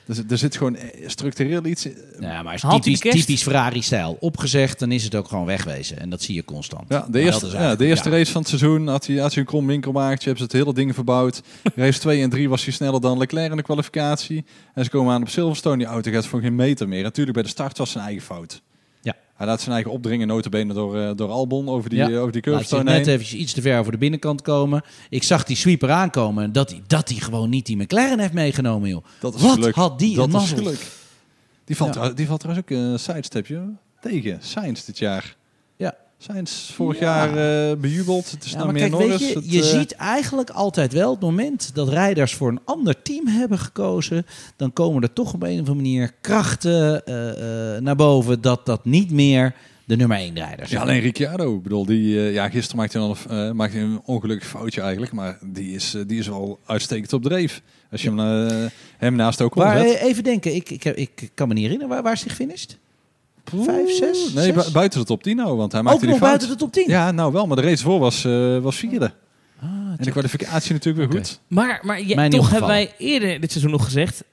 Er, 0.07 0.15
zit- 0.15 0.31
er 0.31 0.39
zit 0.39 0.57
gewoon 0.57 0.77
eh, 0.77 1.09
structureel 1.09 1.65
iets 1.65 1.87
in. 1.87 1.97
Ja, 2.21 2.43
maar 2.43 2.55
is 2.55 2.61
typisch, 2.61 3.01
typisch 3.01 3.43
Ferrari-stijl. 3.43 4.17
Opgezegd, 4.21 4.79
dan 4.79 4.93
is 4.93 5.05
het 5.05 5.15
ook 5.15 5.29
gewoon 5.29 5.45
wegwezen. 5.47 5.99
En 5.99 6.11
dat 6.11 6.23
zie 6.23 6.35
je 6.35 6.45
constant. 6.45 6.85
Ja, 6.89 7.07
de 7.11 7.21
eerste, 7.21 7.47
ja, 7.47 7.77
de 7.77 7.87
eerste 7.87 8.11
ja. 8.11 8.17
race 8.17 8.33
van 8.33 8.41
het 8.41 8.51
seizoen 8.51 8.89
had 8.89 9.07
hij, 9.07 9.17
had 9.17 9.31
hij 9.31 9.41
een 9.43 9.49
krom 9.49 9.67
winkelmakertje, 9.67 10.29
hebben 10.29 10.49
ze 10.49 10.57
het 10.57 10.65
hele 10.65 10.75
ding 10.75 10.95
verbouwd. 10.95 11.43
race 11.75 11.99
2 12.01 12.23
en 12.23 12.31
3 12.31 12.49
was 12.49 12.65
hij 12.65 12.73
sneller 12.73 13.01
dan 13.01 13.19
Leclerc 13.19 13.51
in 13.51 13.57
de 13.57 13.63
kwalificatie. 13.63 14.45
En 14.75 14.85
ze 14.85 14.91
komen 14.91 15.15
aan 15.15 15.23
op 15.23 15.29
Silverstone, 15.29 15.77
die 15.77 15.87
auto 15.87 16.11
gaat 16.11 16.27
voor 16.27 16.41
geen 16.41 16.55
meter 16.55 16.89
meer. 16.89 17.03
Natuurlijk, 17.03 17.35
bij 17.35 17.43
de 17.43 17.49
start 17.53 17.79
was 17.79 17.91
zijn 17.91 18.05
eigen 18.05 18.23
fout. 18.23 18.63
Hij 19.43 19.51
laat 19.51 19.61
zijn 19.61 19.75
eigen 19.75 19.93
opdringen, 19.93 20.27
notabene 20.27 20.75
door, 20.75 20.99
eh, 20.99 21.11
door 21.17 21.29
Albon 21.31 21.69
over 21.69 21.91
die, 21.91 21.99
Ja. 21.99 22.09
eh, 22.11 22.21
over 22.21 22.33
die 22.33 22.41
curbstone 22.41 22.83
net 22.83 23.07
even 23.07 23.41
iets 23.41 23.53
te 23.53 23.61
ver 23.63 23.79
over 23.79 23.93
de 23.93 23.99
binnenkant 23.99 24.43
komen. 24.43 24.83
Ik 25.09 25.23
zag 25.23 25.45
die 25.45 25.57
sweeper 25.57 25.91
aankomen. 25.91 26.45
en 26.45 26.53
Dat 26.53 26.71
hij 26.71 26.83
dat 26.87 27.09
die 27.09 27.21
gewoon 27.21 27.51
niet 27.51 27.67
die 27.67 27.77
McLaren 27.77 28.19
heeft 28.19 28.33
meegenomen, 28.33 28.89
joh. 28.89 29.05
Dat 29.21 29.35
is 29.35 29.43
Wat 29.43 29.53
geluk. 29.53 29.75
had 29.75 29.99
die 29.99 30.15
Dat 30.17 30.25
een 30.25 30.31
mazzel. 30.31 30.57
geluk. 30.57 30.87
Die 31.65 31.77
valt, 31.77 31.95
Ja. 31.95 32.09
die 32.11 32.27
valt 32.27 32.41
trouwens 32.41 32.67
ook 32.71 32.79
een 32.79 32.99
sidestepje 32.99 33.63
tegen. 34.01 34.39
Sainz 34.43 34.85
dit 34.85 34.99
jaar. 34.99 35.37
Sainz 36.23 36.71
vorig 36.71 36.99
Ja. 36.99 37.27
jaar 37.27 37.71
eh, 37.71 37.77
bejubeld. 37.77 38.31
Het 38.31 38.45
is 38.45 38.51
Ja, 38.51 38.59
nou 38.59 38.73
meer 38.73 38.81
kijk, 38.89 38.93
Norris. 38.93 39.29
je, 39.29 39.35
Het, 39.35 39.53
je 39.53 39.61
eh, 39.61 39.65
ziet 39.67 39.93
eigenlijk 39.93 40.51
altijd 40.51 40.93
wel 40.93 41.11
het 41.11 41.21
moment 41.21 41.71
dat 41.75 41.89
rijders 41.89 42.35
voor 42.35 42.49
een 42.49 42.61
ander 42.65 43.03
team 43.03 43.27
hebben 43.27 43.59
gekozen, 43.59 44.27
dan 44.57 44.73
komen 44.73 45.03
er 45.03 45.13
toch 45.13 45.35
op 45.35 45.43
een 45.43 45.53
of 45.53 45.59
andere 45.59 45.75
manier 45.77 46.13
krachten 46.21 47.07
eh, 47.07 47.81
naar 47.81 47.97
boven 47.97 48.41
dat 48.41 48.67
dat 48.67 48.85
niet 48.85 49.11
meer 49.11 49.55
de 49.85 49.97
nummer 49.97 50.17
1 50.19 50.35
rijders 50.35 50.71
Ja, 50.71 50.77
zijn. 50.77 50.89
alleen 50.89 51.01
Ricciardo. 51.01 51.57
Ik 51.57 51.63
bedoel, 51.63 51.87
die, 51.87 52.15
ja, 52.19 52.49
gisteren 52.49 52.77
maakte 52.77 52.99
hij, 53.29 53.39
een, 53.39 53.57
maakte 53.57 53.79
een 53.79 54.01
ongelukkig 54.05 54.49
foutje 54.49 54.81
eigenlijk. 54.81 55.13
Maar 55.13 55.39
die 55.45 55.75
is, 55.75 55.97
die 56.07 56.19
is 56.19 56.29
wel 56.29 56.59
uitstekend 56.67 57.13
op 57.13 57.23
dreef. 57.23 57.63
Als 57.91 58.03
je 58.03 58.09
hem, 58.15 58.71
hem 58.99 59.15
naast 59.15 59.41
ook 59.41 59.55
Maar 59.55 59.79
zet. 59.87 59.99
even 59.99 60.25
denken, 60.25 60.55
ik, 60.55 60.71
ik, 60.71 60.85
ik 60.85 61.31
kan 61.35 61.49
me 61.49 61.55
niet 61.55 61.63
herinneren, 61.63 61.93
waar, 61.95 62.03
waar 62.03 62.13
is 62.13 62.21
hij 62.21 62.31
gefinished? 62.31 62.79
Vijf, 63.57 63.91
zes, 63.97 64.33
Nee, 64.33 64.53
zes? 64.53 64.65
bu- 64.67 64.73
buiten 64.73 65.01
de 65.01 65.07
top 65.07 65.23
10 65.23 65.37
nou, 65.37 65.57
want 65.57 65.73
hij 65.73 65.83
maakte 65.83 65.97
Ook 65.99 66.05
die 66.05 66.11
nog 66.11 66.19
fout. 66.19 66.29
buiten 66.31 66.49
de 66.59 66.65
top 66.65 66.73
10? 66.73 66.85
Ja, 66.89 67.11
nou 67.11 67.33
wel, 67.33 67.47
maar 67.47 67.57
de 67.57 67.63
race 67.63 67.83
voor 67.83 67.99
was, 67.99 68.25
eh, 68.25 68.59
was 68.59 68.77
vierde. 68.77 69.13
Ah, 69.63 69.69
En 69.69 69.97
de 70.01 70.11
kwalificatie 70.11 70.73
natuurlijk 70.73 71.11
weer 71.11 71.21
goed. 71.21 71.41
Maar, 71.47 71.81
maar 71.83 72.03
ja, 72.03 72.29
toch 72.29 72.51
hebben 72.51 72.69
wij 72.69 72.95
eerder 72.99 73.41
dit 73.41 73.51
seizoen 73.51 73.71
nog 73.73 73.85
gezegd... 73.85 74.25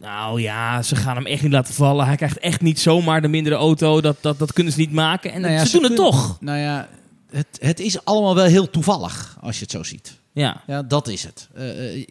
Nou 0.00 0.40
ja, 0.40 0.82
ze 0.82 0.96
gaan 0.96 1.16
hem 1.16 1.26
echt 1.26 1.42
niet 1.42 1.52
laten 1.52 1.74
vallen. 1.74 2.06
Hij 2.06 2.16
krijgt 2.16 2.38
echt 2.38 2.60
niet 2.60 2.80
zomaar 2.80 3.22
de 3.22 3.28
mindere 3.28 3.54
auto. 3.56 4.00
Dat, 4.00 4.16
dat, 4.20 4.38
dat 4.38 4.52
kunnen 4.52 4.72
ze 4.72 4.78
niet 4.78 4.92
maken. 4.92 5.32
En 5.32 5.40
Nou 5.40 5.52
ja, 5.52 5.64
ze, 5.64 5.72
doen 5.72 5.82
het 5.82 5.96
toch. 5.96 6.36
Nou 6.40 6.58
ja, 6.58 6.88
het, 7.30 7.46
het 7.60 7.80
is 7.80 8.04
allemaal 8.04 8.34
wel 8.34 8.44
heel 8.44 8.70
toevallig 8.70 9.36
als 9.40 9.56
je 9.56 9.62
het 9.62 9.70
zo 9.70 9.82
ziet. 9.82 10.18
Ja. 10.32 10.62
Ja, 10.66 10.82
dat 10.82 11.08
is 11.08 11.22
het. 11.24 11.48
Eh, 11.54 11.94
eh, 11.94 12.06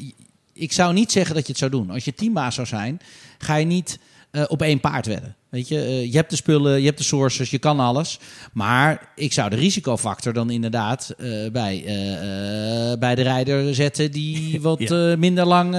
ik 0.53 0.71
zou 0.71 0.93
niet 0.93 1.11
zeggen 1.11 1.35
dat 1.35 1.43
je 1.43 1.49
het 1.49 1.57
zou 1.59 1.71
doen. 1.71 1.89
Als 1.91 2.05
je 2.05 2.13
teambaas 2.13 2.55
zou 2.55 2.67
zijn, 2.67 2.99
ga 3.37 3.55
je 3.55 3.65
niet 3.65 3.99
eh, 4.31 4.43
op 4.47 4.61
één 4.61 4.79
paard 4.79 5.05
wedden. 5.05 5.35
Weet 5.57 5.67
je, 5.67 5.79
Eh, 5.81 6.05
je 6.11 6.17
hebt 6.17 6.29
de 6.29 6.35
spullen, 6.35 6.79
je 6.79 6.85
hebt 6.85 6.97
de 6.97 7.03
sources, 7.03 7.49
je 7.49 7.57
kan 7.57 7.79
alles. 7.79 8.19
Maar 8.53 9.09
ik 9.15 9.33
zou 9.33 9.49
de 9.49 9.55
risicofactor 9.55 10.33
dan 10.33 10.49
inderdaad 10.49 11.13
eh, 11.17 11.29
bij, 11.51 11.83
eh, 11.85 12.97
bij 12.99 13.15
de 13.15 13.21
rijder 13.21 13.75
zetten 13.75 14.11
die 14.11 14.61
wat 14.61 14.79
Ja. 14.79 15.15
minder 15.17 15.45
lang 15.45 15.71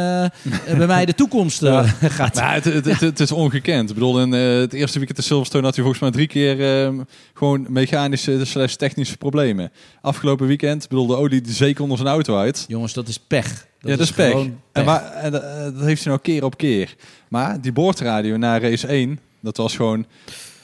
bij 0.77 0.87
mij 0.87 1.05
de 1.07 1.15
toekomst 1.15 1.63
eh, 1.63 1.93
gaat. 2.19 2.35
Maar 2.35 2.55
het, 2.55 2.65
het, 2.65 2.85
het, 2.85 3.01
het 3.01 3.21
is 3.21 3.33
ongekend. 3.33 3.89
Ik 3.89 3.95
bedoel, 3.95 4.21
in 4.21 4.33
het 4.33 4.73
eerste 4.73 4.97
weekend 4.99 5.19
de 5.19 5.25
Silverstone 5.25 5.65
had 5.65 5.75
hij 5.75 5.85
volgens 5.85 6.03
mij 6.03 6.13
drie 6.13 6.27
keer 6.27 6.85
eh, 6.87 6.99
gewoon 7.35 7.67
mechanische 7.69 8.45
slash 8.45 8.75
technische 8.75 9.17
problemen. 9.17 9.71
Afgelopen 10.01 10.47
weekend, 10.47 10.89
bedoel, 10.89 11.07
de 11.07 11.17
olie 11.17 11.43
zeker 11.47 11.83
onder 11.83 11.99
zijn 11.99 12.09
auto 12.11 12.37
uit. 12.37 12.65
Jongens, 12.69 12.93
dat 12.93 13.09
is 13.09 13.19
pech. 13.19 13.67
ja, 13.81 13.89
dat 13.89 14.01
is 14.01 14.13
pech. 14.13 14.35
En, 14.73 14.85
maar, 14.85 15.03
en 15.13 15.33
dat, 15.33 15.43
dat 15.75 15.85
heeft 15.85 16.05
hij 16.05 16.13
nou 16.13 16.23
keer 16.23 16.45
op 16.45 16.57
keer. 16.57 16.95
Maar 17.29 17.61
die 17.61 17.73
boordradio 17.73 18.37
na 18.37 18.59
race 18.59 18.87
1, 18.87 19.19
dat 19.41 19.57
was 19.57 19.77
gewoon... 19.77 20.07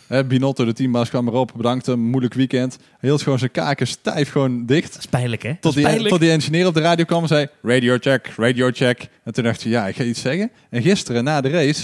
Hè, 0.07 0.25
Binotto, 0.25 0.65
de 0.65 0.73
teambaas, 0.73 1.09
kwam 1.09 1.29
erop, 1.29 1.53
bedankt 1.57 1.87
hem, 1.87 1.99
moeilijk 1.99 2.35
weekend. 2.35 2.77
Hij 2.99 3.09
hield 3.09 3.23
gewoon 3.23 3.39
zijn 3.39 3.51
kaken 3.51 3.87
stijf 3.87 4.31
gewoon 4.31 4.67
dicht. 4.67 4.93
Dat 4.93 5.03
is 5.03 5.09
pijnlijk, 5.09 5.43
hè? 5.43 5.57
Tot 5.61 5.75
die, 5.75 5.83
pijnlijk. 5.83 6.09
tot 6.09 6.21
die 6.21 6.31
engineer 6.31 6.67
op 6.67 6.75
de 6.75 6.81
radio 6.81 7.05
kwam 7.05 7.23
en 7.23 7.29
zei: 7.29 7.47
Radio 7.63 7.97
check, 8.01 8.33
radio 8.37 8.71
check. 8.73 9.09
En 9.25 9.33
toen 9.33 9.45
dacht 9.45 9.63
hij: 9.63 9.73
Ja, 9.73 9.87
ik 9.87 9.97
ga 9.97 10.05
iets 10.05 10.21
zeggen. 10.21 10.51
En 10.71 10.83
gisteren 10.83 11.25
na 11.25 11.41
de 11.41 11.49
race, 11.49 11.83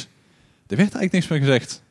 er 0.66 0.76
werd 0.76 0.78
eigenlijk 0.78 1.12
niks 1.12 1.28
meer 1.28 1.38
gezegd. 1.38 1.82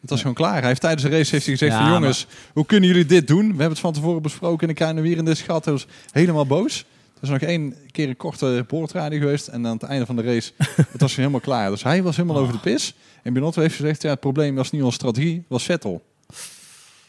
Het 0.00 0.10
was 0.10 0.20
gewoon 0.20 0.34
klaar. 0.34 0.58
Hij 0.58 0.68
heeft 0.68 0.80
tijdens 0.80 1.02
de 1.02 1.08
race 1.08 1.30
heeft 1.30 1.46
hij 1.46 1.56
gezegd: 1.56 1.72
Ja, 1.72 1.82
van, 1.82 1.92
Jongens, 1.92 2.26
hoe 2.52 2.66
kunnen 2.66 2.88
jullie 2.88 3.06
dit 3.06 3.26
doen? 3.26 3.42
We 3.42 3.46
hebben 3.46 3.68
het 3.68 3.78
van 3.78 3.92
tevoren 3.92 4.22
besproken 4.22 4.62
en 4.62 4.68
ik 4.68 4.74
krijg 4.74 4.94
weer 4.94 5.16
in 5.16 5.24
dit 5.24 5.36
schat. 5.36 5.64
Hij 5.64 5.74
was 5.74 5.86
helemaal 6.10 6.46
boos. 6.46 6.84
Er 7.16 7.22
is 7.22 7.28
nog 7.28 7.40
één 7.40 7.74
keer 7.90 8.08
een 8.08 8.16
korte 8.16 8.64
boordradio 8.68 9.18
geweest. 9.18 9.48
En 9.48 9.66
aan 9.66 9.72
het 9.72 9.82
einde 9.82 10.06
van 10.06 10.16
de 10.16 10.22
race 10.22 10.52
het 10.92 11.00
was 11.00 11.14
hij 11.14 11.24
helemaal 11.24 11.40
klaar. 11.40 11.70
Dus 11.70 11.82
hij 11.82 12.02
was 12.02 12.16
helemaal 12.16 12.38
over 12.38 12.52
de 12.52 12.60
pis. 12.60 12.94
En 13.22 13.32
Binotto 13.32 13.60
heeft 13.60 13.74
gezegd: 13.74 14.02
Ja, 14.02 14.10
het 14.10 14.20
probleem 14.20 14.54
was 14.54 14.70
niet 14.70 14.82
onze 14.82 14.94
strategie, 14.94 15.36
het 15.36 15.48
was 15.48 15.64
Vettel. 15.64 16.04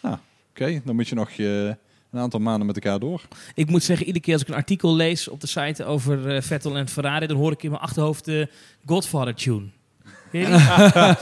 Nou, 0.02 0.18
oké, 0.50 0.82
dan 0.86 0.96
moet 0.96 1.08
je 1.08 1.16
nog 1.16 1.30
eh, 1.30 1.66
een 2.12 2.20
aantal 2.20 2.40
maanden 2.40 2.66
met 2.66 2.76
elkaar 2.76 3.00
door. 3.00 3.22
Ik 3.56 3.70
moet 3.70 3.84
zeggen, 3.84 4.06
iedere 4.06 4.24
keer 4.24 4.34
als 4.34 4.42
ik 4.42 4.48
een 4.48 4.56
artikel 4.56 4.96
lees 4.96 5.28
op 5.28 5.42
de 5.42 5.48
site 5.48 5.86
over 5.86 6.36
eh, 6.36 6.42
Vettel 6.42 6.78
en 6.78 6.88
Ferrari, 6.88 7.28
dan 7.28 7.38
hoor 7.38 7.52
ik 7.52 7.64
in 7.64 7.70
mijn 7.70 7.82
achterhoofd 7.82 8.26
de 8.26 8.50
Godfather 8.86 9.36
tune. 9.36 9.66
Ken 10.32 10.40
je 10.40 10.48
die? 10.48 10.60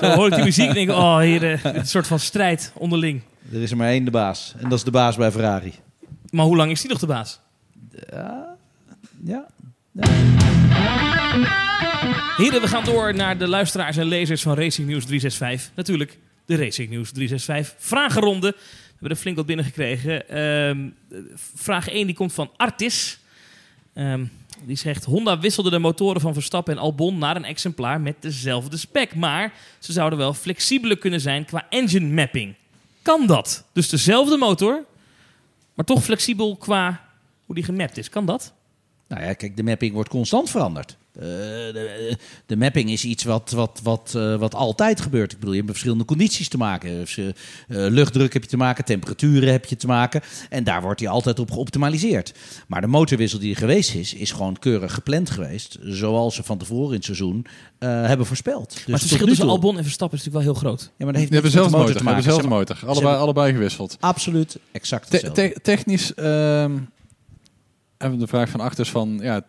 Zo 0.10 0.16
hoor 0.16 0.28
ik 0.28 0.36
die 0.36 0.44
muziek 0.44 0.68
en 0.68 0.74
denk 0.74 0.90
ik, 0.90 0.96
oh 0.96 1.20
hier, 1.20 1.54
eh, 1.54 1.64
een 1.64 1.88
soort 1.88 2.08
van 2.08 2.20
strijd 2.20 2.72
onderling. 2.76 3.22
Er 3.52 3.62
is 3.62 3.72
er 3.72 3.78
maar 3.78 3.90
één 3.90 4.06
de 4.06 4.12
baas. 4.12 4.54
En 4.58 4.70
dat 4.70 4.78
is 4.78 4.84
de 4.84 4.92
baas 4.92 5.16
bij 5.16 5.32
Ferrari. 5.32 5.74
Maar 6.30 6.46
hoe 6.46 6.56
lang 6.56 6.72
is 6.72 6.82
die 6.82 6.90
nog 6.90 7.00
de 7.00 7.08
baas? 7.08 7.40
Ja. 8.10 8.55
Ja. 9.24 9.48
Heren, 12.38 12.62
we 12.62 12.68
gaan 12.68 12.84
door 12.84 13.16
naar 13.16 13.38
de 13.38 13.48
luisteraars 13.48 13.98
en 13.98 14.06
lezers 14.06 14.42
van 14.42 14.56
Racing 14.56 14.88
News 14.88 15.06
365. 15.06 15.76
Natuurlijk, 15.76 16.18
de 16.46 16.56
Racing 16.56 16.90
News 16.90 17.12
365 17.12 17.76
vragenronde. 17.88 18.48
We 18.58 18.92
hebben 18.92 19.10
er 19.10 19.16
flink 19.16 19.36
wat 19.36 19.46
binnengekregen. 19.46 20.30
Ehm 20.30 20.88
vraag 21.56 21.90
1 21.90 22.06
die 22.06 22.16
komt 22.16 22.34
van 22.34 22.52
Artis. 22.58 23.20
Ehm, 23.94 24.26
die 24.64 24.76
zegt, 24.76 25.06
Honda 25.06 25.40
wisselde 25.40 25.70
de 25.70 25.80
motoren 25.80 26.22
van 26.22 26.34
Verstappen 26.34 26.74
en 26.74 26.80
Albon 26.80 27.18
naar 27.18 27.36
een 27.36 27.46
exemplaar 27.46 28.02
met 28.02 28.16
dezelfde 28.20 28.78
spec. 28.78 29.16
Maar 29.16 29.54
ze 29.80 29.92
zouden 29.92 30.20
wel 30.20 30.34
flexibeler 30.34 30.98
kunnen 30.98 31.22
zijn 31.22 31.46
qua 31.46 31.66
engine 31.70 32.14
mapping. 32.14 32.56
Kan 33.02 33.28
dat? 33.28 33.66
Dus 33.74 33.90
dezelfde 33.90 34.38
motor, 34.38 34.86
maar 35.74 35.86
toch 35.86 36.04
flexibel 36.04 36.56
qua 36.56 37.10
hoe 37.46 37.56
die 37.56 37.64
gemapt 37.64 37.98
is. 37.98 38.10
Kan 38.10 38.26
dat? 38.26 38.54
Nou 39.08 39.24
ja, 39.24 39.34
kijk, 39.34 39.58
de 39.58 39.64
mapping 39.64 39.94
wordt 39.94 40.10
constant 40.10 40.50
veranderd. 40.50 40.98
Eh, 41.16 41.22
de, 41.22 42.18
de 42.46 42.58
mapping 42.58 42.90
is 42.90 43.06
iets 43.06 43.24
wat, 43.24 43.52
wat, 43.52 43.80
wat, 43.84 44.14
eh, 44.16 44.36
wat 44.36 44.56
altijd 44.56 45.02
gebeurt. 45.02 45.32
Ik 45.32 45.38
bedoel, 45.40 45.54
je 45.54 45.58
hebt 45.58 45.68
met 45.68 45.76
verschillende 45.78 46.06
condities 46.06 46.48
te 46.48 46.58
maken. 46.58 46.90
Dus, 46.90 47.18
eh, 47.18 47.28
eh, 47.28 47.34
luchtdruk 47.92 48.34
heb 48.34 48.44
je 48.44 48.50
te 48.50 48.58
maken, 48.58 48.86
temperaturen 48.86 49.52
heb 49.52 49.66
je 49.66 49.76
te 49.76 49.88
maken. 49.88 50.22
En 50.50 50.64
daar 50.64 50.82
wordt 50.82 51.00
die 51.00 51.10
altijd 51.10 51.40
op 51.40 51.52
geoptimaliseerd. 51.52 52.34
Maar 52.68 52.82
de 52.82 52.88
motorwissel 52.88 53.40
die 53.40 53.52
er 53.52 53.58
geweest 53.58 53.94
is, 53.96 54.14
is 54.14 54.32
gewoon 54.32 54.60
keurig 54.60 54.94
gepland 54.94 55.30
geweest. 55.30 55.78
Zoals 55.82 56.36
ze 56.36 56.44
van 56.44 56.58
tevoren 56.58 56.90
in 56.90 56.96
het 56.96 57.06
seizoen 57.06 57.46
eh, 57.80 57.90
hebben 57.90 58.26
voorspeld. 58.26 58.70
Dus 58.70 58.86
maar 58.86 59.00
het 59.00 59.08
verschil 59.08 59.28
tussen 59.28 59.48
Albon 59.50 59.78
en 59.78 59.84
Verstappen 59.84 60.18
is 60.18 60.26
natuurlijk 60.26 60.46
wel 60.54 60.62
heel 60.62 60.70
groot. 60.70 60.82
Ja, 60.82 60.90
maar 60.98 61.08
dat 61.08 61.16
heeft 61.22 61.34
hebben 61.34 61.52
zelfs 61.52 61.72
de 61.72 61.78
motor, 61.78 61.94
motor 61.94 62.02
te 62.02 62.10
hebben 62.10 62.24
maken. 62.24 62.24
zelfs 62.24 62.40
Zeg 62.42 62.50
maar, 62.50 62.60
motor. 62.60 62.76
Allebei, 62.76 63.06
hebben- 63.06 63.20
allebei 63.24 63.54
gewisseld. 63.54 63.98
Absoluut, 64.00 64.60
exact 64.72 65.10
Te- 65.10 65.16
hetzelfde. 65.16 65.54
te- 65.54 65.62
technisch, 65.62 66.14
ehm 66.14 66.72
we 67.98 68.18
de 68.18 68.28
vraag 68.28 68.50
van 68.50 68.60
achter 68.60 68.84
is 68.86 68.92
van, 68.92 69.20
ja, 69.22 69.42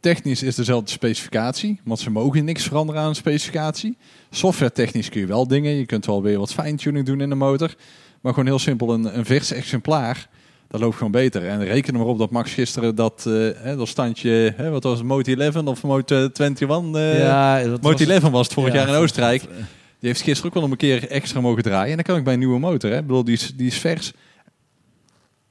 technisch 0.00 0.42
is 0.42 0.54
dezelfde 0.54 0.90
specificatie, 0.90 1.80
want 1.84 2.00
ze 2.00 2.10
mogen 2.10 2.44
niks 2.44 2.62
veranderen 2.62 3.02
aan 3.02 3.10
de 3.10 3.16
specificatie. 3.16 3.96
Software 4.30 4.72
technisch 4.72 5.08
kun 5.08 5.20
je 5.20 5.26
wel 5.26 5.46
dingen, 5.48 5.72
je 5.72 5.86
kunt 5.86 6.06
wel 6.06 6.22
weer 6.22 6.38
wat 6.38 6.52
fine-tuning 6.54 7.06
doen 7.06 7.20
in 7.20 7.28
de 7.28 7.34
motor, 7.34 7.74
maar 8.20 8.32
gewoon 8.32 8.48
heel 8.48 8.58
simpel 8.58 8.92
een, 8.94 9.18
een 9.18 9.24
vers 9.24 9.52
exemplaar, 9.52 10.28
dat 10.68 10.80
loopt 10.80 10.96
gewoon 10.96 11.12
beter. 11.12 11.46
En 11.48 11.64
reken 11.64 11.92
er 11.92 11.98
maar 11.98 12.08
op 12.08 12.18
dat 12.18 12.30
Max 12.30 12.52
gisteren 12.52 12.94
dat, 12.94 13.24
hè, 13.56 13.76
dat 13.76 13.88
standje, 13.88 14.52
hè, 14.56 14.70
wat 14.70 14.82
was 14.82 14.98
het, 14.98 15.06
Moto 15.06 15.32
11 15.34 15.56
of 15.56 15.82
Moto 15.82 16.16
21, 16.16 16.68
eh 16.94 17.18
ja, 17.18 17.62
dat 17.62 17.82
Moto 17.82 18.04
was- 18.04 18.14
11 18.14 18.30
was 18.30 18.44
het 18.46 18.54
vorig 18.54 18.72
ja, 18.72 18.78
jaar 18.78 18.88
in 18.88 18.94
Oostenrijk. 18.94 19.42
Die 20.00 20.08
heeft 20.08 20.22
gisteren 20.22 20.52
ook 20.54 20.60
wel 20.62 20.70
een 20.70 20.76
keer 20.76 21.08
extra 21.10 21.40
mogen 21.40 21.62
draaien. 21.62 21.88
En 21.90 21.94
dan 21.94 22.04
kan 22.04 22.16
ik 22.16 22.24
bij 22.24 22.32
een 22.32 22.38
nieuwe 22.38 22.58
motor. 22.58 22.90
Hè. 22.90 22.96
Ik 22.98 23.06
bedoel, 23.06 23.24
die 23.24 23.34
is, 23.34 23.52
die 23.56 23.66
is 23.66 23.78
vers. 23.78 24.12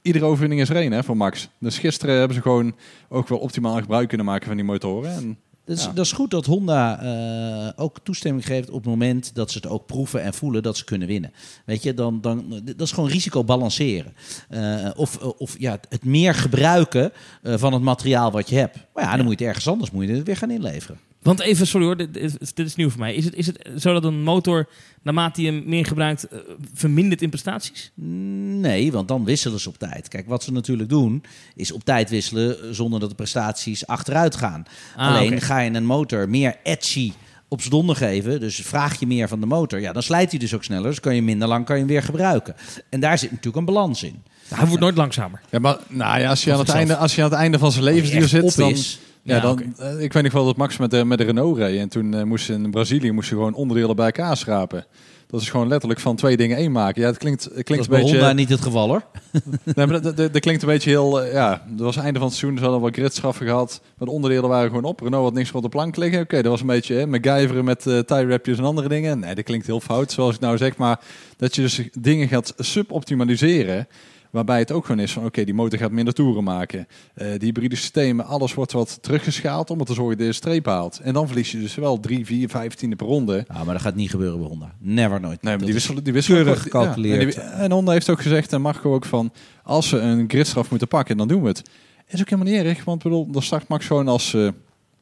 Iedere 0.08 0.24
overwinning 0.24 0.60
is 0.60 0.68
er 0.68 0.76
één 0.76 0.92
hè, 0.92 1.04
voor 1.04 1.16
Max. 1.16 1.48
Dus 1.60 1.78
gisteren 1.78 2.18
hebben 2.18 2.36
ze 2.36 2.42
gewoon 2.42 2.74
ook 3.08 3.28
wel 3.28 3.38
optimaal 3.38 3.76
gebruik 3.76 4.08
kunnen 4.08 4.26
maken 4.26 4.46
van 4.46 4.56
die 4.56 4.64
motoren. 4.64 5.10
En 5.14 5.38
Dat 5.64 5.76
is, 5.76 5.84
Ja. 5.84 5.92
dat 5.92 6.04
is 6.04 6.12
goed 6.12 6.30
dat 6.30 6.46
Honda 6.46 7.00
eh, 7.02 7.84
ook 7.84 7.98
toestemming 8.02 8.46
geeft 8.46 8.68
op 8.68 8.74
het 8.74 8.84
moment 8.84 9.34
dat 9.34 9.50
ze 9.50 9.58
het 9.58 9.66
ook 9.66 9.86
proeven 9.86 10.22
en 10.22 10.34
voelen 10.34 10.62
dat 10.62 10.76
ze 10.76 10.84
kunnen 10.84 11.08
winnen. 11.08 11.32
Weet 11.64 11.82
je, 11.82 11.94
dan, 11.94 12.20
dan, 12.20 12.60
dat 12.64 12.80
is 12.80 12.92
gewoon 12.92 13.08
risico 13.08 13.44
balanceren. 13.44 14.14
Eh, 14.48 14.90
of 14.96 15.16
of 15.18 15.58
ja, 15.58 15.78
het 15.88 16.04
meer 16.04 16.34
gebruiken 16.34 17.12
eh, 17.42 17.54
van 17.56 17.72
het 17.72 17.82
materiaal 17.82 18.30
wat 18.30 18.48
je 18.48 18.56
hebt. 18.56 18.76
Maar 18.94 19.04
ja, 19.04 19.16
dan 19.16 19.24
moet 19.24 19.38
je 19.38 19.44
het 19.44 19.54
ergens 19.54 19.68
anders 19.68 19.90
moet 19.90 20.06
je 20.08 20.12
het 20.12 20.26
weer 20.26 20.36
gaan 20.36 20.50
inleveren. 20.50 20.98
Want 21.22 21.40
even, 21.40 21.66
sorry 21.66 21.86
hoor, 21.86 21.96
dit, 21.96 22.14
dit- 22.54 22.58
is 22.66 22.76
nieuw 22.76 22.90
voor 22.90 23.00
mij. 23.00 23.14
Is 23.14 23.24
het, 23.24 23.34
is 23.34 23.46
het 23.46 23.58
zo 23.78 23.92
dat 23.92 24.04
een 24.04 24.22
motor, 24.22 24.68
naarmate 25.02 25.42
je 25.42 25.50
hem 25.50 25.62
meer 25.66 25.86
gebruikt, 25.86 26.24
eh, 26.28 26.38
vermindert 26.74 27.22
in 27.22 27.28
prestaties? 27.30 27.90
Nee, 27.94 28.92
want 28.92 29.08
dan 29.08 29.24
wisselen 29.24 29.60
ze 29.60 29.68
op 29.68 29.78
tijd. 29.78 30.08
Kijk, 30.08 30.28
wat 30.28 30.42
ze 30.42 30.52
natuurlijk 30.52 30.88
doen, 30.88 31.22
is 31.54 31.72
op 31.72 31.84
tijd 31.84 32.10
wisselen 32.10 32.74
zonder 32.74 33.00
dat 33.00 33.08
de 33.08 33.14
prestaties 33.14 33.86
achteruit 33.86 34.36
gaan. 34.36 34.64
Ah, 34.96 35.08
Alleen 35.08 35.40
ga 35.40 35.58
je 35.60 35.70
een 35.74 35.86
motor 35.86 36.28
meer 36.28 36.56
edgy 36.62 37.12
op 37.48 37.62
z'n 37.62 37.70
donder 37.70 37.96
geven, 37.96 38.40
dus 38.40 38.56
vraag 38.56 39.00
je 39.00 39.06
meer 39.06 39.28
van 39.28 39.40
de 39.40 39.46
motor, 39.46 39.80
ja, 39.80 39.92
dan 39.92 40.02
slijt 40.02 40.30
hij 40.30 40.38
dus 40.38 40.54
ook 40.54 40.64
sneller. 40.64 40.88
Dus 40.88 41.00
kan 41.00 41.14
je 41.14 41.22
minder 41.22 41.48
lang 41.48 41.64
kan 41.64 41.74
je 41.76 41.82
hem 41.82 41.90
weer 41.90 42.02
gebruiken. 42.02 42.54
En 42.88 43.00
daar 43.00 43.18
zit 43.18 43.30
natuurlijk 43.30 43.56
een 43.56 43.64
balans 43.74 44.02
in. 44.02 44.22
Hij 44.54 44.66
wordt 44.66 44.82
nooit 44.82 44.96
langzamer. 44.96 45.40
ja, 45.50 45.58
maar 45.58 45.76
nou 45.88 46.20
ja, 46.20 46.28
als, 46.28 46.44
je 46.44 46.52
aan 46.52 46.58
het 46.58 46.66
zelf. 46.66 46.78
einde, 46.78 46.96
als 46.96 47.14
je 47.14 47.22
aan 47.22 47.30
het 47.30 47.38
einde 47.38 47.58
van 47.58 47.72
zijn 47.72 47.84
levensduur 47.84 48.28
zit, 48.28 48.56
dan, 48.56 48.70
is. 48.70 48.98
Ja, 49.28 49.34
Ja, 49.34 49.40
dan 49.40 49.74
eh, 49.78 50.00
ik 50.00 50.12
weet 50.12 50.22
nog 50.22 50.32
wel 50.32 50.44
dat 50.44 50.56
Max 50.56 50.76
met 50.76 50.90
de, 50.90 51.04
met 51.04 51.18
de 51.18 51.24
Renault 51.24 51.56
reed. 51.58 51.78
En 51.78 51.88
toen 51.88 52.14
eh, 52.14 52.22
moest 52.22 52.44
ze 52.44 52.52
in 52.52 52.70
Brazilië 52.70 53.12
moest 53.12 53.28
je 53.28 53.34
gewoon 53.34 53.54
onderdelen 53.54 53.96
bij 53.96 54.06
elkaar 54.06 54.36
schrapen. 54.36 54.86
Dat 55.26 55.40
is 55.40 55.50
gewoon 55.50 55.68
letterlijk 55.68 56.00
van 56.00 56.16
twee 56.16 56.36
dingen 56.36 56.56
één 56.56 56.72
maken. 56.72 57.02
Ja, 57.02 57.08
het 57.08 57.18
klinkt, 57.18 57.44
het 57.54 57.64
klinkt 57.64 57.84
een 57.84 57.90
beetje. 57.90 58.10
Honda 58.16 58.32
niet 58.32 58.48
het 58.48 58.60
geval 58.60 58.88
hoor. 58.88 59.02
Nee, 59.74 59.86
maar 59.86 60.02
dat, 60.02 60.16
dat, 60.16 60.32
dat 60.32 60.40
klinkt 60.40 60.62
een 60.62 60.68
beetje 60.68 60.90
heel... 60.90 61.22
eh, 61.22 61.32
ja, 61.32 61.62
dat 61.68 61.80
was 61.80 61.94
het 61.94 62.04
einde 62.04 62.18
van 62.18 62.28
het 62.28 62.36
seizoen. 62.36 62.58
Ze 62.58 62.64
hadden 62.64 62.82
wat 62.82 62.94
gridstraffen 62.94 63.46
gehad. 63.46 63.80
Maar 63.98 64.08
de 64.08 64.14
onderdelen 64.14 64.48
waren 64.48 64.68
gewoon 64.68 64.84
op. 64.84 65.00
Renault 65.00 65.24
had 65.24 65.34
niks 65.34 65.52
op 65.52 65.62
de 65.62 65.68
plank 65.68 65.96
liggen. 65.96 66.20
Oké, 66.20 66.42
dat 66.42 66.50
was 66.50 66.60
een 66.60 66.66
beetje 66.66 66.94
hè, 66.94 67.06
MacGyveren 67.06 67.64
met 67.64 67.86
eh 67.86 67.98
tie 67.98 68.26
wrapjes 68.26 68.58
en 68.58 68.64
andere 68.64 68.88
dingen. 68.88 69.18
Nee, 69.18 69.34
dat 69.34 69.44
klinkt 69.44 69.66
heel 69.66 69.80
fout, 69.80 70.12
zoals 70.12 70.34
ik 70.34 70.40
nou 70.40 70.56
zeg. 70.56 70.76
Maar 70.76 71.00
dat 71.36 71.54
je 71.54 71.60
dus 71.62 71.82
dingen 71.92 72.28
gaat 72.28 72.54
suboptimaliseren... 72.56 73.88
Waarbij 74.30 74.58
het 74.58 74.72
ook 74.72 74.84
gewoon 74.86 75.00
is 75.00 75.12
van, 75.12 75.24
oké, 75.24 75.44
die 75.44 75.54
motor 75.54 75.78
gaat 75.78 75.90
minder 75.90 76.14
toeren 76.14 76.44
maken. 76.44 76.86
Eh, 77.14 77.28
die 77.30 77.38
hybride 77.40 77.76
systemen, 77.76 78.24
alles 78.26 78.54
wordt 78.54 78.72
wat 78.72 78.98
teruggeschaald 79.02 79.70
om 79.70 79.78
ervoor 79.80 79.86
te 79.86 79.94
zorgen 80.00 80.16
dat 80.16 80.26
je 80.26 80.32
de 80.32 80.36
streep 80.38 80.66
haalt. 80.66 80.98
En 81.02 81.12
dan 81.12 81.26
verlies 81.26 81.50
je 81.52 81.60
dus 81.60 81.74
wel 81.74 82.00
3, 82.00 82.26
4, 82.26 82.48
15 82.48 82.96
per 82.96 83.06
ronde. 83.06 83.44
Ja, 83.48 83.64
maar 83.64 83.74
dat 83.74 83.82
gaat 83.82 83.94
niet 83.94 84.10
gebeuren 84.10 84.38
bij 84.38 84.48
Honda. 84.48 84.74
Never 84.78 85.20
nooit. 85.20 85.42
Nee, 85.42 85.52
maar 85.56 85.58
die 85.66 85.68
is- 85.68 85.74
wisselen, 85.74 86.04
die 86.04 86.12
wisselen 86.12 86.40
ook- 86.40 86.54
ja. 86.54 86.60
gecalculeerd. 86.60 87.20
En, 87.20 87.42
die- 87.42 87.50
en 87.50 87.70
Honda 87.72 87.92
heeft 87.92 88.10
ook 88.10 88.20
gezegd, 88.22 88.52
en 88.52 88.60
Marco 88.60 88.94
ook 88.94 89.04
van, 89.04 89.32
als 89.62 89.88
ze 89.88 89.98
een 89.98 90.24
gridstraf 90.28 90.70
moeten 90.70 90.88
pakken, 90.88 91.16
dan 91.16 91.28
doen 91.28 91.42
we 91.42 91.48
het. 91.48 91.62
Is 92.08 92.20
ook 92.20 92.30
helemaal 92.30 92.52
niet 92.52 92.62
erg, 92.64 92.84
want 92.84 93.02
bedoel, 93.02 93.30
dan 93.30 93.42
start 93.42 93.68
Max 93.68 93.86
gewoon 93.86 94.08
als, 94.08 94.34
eh, 94.34 94.48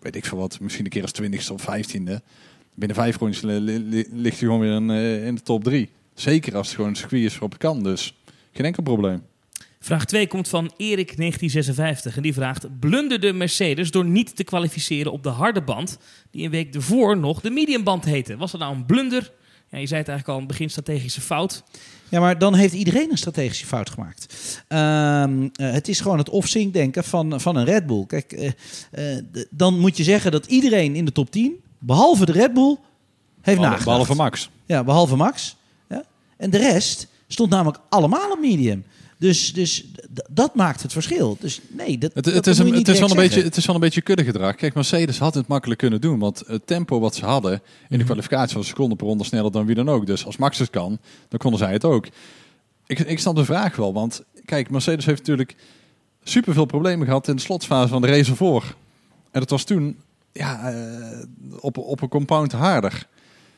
weet 0.01 0.17
ik 0.17 0.25
veel 0.25 0.39
wat, 0.39 0.61
misschien 0.61 0.85
een 0.85 0.91
keer 0.91 1.03
als 1.03 1.13
twintigste 1.13 1.53
of 1.53 1.63
vijftiende. 1.63 2.23
Binnen 2.75 2.97
vijf 2.97 3.19
rondjes 3.19 3.43
li- 3.43 3.59
li- 3.59 3.79
li- 3.79 4.07
ligt 4.13 4.39
hij 4.41 4.49
gewoon 4.49 4.61
weer 4.61 4.73
in, 4.75 4.91
eh, 4.91 5.27
in 5.27 5.35
de 5.35 5.43
top 5.43 5.65
drie. 5.65 5.91
Zeker 6.15 6.57
als 6.57 6.67
het 6.67 6.77
gewoon 6.77 6.91
een 6.91 6.97
circuit 6.97 7.23
is 7.25 7.33
waarop 7.33 7.51
het 7.53 7.61
kan, 7.61 7.83
dus 7.83 8.15
geen 8.57 8.67
enkel 8.67 8.83
probleem. 8.83 9.23
Vraag 9.81 10.05
2 10.05 10.27
komt 10.27 10.49
van 10.49 10.73
Erik 10.77 11.17
1956 11.17 12.17
en 12.17 12.23
die 12.23 12.33
vraagt: 12.33 12.79
Blunderde 12.81 13.33
Mercedes 13.33 13.91
door 13.91 14.05
niet 14.05 14.37
te 14.37 14.45
kwalificeren 14.45 15.13
op 15.13 15.23
de 15.23 15.29
harde 15.29 15.63
band, 15.63 15.99
die 16.31 16.45
een 16.45 16.51
week 16.51 16.75
ervoor 16.75 17.17
nog 17.17 17.41
de 17.41 17.51
mediumband 17.51 18.05
heette? 18.05 18.37
Was 18.37 18.51
dat 18.51 18.61
nou 18.61 18.75
een 18.75 18.87
blunder? 18.87 19.33
Ja, 19.71 19.79
je 19.79 19.87
zei 19.87 20.01
het 20.01 20.09
eigenlijk 20.09 20.29
al, 20.29 20.39
een 20.39 20.47
begin 20.47 20.71
strategische 20.71 21.21
fout. 21.21 21.63
Ja, 22.09 22.21
maar 22.21 22.39
dan 22.39 22.55
heeft 22.55 22.75
iedereen 22.75 23.11
een 23.11 23.19
strategische 23.19 23.67
fout 23.67 23.91
gemaakt. 23.91 24.27
Ehm, 24.69 25.49
eh, 25.53 25.73
het 25.73 25.89
is 25.89 26.01
gewoon 26.01 26.19
het 26.19 26.29
off-sync 26.29 26.73
denken 26.73 27.05
van, 27.05 27.41
van 27.41 27.57
een 27.57 27.65
Red 27.65 27.87
Bull. 27.87 28.07
Kijk, 28.07 28.33
eh, 28.33 28.51
eh, 28.91 29.25
dan 29.51 29.79
moet 29.79 29.97
je 29.97 30.05
zeggen 30.05 30.31
dat 30.31 30.47
iedereen 30.47 30.95
in 30.95 31.05
de 31.05 31.13
top 31.13 31.31
10, 31.31 31.55
behalve 31.79 32.27
de 32.27 32.33
Red 32.33 32.55
Bull, 32.55 32.77
heeft 33.41 33.59
Behalve, 33.59 33.61
nagedacht. 33.61 33.85
behalve 33.85 34.15
Max. 34.15 34.51
Ja, 34.67 34.85
behalve 34.85 35.17
Max. 35.17 35.57
Ja. 35.89 36.05
En 36.37 36.51
de 36.51 36.59
rest 36.59 37.09
stond 37.27 37.51
namelijk 37.51 37.79
allemaal 37.89 38.31
op 38.31 38.41
medium. 38.41 38.85
Dus, 39.19 39.53
dus 39.53 39.85
dat 40.31 40.55
maakt 40.55 40.83
het 40.83 40.93
verschil. 40.93 41.37
Dus 41.41 41.61
nee, 41.69 41.99
dat, 41.99 42.11
Het, 42.15 42.25
dat 42.25 42.35
het, 42.35 42.47
is, 42.47 42.59
een, 42.59 42.75
het, 42.75 42.99
wel 42.99 43.11
een 43.11 43.17
beetje, 43.17 43.43
het 43.43 43.57
is 43.57 43.67
wel 43.67 43.75
een 43.75 43.81
beetje 43.81 44.01
kuddegedrag. 44.01 44.55
Kijk, 44.55 44.75
Mercedes 44.75 45.19
had 45.19 45.35
het 45.35 45.47
makkelijk 45.47 45.81
kunnen 45.81 46.01
doen. 46.01 46.19
Want 46.19 46.43
het 46.47 46.67
tempo 46.67 47.01
wat 47.01 47.15
ze 47.15 47.25
hadden 47.25 47.53
in 47.53 47.61
de 47.89 47.97
Mhm. 47.97 48.05
kwalificatie 48.05 48.57
was 48.57 48.65
een 48.65 48.71
seconde 48.71 48.97
per 48.97 49.07
ronde 49.07 49.25
sneller 49.25 49.53
dan 49.53 49.67
wie 49.67 49.75
dan 49.75 49.89
ook. 49.89 50.07
Dus 50.07 50.27
als 50.27 50.37
Max 50.37 50.59
het 50.59 50.71
kan, 50.71 50.99
dan 51.29 51.39
konden 51.39 51.59
zij 51.59 51.73
het 51.73 51.85
ook. 51.85 52.07
Ik, 52.87 52.99
ik 52.99 53.19
snap 53.19 53.37
de 53.37 53.45
vraag 53.45 53.77
wel. 53.77 53.93
Want 53.93 54.23
kijk, 54.45 54.71
Mercedes 54.71 55.05
heeft 55.07 55.19
natuurlijk 55.19 55.57
superveel 56.25 56.65
problemen 56.65 57.07
gehad 57.07 57.29
in 57.29 57.37
de 57.37 57.43
slotfase 57.43 57.89
van 57.89 58.03
de 58.03 58.09
race 58.09 58.31
ervoor. 58.31 58.75
En 59.31 59.41
dat 59.41 59.51
was 59.51 59.65
toen 59.65 59.97
ja, 60.33 60.71
eh, 60.73 61.25
op, 61.61 61.79
op 61.79 62.03
een 62.03 62.09
compound 62.09 62.53
harder. 62.53 63.07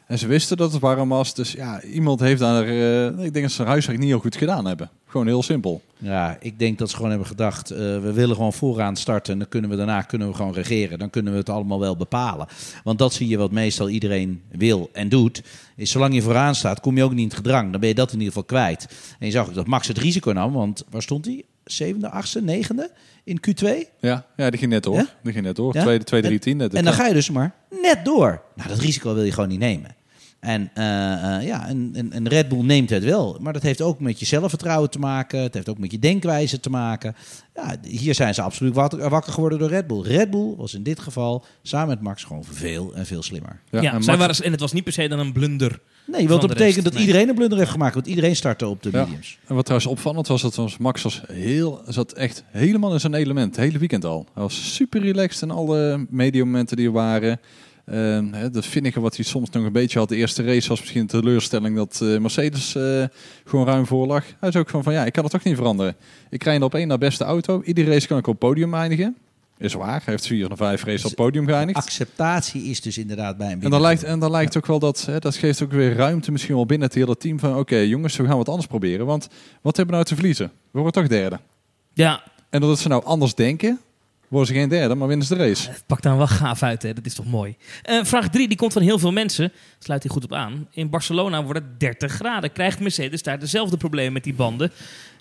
En 0.08 0.18
ze 0.18 0.26
wisten 0.26 0.56
dat 0.56 0.72
het 0.72 0.80
warm 0.80 1.08
was. 1.08 1.34
Dus 1.34 1.52
ja, 1.52 1.82
iemand 1.82 2.20
heeft 2.20 2.40
daar... 2.40 2.64
eh, 2.64 3.06
ik 3.06 3.32
denk 3.32 3.40
dat 3.40 3.50
ze 3.50 3.62
hun 3.62 3.70
huiswerk 3.70 3.98
niet 3.98 4.08
heel 4.08 4.18
goed 4.18 4.36
gedaan 4.36 4.66
hebben. 4.66 4.90
Gewoon 5.06 5.26
heel 5.26 5.42
simpel. 5.42 5.82
Ja, 5.98 6.36
ik 6.40 6.58
denk 6.58 6.78
dat 6.78 6.88
ze 6.90 6.94
gewoon 6.96 7.10
hebben 7.10 7.28
gedacht, 7.28 7.70
eh, 7.70 7.78
we 7.78 8.12
willen 8.12 8.36
gewoon 8.36 8.52
vooraan 8.52 8.96
starten. 8.96 9.32
En 9.32 9.38
dan 9.38 9.48
kunnen 9.48 9.70
we 9.70 9.76
daarna 9.76 10.02
kunnen 10.02 10.28
we 10.28 10.34
gewoon 10.34 10.52
regeren. 10.52 10.98
Dan 10.98 11.10
kunnen 11.10 11.32
we 11.32 11.38
het 11.38 11.48
allemaal 11.48 11.80
wel 11.80 11.96
bepalen. 11.96 12.46
Want 12.84 12.98
dat 12.98 13.12
zie 13.12 13.28
je 13.28 13.36
wat 13.38 13.50
meestal 13.50 13.88
iedereen 13.88 14.42
wil 14.50 14.90
en 14.92 15.08
doet. 15.08 15.42
Is 15.76 15.90
zolang 15.90 16.14
je 16.14 16.22
vooraan 16.22 16.54
staat, 16.54 16.80
kom 16.80 16.96
je 16.96 17.04
ook 17.04 17.10
niet 17.10 17.20
in 17.20 17.26
het 17.26 17.36
gedrang. 17.36 17.70
Dan 17.70 17.80
ben 17.80 17.88
je 17.88 17.94
dat 17.94 18.08
in 18.12 18.18
ieder 18.18 18.28
geval 18.32 18.44
kwijt. 18.48 18.86
En 19.18 19.26
je 19.26 19.32
zag 19.32 19.48
ook 19.48 19.54
dat 19.54 19.66
Max 19.66 19.88
het 19.88 19.98
risico 19.98 20.32
nam. 20.32 20.52
Want 20.52 20.84
waar 20.90 21.02
stond 21.02 21.24
hij? 21.24 21.44
Zevende, 21.64 22.08
achtste, 22.10 22.42
negende 22.42 22.90
in 23.24 23.40
Q2? 23.48 23.68
Ja, 24.00 24.26
ja 24.36 24.50
die 24.50 24.58
ging 24.58 24.70
net 24.72 24.82
door. 24.82 24.94
Ja? 24.94 25.06
Die 25.22 25.32
ging 25.32 25.44
net 25.44 25.56
door. 25.56 25.74
Ja? 25.74 25.82
Tweede, 25.82 26.04
tweede, 26.04 26.26
drie, 26.26 26.38
tien. 26.38 26.56
net. 26.56 26.74
En 26.74 26.84
dan 26.84 26.92
ga 26.92 27.06
je 27.06 27.14
dus 27.14 27.30
maar 27.30 27.54
net 27.82 28.04
door. 28.04 28.42
Nou, 28.54 28.68
dat 28.68 28.78
risico 28.78 29.14
wil 29.14 29.24
je 29.24 29.32
gewoon 29.32 29.48
niet 29.48 29.58
nemen. 29.58 29.96
En 30.40 30.70
eh, 30.74 31.36
eh, 31.36 31.46
ja, 31.46 31.68
en, 31.68 31.90
en, 31.94 32.12
en 32.12 32.28
Red 32.28 32.48
Bull 32.48 32.62
neemt 32.62 32.90
het 32.90 33.04
wel. 33.04 33.38
Maar 33.40 33.52
dat 33.52 33.62
heeft 33.62 33.80
ook 33.80 34.00
met 34.00 34.18
je 34.18 34.26
zelfvertrouwen 34.26 34.90
te 34.90 34.98
maken. 34.98 35.40
Het 35.40 35.54
heeft 35.54 35.68
ook 35.68 35.78
met 35.78 35.90
je 35.90 35.98
denkwijze 35.98 36.60
te 36.60 36.70
maken. 36.70 37.16
Ja, 37.54 37.76
hier 37.82 38.14
zijn 38.14 38.34
ze 38.34 38.42
absoluut 38.42 38.74
wakker, 38.74 39.08
wakker 39.08 39.32
geworden 39.32 39.58
door 39.58 39.68
Red 39.68 39.86
Bull. 39.86 40.02
Red 40.02 40.30
Bull 40.30 40.54
was 40.56 40.74
in 40.74 40.82
dit 40.82 41.00
geval 41.00 41.44
samen 41.62 41.88
met 41.88 42.00
Max 42.00 42.24
gewoon 42.24 42.44
veel 42.44 42.94
en 42.94 43.06
veel 43.06 43.22
slimmer. 43.22 43.60
Ja, 43.70 43.82
en 43.82 43.92
Max- 43.92 44.06
waren, 44.06 44.44
en 44.44 44.50
het 44.50 44.60
was 44.60 44.72
niet 44.72 44.84
per 44.84 44.92
se 44.92 45.08
dan 45.08 45.18
een 45.18 45.32
blunder. 45.32 45.80
Nee, 46.06 46.28
want 46.28 46.40
dat 46.40 46.50
betekent 46.50 46.84
dat 46.84 46.92
nee. 46.92 47.02
iedereen 47.06 47.28
een 47.28 47.34
blunder 47.34 47.58
heeft 47.58 47.70
gemaakt. 47.70 47.94
Want 47.94 48.06
iedereen 48.06 48.36
startte 48.36 48.66
op 48.66 48.82
de 48.82 48.90
Ja. 48.92 49.04
mediums. 49.04 49.38
En 49.46 49.54
wat 49.54 49.64
trouwens 49.64 49.90
opvallend 49.90 50.26
was, 50.26 50.42
dat 50.42 50.54
was 50.54 50.76
Max 50.78 51.02
was 51.02 51.22
heel, 51.32 51.82
zat 51.86 52.12
echt 52.12 52.44
helemaal 52.50 52.92
in 52.92 53.00
zijn 53.00 53.14
element. 53.14 53.56
Het 53.56 53.64
hele 53.64 53.78
weekend 53.78 54.04
al. 54.04 54.26
Hij 54.34 54.42
was 54.42 54.74
super 54.74 55.00
relaxed 55.00 55.42
in 55.42 55.50
alle 55.50 56.06
mediumomenten 56.10 56.76
die 56.76 56.86
er 56.86 56.92
waren. 56.92 57.40
Ehm, 57.90 58.32
hè, 58.32 58.50
dat 58.50 58.66
vinnige 58.66 59.00
wat 59.00 59.16
hij 59.16 59.24
soms 59.24 59.50
nog 59.50 59.64
een 59.64 59.72
beetje 59.72 59.98
had. 59.98 60.08
De 60.08 60.16
eerste 60.16 60.42
race 60.42 60.68
was 60.68 60.80
misschien 60.80 61.00
een 61.00 61.06
teleurstelling 61.06 61.76
dat 61.76 62.00
eh, 62.02 62.18
Mercedes 62.18 62.74
eh, 62.74 63.04
gewoon 63.44 63.66
ruim 63.66 63.86
voor 63.86 64.06
lag. 64.06 64.24
Hij 64.40 64.48
is 64.48 64.56
ook 64.56 64.68
gewoon 64.68 64.84
van, 64.84 64.92
ja, 64.92 65.04
ik 65.04 65.12
kan 65.12 65.22
het 65.22 65.32
toch 65.32 65.42
niet 65.42 65.56
veranderen. 65.56 65.96
Ik 66.30 66.42
rij 66.42 66.60
op 66.60 66.74
één 66.74 66.88
naar 66.88 66.98
beste 66.98 67.24
auto. 67.24 67.62
Iedere 67.64 67.90
race 67.90 68.06
kan 68.06 68.18
ik 68.18 68.26
op 68.26 68.40
het 68.40 68.48
podium 68.48 68.74
eindigen. 68.74 69.16
Is 69.58 69.74
waar. 69.74 69.90
Hij 69.90 70.02
heeft 70.04 70.26
vier 70.26 70.50
of 70.50 70.58
vijf 70.58 70.84
races 70.84 71.02
op 71.02 71.10
het 71.10 71.14
podium 71.18 71.46
geëindigd. 71.46 71.78
Acceptatie 71.78 72.62
is 72.62 72.80
dus 72.80 72.98
inderdaad 72.98 73.36
bij 73.36 73.52
een 73.52 73.62
En 73.62 73.70
dan 73.70 73.80
lijkt, 73.80 74.02
en 74.02 74.18
dan 74.18 74.30
lijkt 74.30 74.56
ook 74.56 74.66
wel 74.66 74.78
dat, 74.78 75.04
hè, 75.06 75.18
dat 75.18 75.36
geeft 75.36 75.62
ook 75.62 75.72
weer 75.72 75.94
ruimte 75.94 76.32
misschien 76.32 76.54
wel 76.54 76.66
binnen 76.66 76.86
het 76.86 76.96
hele 76.96 77.16
team 77.16 77.38
van 77.38 77.56
oké 77.56 77.76
jongens, 77.76 78.16
we 78.16 78.26
gaan 78.26 78.36
wat 78.36 78.48
anders 78.48 78.66
proberen. 78.66 79.06
Want 79.06 79.28
wat 79.62 79.76
hebben 79.76 79.86
we 79.86 79.92
nou 79.92 80.04
te 80.04 80.14
verliezen? 80.14 80.46
We 80.46 80.80
worden 80.80 80.92
toch 80.92 81.06
derde. 81.10 81.38
Ja, 81.92 82.22
En 82.50 82.60
doordat 82.60 82.78
ze 82.78 82.88
nou 82.88 83.04
anders 83.04 83.34
denken, 83.34 83.80
worden 84.28 84.48
ze 84.48 84.60
geen 84.60 84.68
derde, 84.68 84.94
maar 84.94 85.08
winnen 85.08 85.26
ze 85.26 85.36
de 85.36 85.44
race. 85.46 85.70
het 85.70 85.86
pakt 85.86 86.02
dan 86.02 86.16
wel 86.16 86.26
gaaf 86.26 86.62
uit, 86.62 86.82
hè? 86.82 86.92
dat 86.92 87.06
is 87.06 87.14
toch 87.14 87.26
mooi. 87.26 87.56
Eh, 87.82 88.04
vraag 88.04 88.28
3, 88.28 88.48
die 88.48 88.56
komt 88.56 88.72
van 88.72 88.82
heel 88.82 88.98
veel 88.98 89.12
mensen. 89.12 89.52
Sluit 89.78 90.02
hier 90.02 90.12
goed 90.12 90.24
op 90.24 90.32
aan. 90.32 90.68
In 90.70 90.90
Barcelona 90.90 91.44
wordt 91.44 91.60
het 91.60 91.80
30 91.80 92.12
graden. 92.12 92.52
Krijgt 92.52 92.80
Mercedes 92.80 93.22
daar 93.22 93.38
dezelfde 93.38 93.76
problemen 93.76 94.12
met 94.12 94.24
die 94.24 94.34
banden? 94.34 94.72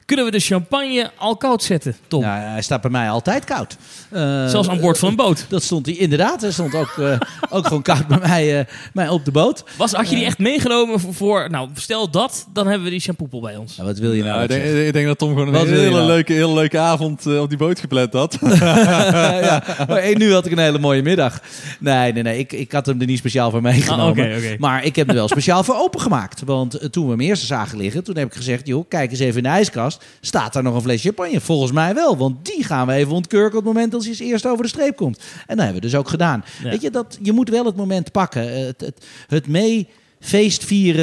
Kunnen 0.08 0.26
we 0.26 0.32
de 0.32 0.40
champagne 0.40 1.12
al 1.18 1.38
koud 1.38 1.64
zetten, 1.64 1.96
Tom? 2.08 2.22
Nou, 2.22 2.40
hij 2.40 2.62
staat 2.62 2.82
bij 2.82 2.92
mij 2.92 3.10
altijd 3.10 3.44
koud. 3.44 3.78
Eh, 4.10 4.48
Zelfs 4.48 4.70
aan 4.70 4.80
boord 4.80 5.00
van 5.00 5.10
een 5.10 5.16
boot. 5.16 5.46
Dat 5.50 5.64
stond 5.64 5.86
hij 5.86 5.96
inderdaad. 5.96 6.42
Hij 6.42 6.52
stond 6.52 6.76
ook, 6.76 6.96
eh, 6.98 7.20
ook 7.58 7.68
gewoon 7.68 7.82
koud 7.82 8.08
bij 8.08 8.20
mij, 8.20 8.60
eh, 8.60 8.66
mij 8.94 9.10
op 9.10 9.26
de 9.26 9.32
boot. 9.32 9.64
Was, 9.78 9.92
had 9.94 10.10
je 10.10 10.16
die 10.16 10.26
echt 10.26 10.38
meegenomen 10.38 11.00
voor, 11.00 11.14
voor- 11.14 11.50
nou 11.50 11.70
stel 11.74 12.10
dat, 12.12 12.48
dan 12.54 12.66
hebben 12.68 12.84
we 12.84 12.90
die 12.90 13.00
shampoopel 13.00 13.42
bij 13.42 13.56
ons. 13.56 13.76
Nou, 13.78 13.90
wat 13.90 13.98
wil 14.00 14.14
je 14.14 14.24
nou? 14.24 14.32
Nou, 14.32 14.44
ik, 14.44 14.50
denk, 14.50 14.86
ik 14.88 14.94
denk 14.94 15.06
dat 15.08 15.18
Tom 15.18 15.30
gewoon 15.30 15.48
een 15.56 15.68
hele, 15.68 15.90
nou? 15.90 16.06
leuke, 16.06 16.34
hele 16.34 16.54
leuke 16.54 16.80
avond 16.80 17.26
eh, 17.26 17.42
op 17.42 17.50
die 17.50 17.58
boot 17.58 17.80
gepland 17.80 18.14
had. 18.14 18.38
ja, 18.60 19.64
maar 19.88 19.98
eh, 19.98 20.16
nu 20.16 20.34
had 20.34 20.46
ik 20.46 20.52
een 20.52 20.58
hele 20.58 20.80
mooie 20.80 21.02
middag. 21.02 21.40
Nee, 21.80 22.14
nee, 22.14 22.24
nee. 22.24 22.40
Ik, 22.40 22.52
ik 22.54 22.72
had 22.72 22.86
hem 22.86 23.00
er 23.02 23.08
niet 23.08 23.18
speciaal 23.18 23.52
voor 23.52 23.62
meegenomen. 23.62 24.26
Ah, 24.26 24.36
oké, 24.38 24.46
oké. 24.46 24.56
Maar 24.60 24.84
ik 24.84 24.96
heb 24.96 25.08
hem 25.08 25.16
er 25.16 25.22
wel 25.22 25.28
speciaal 25.30 25.64
voor 25.64 25.76
opengemaakt. 25.76 26.42
Want 26.46 26.74
eh, 26.74 26.90
toen 26.90 27.04
we 27.06 27.12
hem 27.12 27.22
eerst 27.22 27.46
zagen 27.46 27.78
liggen, 27.78 28.04
toen 28.04 28.18
heb 28.18 28.28
ik 28.28 28.34
gezegd... 28.34 28.68
joh, 28.68 28.86
kijk 28.90 29.12
eens 29.12 29.20
even 29.20 29.38
in 29.38 29.44
de 29.44 29.50
ijskast. 29.50 29.97
Staat 30.22 30.54
daar 30.54 30.64
nog 30.64 30.76
een 30.76 30.82
fles 30.82 31.02
champagne? 31.02 31.42
Volgens 31.42 31.72
mij 31.72 31.94
wel. 31.94 32.18
Want 32.18 32.46
die 32.46 32.64
gaan 32.64 32.88
we 32.88 32.94
even 32.94 33.14
ontkurken 33.14 33.58
op 33.58 33.66
het 33.66 33.74
moment 33.74 33.94
als 33.94 34.04
hij 34.04 34.12
als 34.12 34.22
eerst 34.22 34.46
over 34.46 34.64
de 34.64 34.70
streep 34.70 34.96
komt. 34.96 35.18
En 35.18 35.56
dat 35.56 35.66
hebben 35.66 35.82
we 35.82 35.90
dus 35.90 35.96
ook 35.96 36.10
gedaan. 36.10 36.44
Ja. 36.64 36.70
Weet 36.70 36.82
je, 36.82 36.90
dat, 36.90 37.18
je 37.22 37.32
moet 37.32 37.50
wel 37.50 37.66
het 37.66 37.76
moment 37.76 38.12
pakken. 38.12 38.66
Het, 38.66 38.82
het, 38.82 39.06
het 39.28 39.48
mee 39.48 39.88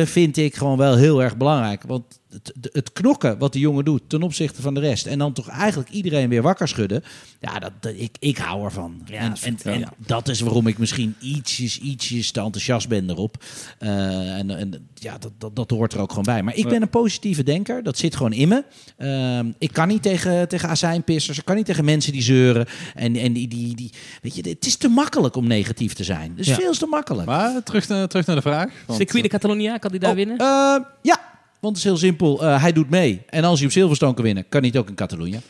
vind 0.07 0.36
ik 0.36 0.55
gewoon 0.55 0.78
wel 0.78 0.97
heel 0.97 1.22
erg 1.22 1.36
belangrijk. 1.36 1.82
Want 1.86 2.05
het, 2.43 2.68
het 2.72 2.93
knokken 2.93 3.39
wat 3.39 3.53
de 3.53 3.59
jongen 3.59 3.85
doet 3.85 4.03
ten 4.07 4.22
opzichte 4.22 4.62
van 4.62 4.74
de 4.74 4.80
rest... 4.80 5.07
en 5.07 5.18
dan 5.18 5.32
toch 5.32 5.49
eigenlijk 5.49 5.91
iedereen 5.91 6.28
weer 6.28 6.43
wakker 6.43 6.68
schudden... 6.68 7.05
ja, 7.41 7.59
dat, 7.59 7.72
dat- 7.80 7.93
ik, 7.97 8.16
ik 8.18 8.37
hou 8.39 8.64
ervan. 8.64 9.03
Ja, 9.07 9.18
en, 9.18 9.30
dat 9.30 9.61
en, 9.62 9.89
dat 9.97 10.28
is 10.28 10.41
waarom 10.41 10.66
ik 10.66 10.78
misschien 10.78 11.14
ietsjes, 11.20 11.80
ietsjes 11.80 12.30
te 12.30 12.41
enthousiast 12.41 12.89
ben 12.89 13.11
erop. 13.11 13.45
Eh, 13.78 14.37
en, 14.39 14.51
en 14.51 14.89
ja, 14.95 15.18
dat, 15.18 15.32
dat, 15.39 15.57
dat 15.57 15.70
hoort 15.70 15.93
er 15.93 16.01
ook 16.01 16.09
gewoon 16.09 16.24
bij. 16.24 16.43
Maar 16.43 16.55
ik 16.55 16.68
ben 16.68 16.82
een 16.82 16.89
positieve 16.91 17.43
denker. 17.43 17.82
Dat 17.82 17.99
zit 17.99 18.16
gewoon 18.16 18.32
in 18.32 18.49
me. 18.49 18.64
Ehm, 18.97 19.53
ik 19.59 19.72
kan 19.72 19.89
niet 19.89 20.03
tegen, 20.03 20.49
tegen 20.49 20.68
azijnpissers. 20.68 21.39
Ik 21.39 21.45
kan 21.45 21.57
niet 21.57 21.66
tegen 21.66 21.85
mensen 21.85 22.12
die 22.12 22.22
zeuren. 22.22 22.66
En, 22.95 23.16
en 23.16 23.32
die, 23.32 23.49
die, 23.49 23.76
die... 23.76 23.91
Weet 24.22 24.35
je, 24.37 24.49
het 24.49 24.66
is 24.66 24.76
te 24.76 24.89
makkelijk 24.89 25.37
om 25.37 25.47
negatief 25.47 25.93
te 25.93 26.05
zijn. 26.05 26.30
Het 26.30 26.39
is 26.41 26.47
Ja. 26.47 26.55
veel 26.55 26.72
te 26.72 26.87
makkelijk. 26.87 27.26
maar 27.26 27.62
terug, 27.62 27.89
naar- 27.89 28.09
terug 28.09 28.26
naar 28.26 28.37
de 28.37 28.43
vraag. 28.43 28.70
Want, 28.87 28.99
Circuit 28.99 29.22
de 29.22 29.28
Catalonia, 29.28 29.78
kan 29.78 29.91
die 29.91 30.01
daar 30.01 30.11
Oh, 30.11 30.16
winnen? 30.16 30.37
eh, 30.39 30.76
ja, 31.03 31.20
want 31.65 31.77
het 31.77 31.85
is 31.85 31.91
heel 31.91 32.09
simpel. 32.09 32.43
Eh, 32.43 32.61
hij 32.61 32.73
doet 32.73 32.91
mee. 32.91 33.23
En 33.27 33.45
als 33.45 33.59
hij 33.59 33.67
op 33.67 33.73
Silverstone 33.73 34.15
kan 34.15 34.25
winnen, 34.25 34.49
kan 34.49 34.61
hij 34.61 34.69
het 34.69 34.79
ook 34.79 34.89
in 34.89 34.95
Catalonië. 34.95 35.41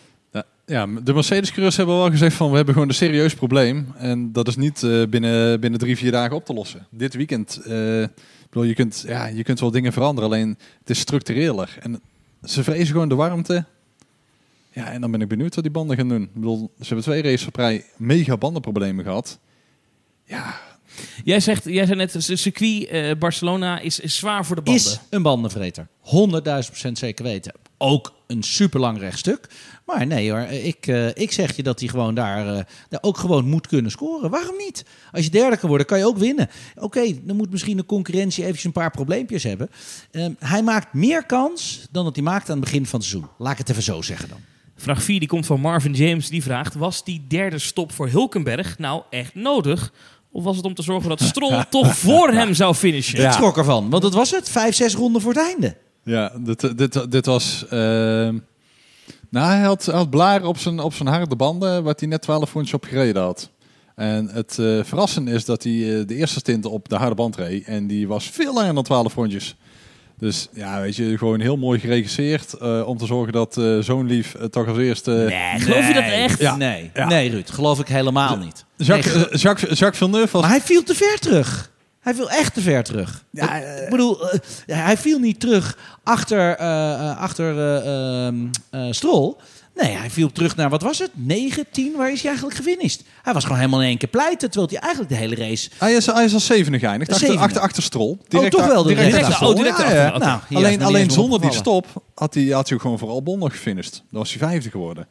Ja, 0.66 0.86
de 0.86 1.12
Mercedes-coureurs 1.12 1.76
hebben 1.76 1.96
wel 1.96 2.10
gezegd 2.10 2.36
van 2.36 2.50
we 2.50 2.56
hebben 2.56 2.74
gewoon 2.74 2.88
een 2.88 2.94
serieus 2.94 3.34
probleem. 3.34 3.86
En 3.96 4.32
dat 4.32 4.48
is 4.48 4.56
niet 4.56 4.82
eh, 4.82 5.02
binnen, 5.08 5.60
binnen 5.60 5.80
drie, 5.80 5.96
vier 5.96 6.10
dagen 6.10 6.36
op 6.36 6.44
te 6.44 6.54
lossen. 6.54 6.86
Dit 6.90 7.14
weekend, 7.14 7.56
ik 7.56 8.50
bedoel, 8.50 8.64
je, 8.64 8.74
kunt, 8.74 9.04
ja, 9.06 9.26
je 9.26 9.42
kunt 9.42 9.60
wel 9.60 9.70
dingen 9.70 9.92
veranderen, 9.92 10.30
alleen 10.30 10.58
het 10.78 10.90
is 10.90 10.98
structureler. 10.98 11.76
En 11.80 12.00
ze 12.44 12.62
vrezen 12.62 12.86
gewoon 12.86 13.08
de 13.08 13.14
warmte. 13.14 13.64
Ja, 14.72 14.90
en 14.90 15.00
dan 15.00 15.10
ben 15.10 15.20
ik 15.20 15.28
benieuwd 15.28 15.54
wat 15.54 15.64
die 15.64 15.72
banden 15.72 15.96
gaan 15.96 16.08
doen. 16.08 16.22
Ik 16.22 16.34
bedoel, 16.34 16.70
ze 16.78 16.86
hebben 16.86 17.04
twee 17.04 17.22
races 17.22 17.46
op 17.46 17.56
rij 17.56 17.84
mega 17.96 18.36
bandenproblemen 18.36 19.04
gehad. 19.04 19.38
Ja, 20.24 20.60
Jij, 21.24 21.40
zegt, 21.40 21.64
jij 21.64 21.86
zei 21.86 21.96
net, 21.98 22.12
het 22.12 22.38
circuit 22.38 22.86
eh, 22.86 23.10
Barcelona 23.18 23.78
is, 23.78 24.00
is 24.00 24.16
zwaar 24.16 24.46
voor 24.46 24.56
de 24.56 24.62
banden. 24.62 24.82
Is 24.82 25.00
een 25.10 25.22
bandenvreter. 25.22 25.86
100.000% 26.86 26.92
zeker 26.92 27.24
weten. 27.24 27.52
Ook 27.78 28.14
een 28.26 28.42
super 28.42 28.80
lang 28.80 28.98
rechtstuk. 28.98 29.48
Maar 29.86 30.06
nee 30.06 30.30
hoor, 30.30 30.40
ik, 30.40 30.86
eh, 30.86 31.08
ik 31.08 31.32
zeg 31.32 31.56
je 31.56 31.62
dat 31.62 31.80
hij 31.80 31.88
gewoon 31.88 32.14
daar, 32.14 32.46
eh, 32.46 32.64
daar 32.88 33.02
ook 33.02 33.18
gewoon 33.18 33.48
moet 33.48 33.66
kunnen 33.66 33.90
scoren. 33.90 34.30
Waarom 34.30 34.56
niet? 34.56 34.84
Als 35.12 35.24
je 35.24 35.30
derde 35.30 35.56
kan 35.56 35.68
worden, 35.68 35.86
kan 35.86 35.98
je 35.98 36.06
ook 36.06 36.18
winnen. 36.18 36.48
Oké, 36.76 37.14
dan 37.22 37.36
moet 37.36 37.50
misschien 37.50 37.76
de 37.76 37.86
concurrentie 37.86 38.42
eventjes 38.42 38.64
een 38.64 38.72
paar 38.72 38.90
probleempjes 38.90 39.42
hebben. 39.42 39.70
Ehm, 40.10 40.32
hij 40.38 40.62
maakt 40.62 40.94
meer 40.94 41.26
kans 41.26 41.86
dan 41.90 42.04
dat 42.04 42.14
hij 42.14 42.24
maakt 42.24 42.50
aan 42.50 42.56
het 42.56 42.64
begin 42.64 42.86
van 42.86 42.98
het 42.98 43.08
seizoen. 43.08 43.30
Laat 43.38 43.52
ik 43.52 43.58
het 43.58 43.68
even 43.70 43.82
zo 43.82 44.02
zeggen 44.02 44.28
dan. 44.28 44.38
Vraag 44.76 45.02
4 45.02 45.18
die 45.18 45.28
komt 45.28 45.46
van 45.46 45.60
Marvin 45.60 45.92
James. 45.92 46.28
Die 46.28 46.42
vraagt, 46.42 46.74
was 46.74 47.04
die 47.04 47.24
derde 47.28 47.58
stop 47.58 47.92
voor 47.92 48.08
Hulkenberg 48.08 48.78
nou 48.78 49.02
echt 49.10 49.34
nodig? 49.34 49.92
Of 50.34 50.44
was 50.44 50.56
het 50.56 50.64
om 50.64 50.74
te 50.74 50.82
zorgen 50.82 51.08
dat 51.08 51.20
Stroll 51.32 51.64
toch 51.70 51.96
voor 51.96 52.28
hem 52.30 52.54
zou 52.54 52.74
finishen? 52.74 53.24
Ik 53.24 53.32
schrok 53.32 53.56
ervan, 53.56 53.90
want 53.90 54.02
dat 54.02 54.14
was 54.14 54.30
het. 54.30 54.48
Vijf, 54.48 54.74
zes 54.74 54.94
ronden 54.94 55.22
voor 55.22 55.32
het 55.32 55.42
einde. 55.42 55.76
ja 56.02 56.32
dit, 56.38 56.78
dit, 56.78 57.10
dit 57.10 57.26
was... 57.26 57.64
ehm, 57.70 58.38
nou, 59.30 59.46
hij 59.52 59.60
had, 59.60 59.84
had 59.84 60.10
blaren 60.10 60.46
op 60.46 60.58
zijn, 60.58 60.80
op 60.80 60.94
zijn 60.94 61.08
harde 61.08 61.36
banden, 61.36 61.82
waar 61.84 61.94
hij 61.98 62.08
net 62.08 62.22
12 62.22 62.52
rondjes 62.52 62.74
op 62.74 62.84
gereden 62.84 63.22
had. 63.22 63.50
En 63.94 64.28
het 64.28 64.58
eh 64.58 64.78
verrassende 64.82 65.30
is 65.32 65.44
dat 65.44 65.62
hij 65.62 65.72
eh, 65.72 66.06
de 66.06 66.14
eerste 66.14 66.38
stint 66.38 66.64
op 66.64 66.88
de 66.88 66.96
harde 66.96 67.14
band 67.14 67.36
reed. 67.36 67.64
En 67.64 67.86
die 67.86 68.08
was 68.08 68.24
veel 68.24 68.54
langer 68.54 68.74
dan 68.74 68.82
12 68.84 69.14
rondjes. 69.14 69.56
Dus 70.18 70.48
ja, 70.52 70.80
weet 70.80 70.96
je, 70.96 71.18
gewoon 71.18 71.40
heel 71.40 71.56
mooi 71.56 71.78
geregisseerd 71.78 72.52
eh, 72.52 72.86
om 72.86 72.98
te 72.98 73.06
zorgen 73.06 73.32
dat 73.32 73.56
eh, 73.56 73.78
zo'n 73.78 74.06
lief 74.06 74.34
eh, 74.34 74.44
toch 74.44 74.68
als 74.68 74.78
eerste... 74.78 75.10
Nee, 75.10 75.60
geloof 75.60 75.88
je 75.88 75.94
dat 75.94 76.02
echt? 76.04 76.40
Ja. 76.40 76.56
Nee, 76.56 76.90
Ja. 76.94 77.06
nee 77.06 77.30
Ruud, 77.30 77.50
geloof 77.50 77.80
ik 77.80 77.88
helemaal 77.88 78.36
niet. 78.36 78.64
Jacques, 78.76 79.14
Nee, 79.14 79.24
Jacques, 79.30 79.78
Jacques 79.78 79.98
Villeneuve 79.98 80.32
was... 80.32 80.40
Maar 80.42 80.50
hij 80.50 80.60
viel 80.60 80.82
te 80.82 80.94
ver 80.94 81.18
terug. 81.18 81.70
Hij 82.00 82.14
viel 82.14 82.30
echt 82.30 82.54
te 82.54 82.60
ver 82.60 82.82
terug. 82.82 83.24
Ja, 83.30 83.54
ik, 83.56 83.82
ik 83.84 83.90
bedoel, 83.90 84.18
hij 84.66 84.96
viel 84.96 85.18
niet 85.18 85.40
terug 85.40 85.78
achter, 86.02 86.56
eh, 86.56 86.92
eh, 86.92 87.18
achter 87.18 87.58
eh, 87.58 88.26
ehm, 88.26 88.36
eh, 88.70 88.86
Strol. 88.90 89.40
Nee, 89.74 89.92
hij 89.92 90.10
viel 90.10 90.32
terug 90.32 90.56
naar, 90.56 90.70
wat 90.70 90.82
was 90.82 90.98
het? 90.98 91.10
9, 91.14 91.64
10, 91.70 91.96
waar 91.96 92.12
is 92.12 92.18
hij 92.20 92.26
eigenlijk 92.30 92.56
gefinished? 92.56 93.02
Hij 93.22 93.32
was 93.32 93.42
gewoon 93.42 93.58
helemaal 93.58 93.80
in 93.82 93.88
één 93.88 93.98
keer 93.98 94.08
pleiten, 94.08 94.50
terwijl 94.50 94.72
hij 94.72 94.80
eigenlijk 94.80 95.12
de 95.12 95.18
hele 95.18 95.34
race... 95.34 95.70
Hij 95.78 95.94
is, 95.94 96.06
hij 96.06 96.24
is 96.24 96.34
als 96.34 96.46
zevende 96.46 96.78
geëindigd. 96.78 97.12
Achter, 97.12 97.38
achter, 97.38 97.60
achter 97.60 97.82
Strol. 97.82 98.18
toch 98.28 98.66
wel 98.66 98.82
de 98.82 98.88
direct 98.88 99.06
direct 99.10 99.14
achter 99.14 99.20
achter- 99.24 99.34
Strol. 99.34 99.50
oh, 99.50 99.56
direct 99.56 99.78
achter. 99.78 99.96
ja. 99.96 100.18
Nou, 100.18 100.40
Alleen, 100.64 100.82
alleen 100.82 101.10
zonder 101.10 101.40
die 101.40 101.52
stop 101.52 101.86
had 102.14 102.34
hij, 102.34 102.44
had 102.44 102.68
hij 102.68 102.78
gewoon 102.78 102.98
voor 102.98 103.08
Albon 103.08 103.38
nog 103.38 103.52
gefinished. 103.52 103.92
Dan 104.10 104.20
was 104.20 104.30
hij 104.30 104.48
vijfde 104.48 104.70
geworden. 104.70 105.06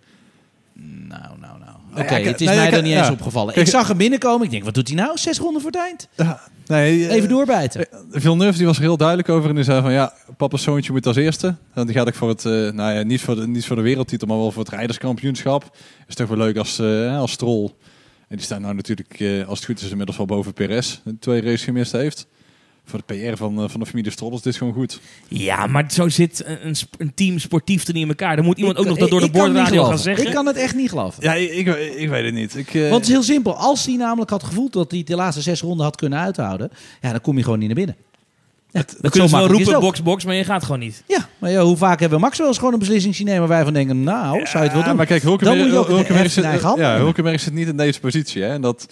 Nou, 0.73 1.39
nou, 1.39 1.59
nou. 1.59 1.62
Oké, 1.97 2.13
het 2.13 2.41
is 2.41 2.47
nee, 2.47 2.55
mij 2.55 2.71
er 2.71 2.81
niet 2.81 2.95
eens 2.95 3.09
opgevallen. 3.09 3.55
Ik 3.55 3.67
zag 3.67 3.87
hem 3.87 3.97
binnenkomen. 3.97 4.45
Ik 4.45 4.51
denk, 4.51 4.63
wat 4.63 4.73
doet 4.73 4.87
hij 4.87 4.97
nou? 4.97 5.17
Zes 5.17 5.39
ronden 5.39 5.61
voor 5.61 5.71
het 5.71 5.79
eind. 5.79 6.07
Nee, 6.67 7.07
eh, 7.07 7.15
Even 7.15 7.29
doorbijten. 7.29 7.87
Villeneuve 8.11 8.57
die 8.57 8.65
was 8.65 8.75
er 8.75 8.81
heel 8.81 8.97
duidelijk 8.97 9.29
over 9.29 9.49
en 9.49 9.55
die 9.55 9.63
zei 9.63 9.81
van 9.81 9.91
ja, 9.91 10.13
papa's 10.37 10.63
zoontje 10.63 10.91
moet 10.91 11.07
als 11.07 11.15
eerste. 11.15 11.55
Want 11.73 11.87
die 11.87 11.95
gaat 11.95 12.07
ik 12.07 12.15
voor 12.15 12.29
het, 12.29 12.45
eh, 12.45 12.51
nou 12.51 12.93
ja, 12.93 13.03
niet 13.03 13.21
voor, 13.21 13.35
de, 13.35 13.47
niet 13.47 13.65
voor 13.65 13.75
de 13.75 13.81
wereldtitel, 13.81 14.27
maar 14.27 14.37
wel 14.37 14.51
voor 14.51 14.63
het 14.63 14.73
rijderskampioenschap. 14.73 15.77
Is 16.07 16.15
toch 16.15 16.27
wel 16.27 16.37
leuk 16.37 16.57
als, 16.57 16.79
eh 16.79 17.17
als 17.17 17.31
Stroll. 17.31 17.69
En 18.27 18.39
die 18.39 18.45
staat 18.45 18.59
nou 18.59 18.75
natuurlijk, 18.75 19.19
eh, 19.19 19.47
als 19.47 19.57
het 19.59 19.67
goed 19.67 19.81
is, 19.81 19.89
inmiddels 19.89 20.17
wel 20.17 20.25
boven 20.25 20.53
Perez. 20.53 20.99
Twee 21.19 21.41
races 21.41 21.63
gemist 21.63 21.91
heeft. 21.91 22.27
Voor 22.85 23.01
de 23.05 23.13
PR 23.31 23.37
van, 23.37 23.63
eh, 23.63 23.69
van 23.69 23.79
de 23.79 23.85
familie 23.85 24.11
Stroll 24.11 24.33
is 24.33 24.41
dit 24.41 24.55
gewoon 24.55 24.73
goed. 24.73 24.99
Ja, 25.27 25.67
maar 25.67 25.85
zo 25.91 26.09
zit 26.09 26.43
een, 26.45 26.75
een 26.97 27.11
team 27.15 27.39
sportief 27.39 27.87
er 27.87 27.93
niet 27.93 28.01
in 28.03 28.09
elkaar. 28.09 28.35
Dan 28.35 28.45
moet 28.45 28.57
iemand 28.57 28.75
Ik- 28.75 28.81
ook 28.81 28.87
nog 28.89 28.97
dat 28.97 29.09
door 29.09 29.19
de 29.19 29.25
het 29.25 29.35
boordradio 29.35 29.83
gaan 29.83 29.99
zeggen. 29.99 30.25
Ik 30.27 30.33
kan 30.33 30.45
het 30.45 30.55
echt 30.55 30.75
niet 30.75 30.89
geloven. 30.89 31.23
Ja, 31.23 31.33
ik, 31.33 31.51
ik, 31.51 31.67
ik 31.95 32.09
weet 32.09 32.25
het 32.25 32.33
niet. 32.33 32.55
Ik, 32.55 32.73
eh, 32.73 32.81
Want 32.81 32.93
het 32.93 33.03
is 33.03 33.09
heel 33.09 33.23
simpel. 33.23 33.55
Als 33.55 33.85
hij 33.85 33.95
namelijk 33.95 34.29
had 34.29 34.43
gevoeld 34.43 34.73
dat 34.73 34.91
hij 34.91 35.03
de 35.03 35.15
laatste 35.15 35.41
zes 35.41 35.61
ronden 35.61 35.85
had 35.85 35.95
kunnen 35.95 36.19
uithouden, 36.19 36.71
ja, 37.01 37.11
dan 37.11 37.21
kom 37.21 37.37
je 37.37 37.43
gewoon 37.43 37.59
niet 37.59 37.67
naar 37.67 37.77
binnen. 37.77 37.95
Ja, 38.71 38.83
Dan 39.01 39.11
kunnen 39.11 39.29
ze 39.29 39.35
wel 39.35 39.45
is 39.45 39.51
roepen, 39.51 39.71
het 39.73 39.81
box, 39.81 40.01
box, 40.03 40.25
maar 40.25 40.35
je 40.35 40.43
gaat 40.43 40.63
gewoon 40.63 40.79
niet. 40.79 41.03
Ja, 41.07 41.27
maar 41.37 41.51
ja, 41.51 41.61
hoe 41.63 41.77
vaak 41.77 41.99
hebben 41.99 42.17
we 42.17 42.23
Max 42.23 42.37
wel 42.37 42.47
eens 42.47 42.57
gewoon 42.57 42.73
een 42.73 42.79
beslissing 42.79 43.15
zien 43.15 43.25
nemen 43.25 43.39
waar 43.39 43.49
wij 43.49 43.63
van 43.63 43.73
denken, 43.73 44.03
nou, 44.03 44.45
zou 44.45 44.57
je 44.63 44.69
het 44.69 44.73
wel 44.73 44.83
doen? 44.83 44.95
Maar 44.95 45.05
kijk, 45.05 45.21
Dan 45.23 45.31
moet 45.31 45.41
je 45.41 45.77
ook 45.77 45.87
Hulkenberg, 45.87 46.35
het 46.35 46.43
in 46.45 46.59
zit, 46.59 46.77
ja. 46.77 46.97
Hulkenberg 46.97 47.39
zit 47.39 47.53
niet 47.53 47.67
in 47.67 47.77
deze 47.77 47.99
positie. 47.99 48.41
Hè? 48.41 48.47
En 48.49 48.61
dat, 48.61 48.87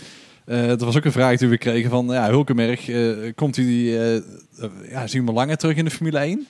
eh, 0.51 0.67
dat 0.67 0.81
was 0.81 0.97
ook 0.97 1.05
een 1.05 1.11
vraag 1.11 1.37
die 1.37 1.47
we 1.47 1.57
kregen 1.57 1.89
van, 1.89 2.07
ja, 2.07 2.29
Hulkenberg, 2.29 2.89
eh, 2.89 3.31
komt 3.35 3.55
hij, 3.55 3.65
eh, 3.65 4.21
ja, 4.89 5.07
zien 5.07 5.21
we 5.21 5.27
hem 5.27 5.35
langer 5.35 5.57
terug 5.57 5.75
in 5.75 5.85
de 5.85 5.91
Formule 5.91 6.19
1? 6.19 6.47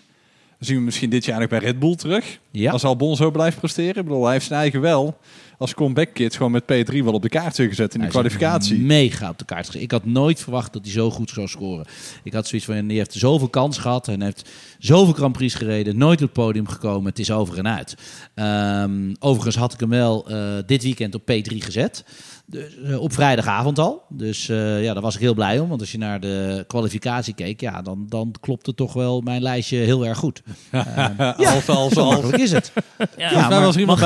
Zien 0.60 0.78
we 0.78 0.82
misschien 0.82 1.10
dit 1.10 1.26
jaar 1.26 1.40
nog 1.40 1.50
bij 1.50 1.60
Red 1.60 1.80
Bull 1.80 1.96
terug? 1.96 2.40
Ja. 2.52 2.72
Als 2.72 2.84
Albon 2.84 3.16
zo 3.16 3.32
blijft 3.32 3.60
presteren? 3.60 3.96
Ik 3.96 4.04
bedoel, 4.04 4.24
hij 4.24 4.34
heeft 4.34 4.46
zijn 4.46 4.60
eigen 4.60 4.82
wel 4.82 5.18
als 5.62 5.74
comeback 5.74 6.14
kid 6.14 6.36
gewoon 6.36 6.52
met 6.52 6.64
P3 6.64 7.04
wel 7.04 7.14
op 7.14 7.22
de 7.22 7.30
kaart 7.30 7.56
gezet 7.56 7.94
in 7.94 8.02
de 8.02 8.08
kwalificatie. 8.08 8.80
Mega 8.80 9.30
op 9.30 9.38
de 9.38 9.46
kaart 9.46 9.66
gezet. 9.66 9.82
Ik 9.82 9.92
had 9.92 10.06
nooit 10.06 10.40
verwacht 10.40 10.74
dat 10.74 10.82
hij 10.84 10.92
zo 10.92 11.10
goed 11.10 11.30
zou 11.30 11.48
scoren. 11.48 11.86
Ik 12.24 12.34
had 12.34 12.48
zoiets 12.48 12.68
van, 12.68 12.76
hij 12.76 12.96
heeft 12.96 13.14
zoveel 13.14 13.50
kans 13.50 13.78
gehad 13.78 14.08
en 14.08 14.22
heeft 14.22 14.50
zoveel 14.80 15.14
Grand 15.14 15.34
Prix 15.34 15.54
gereden. 15.54 15.98
Nooit 15.98 16.22
op 16.22 16.26
het 16.26 16.34
podium 16.34 16.68
gekomen. 16.68 17.10
Het 17.10 17.20
is 17.20 17.32
over 17.32 17.58
en 17.58 17.68
uit. 17.68 17.96
Ehm, 18.34 19.14
overigens 19.20 19.56
had 19.56 19.74
ik 19.74 19.80
hem 19.80 19.90
wel 19.90 20.28
dit 20.66 20.84
weekend 20.84 21.16
op 21.16 21.22
P3 21.22 21.58
gezet. 21.58 22.04
Dus, 22.52 22.78
eh, 22.84 23.02
op 23.02 23.14
vrijdagavond 23.14 23.80
al. 23.80 24.04
Dus 24.10 24.50
eh, 24.50 24.84
ja, 24.84 24.94
daar 24.94 25.02
was 25.02 25.16
ik 25.16 25.22
heel 25.22 25.34
blij 25.34 25.60
om. 25.60 25.70
Want 25.70 25.82
als 25.82 25.92
je 25.92 25.98
naar 25.98 26.20
de 26.20 26.64
kwalificatie 26.68 27.34
keek, 27.34 27.62
ja, 27.62 27.82
dan, 27.82 28.06
dan 28.10 28.36
klopte 28.40 28.74
toch 28.74 28.94
wel 28.94 29.22
mijn 29.22 29.42
lijstje 29.42 29.78
heel 29.78 30.06
erg 30.06 30.18
goed. 30.18 30.42
ja, 30.72 31.36
als, 31.38 31.70
als, 31.70 31.94
zo 31.94 32.02
als. 32.12 32.30
is 32.32 32.52
het. 32.52 32.72
Ja, 33.18 33.32
Ja, 33.32 33.50
maar 33.50 33.62
was 33.62 33.76
iemand 33.78 34.00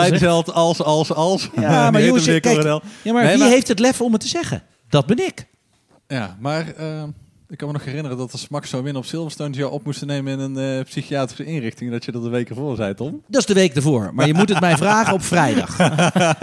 als, 0.54 0.82
als, 0.82 1.14
als. 1.14 1.50
Ja, 1.56 1.92
maar 1.92 2.04
jongens, 2.06 2.26
kijk, 2.26 2.46
ja, 2.46 3.14
maar 3.14 3.24
Nee, 3.24 3.32
wie 3.32 3.38
maar- 3.38 3.50
heeft 3.50 3.68
het 3.68 3.80
lef 3.80 4.02
om 4.02 4.12
het 4.12 4.22
te 4.22 4.28
zeggen? 4.28 4.64
Dat 4.90 5.06
ben 5.06 5.18
ik. 5.26 5.48
Ja, 6.08 6.38
maar 6.40 6.66
ik 7.50 7.58
kan 7.58 7.68
me 7.68 7.74
nog 7.74 7.86
herinneren 7.86 8.18
dat 8.18 8.32
als 8.32 8.48
Max 8.48 8.70
zou 8.70 8.84
winnen 8.84 9.02
op 9.02 9.08
Silverstone, 9.08 9.56
jou 9.56 9.72
op 9.72 9.86
moesten 9.86 10.08
nemen 10.08 10.34
in 10.34 10.40
een 10.40 10.78
eh, 10.78 10.86
psychiatrische 10.86 11.46
inrichting, 11.46 11.92
dat 11.92 12.06
je 12.06 12.12
dat 12.12 12.24
de 12.24 12.30
week 12.30 12.50
ervoor 12.50 12.76
zei, 12.76 12.94
Tom. 12.94 13.22
Dat 13.28 13.42
is 13.42 13.48
de 13.48 13.54
week 13.54 13.76
ervoor. 13.76 14.12
Maar 14.14 14.28
je 14.28 14.34
moet 14.34 14.50
het 14.50 14.60
mij 14.60 14.78
vragen 14.78 15.14
op 15.14 15.22
vrijdag. 15.22 15.78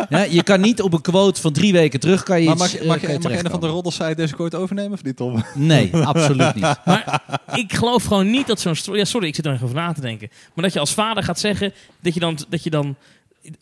Ja, 0.09 0.23
je 0.23 0.43
kan 0.43 0.61
niet 0.61 0.83
op 0.83 0.93
een 0.93 1.01
quote 1.01 1.41
van 1.41 1.53
drie 1.53 1.73
weken 1.73 2.01
terug 2.01 2.23
kan 2.23 2.43
je 2.43 2.45
Maar 2.45 2.55
iets, 2.55 2.73
mag, 2.73 2.81
eh, 2.81 2.87
mag, 2.87 3.01
kan 3.01 3.13
je 3.13 3.19
mag 3.19 3.33
een 3.33 3.51
van 3.51 3.61
de 3.61 3.67
roddels 3.67 3.99
deze 4.17 4.35
quote 4.35 4.57
overnemen 4.57 4.93
of 4.93 5.03
niet, 5.03 5.17
Tom? 5.17 5.45
Nee, 5.55 5.97
absoluut 5.97 6.55
niet. 6.55 6.63
Maar 6.85 7.23
ik 7.55 7.73
geloof 7.73 8.05
gewoon 8.05 8.31
niet 8.31 8.47
dat 8.47 8.61
zo'n... 8.61 8.97
Ja, 8.97 9.05
sorry, 9.05 9.27
ik 9.27 9.35
zit 9.35 9.47
er 9.47 9.53
even 9.53 9.65
over 9.65 9.77
na 9.77 9.93
te 9.93 10.01
denken. 10.01 10.29
Maar 10.55 10.65
dat 10.65 10.73
je 10.73 10.81
als 10.81 10.95
vader 10.95 11.23
gaat 11.23 11.39
zeggen 11.41 11.73
dat 12.01 12.15
je 12.15 12.21
dan, 12.21 12.39
dat 12.49 12.65
je 12.65 12.71
dan 12.71 12.97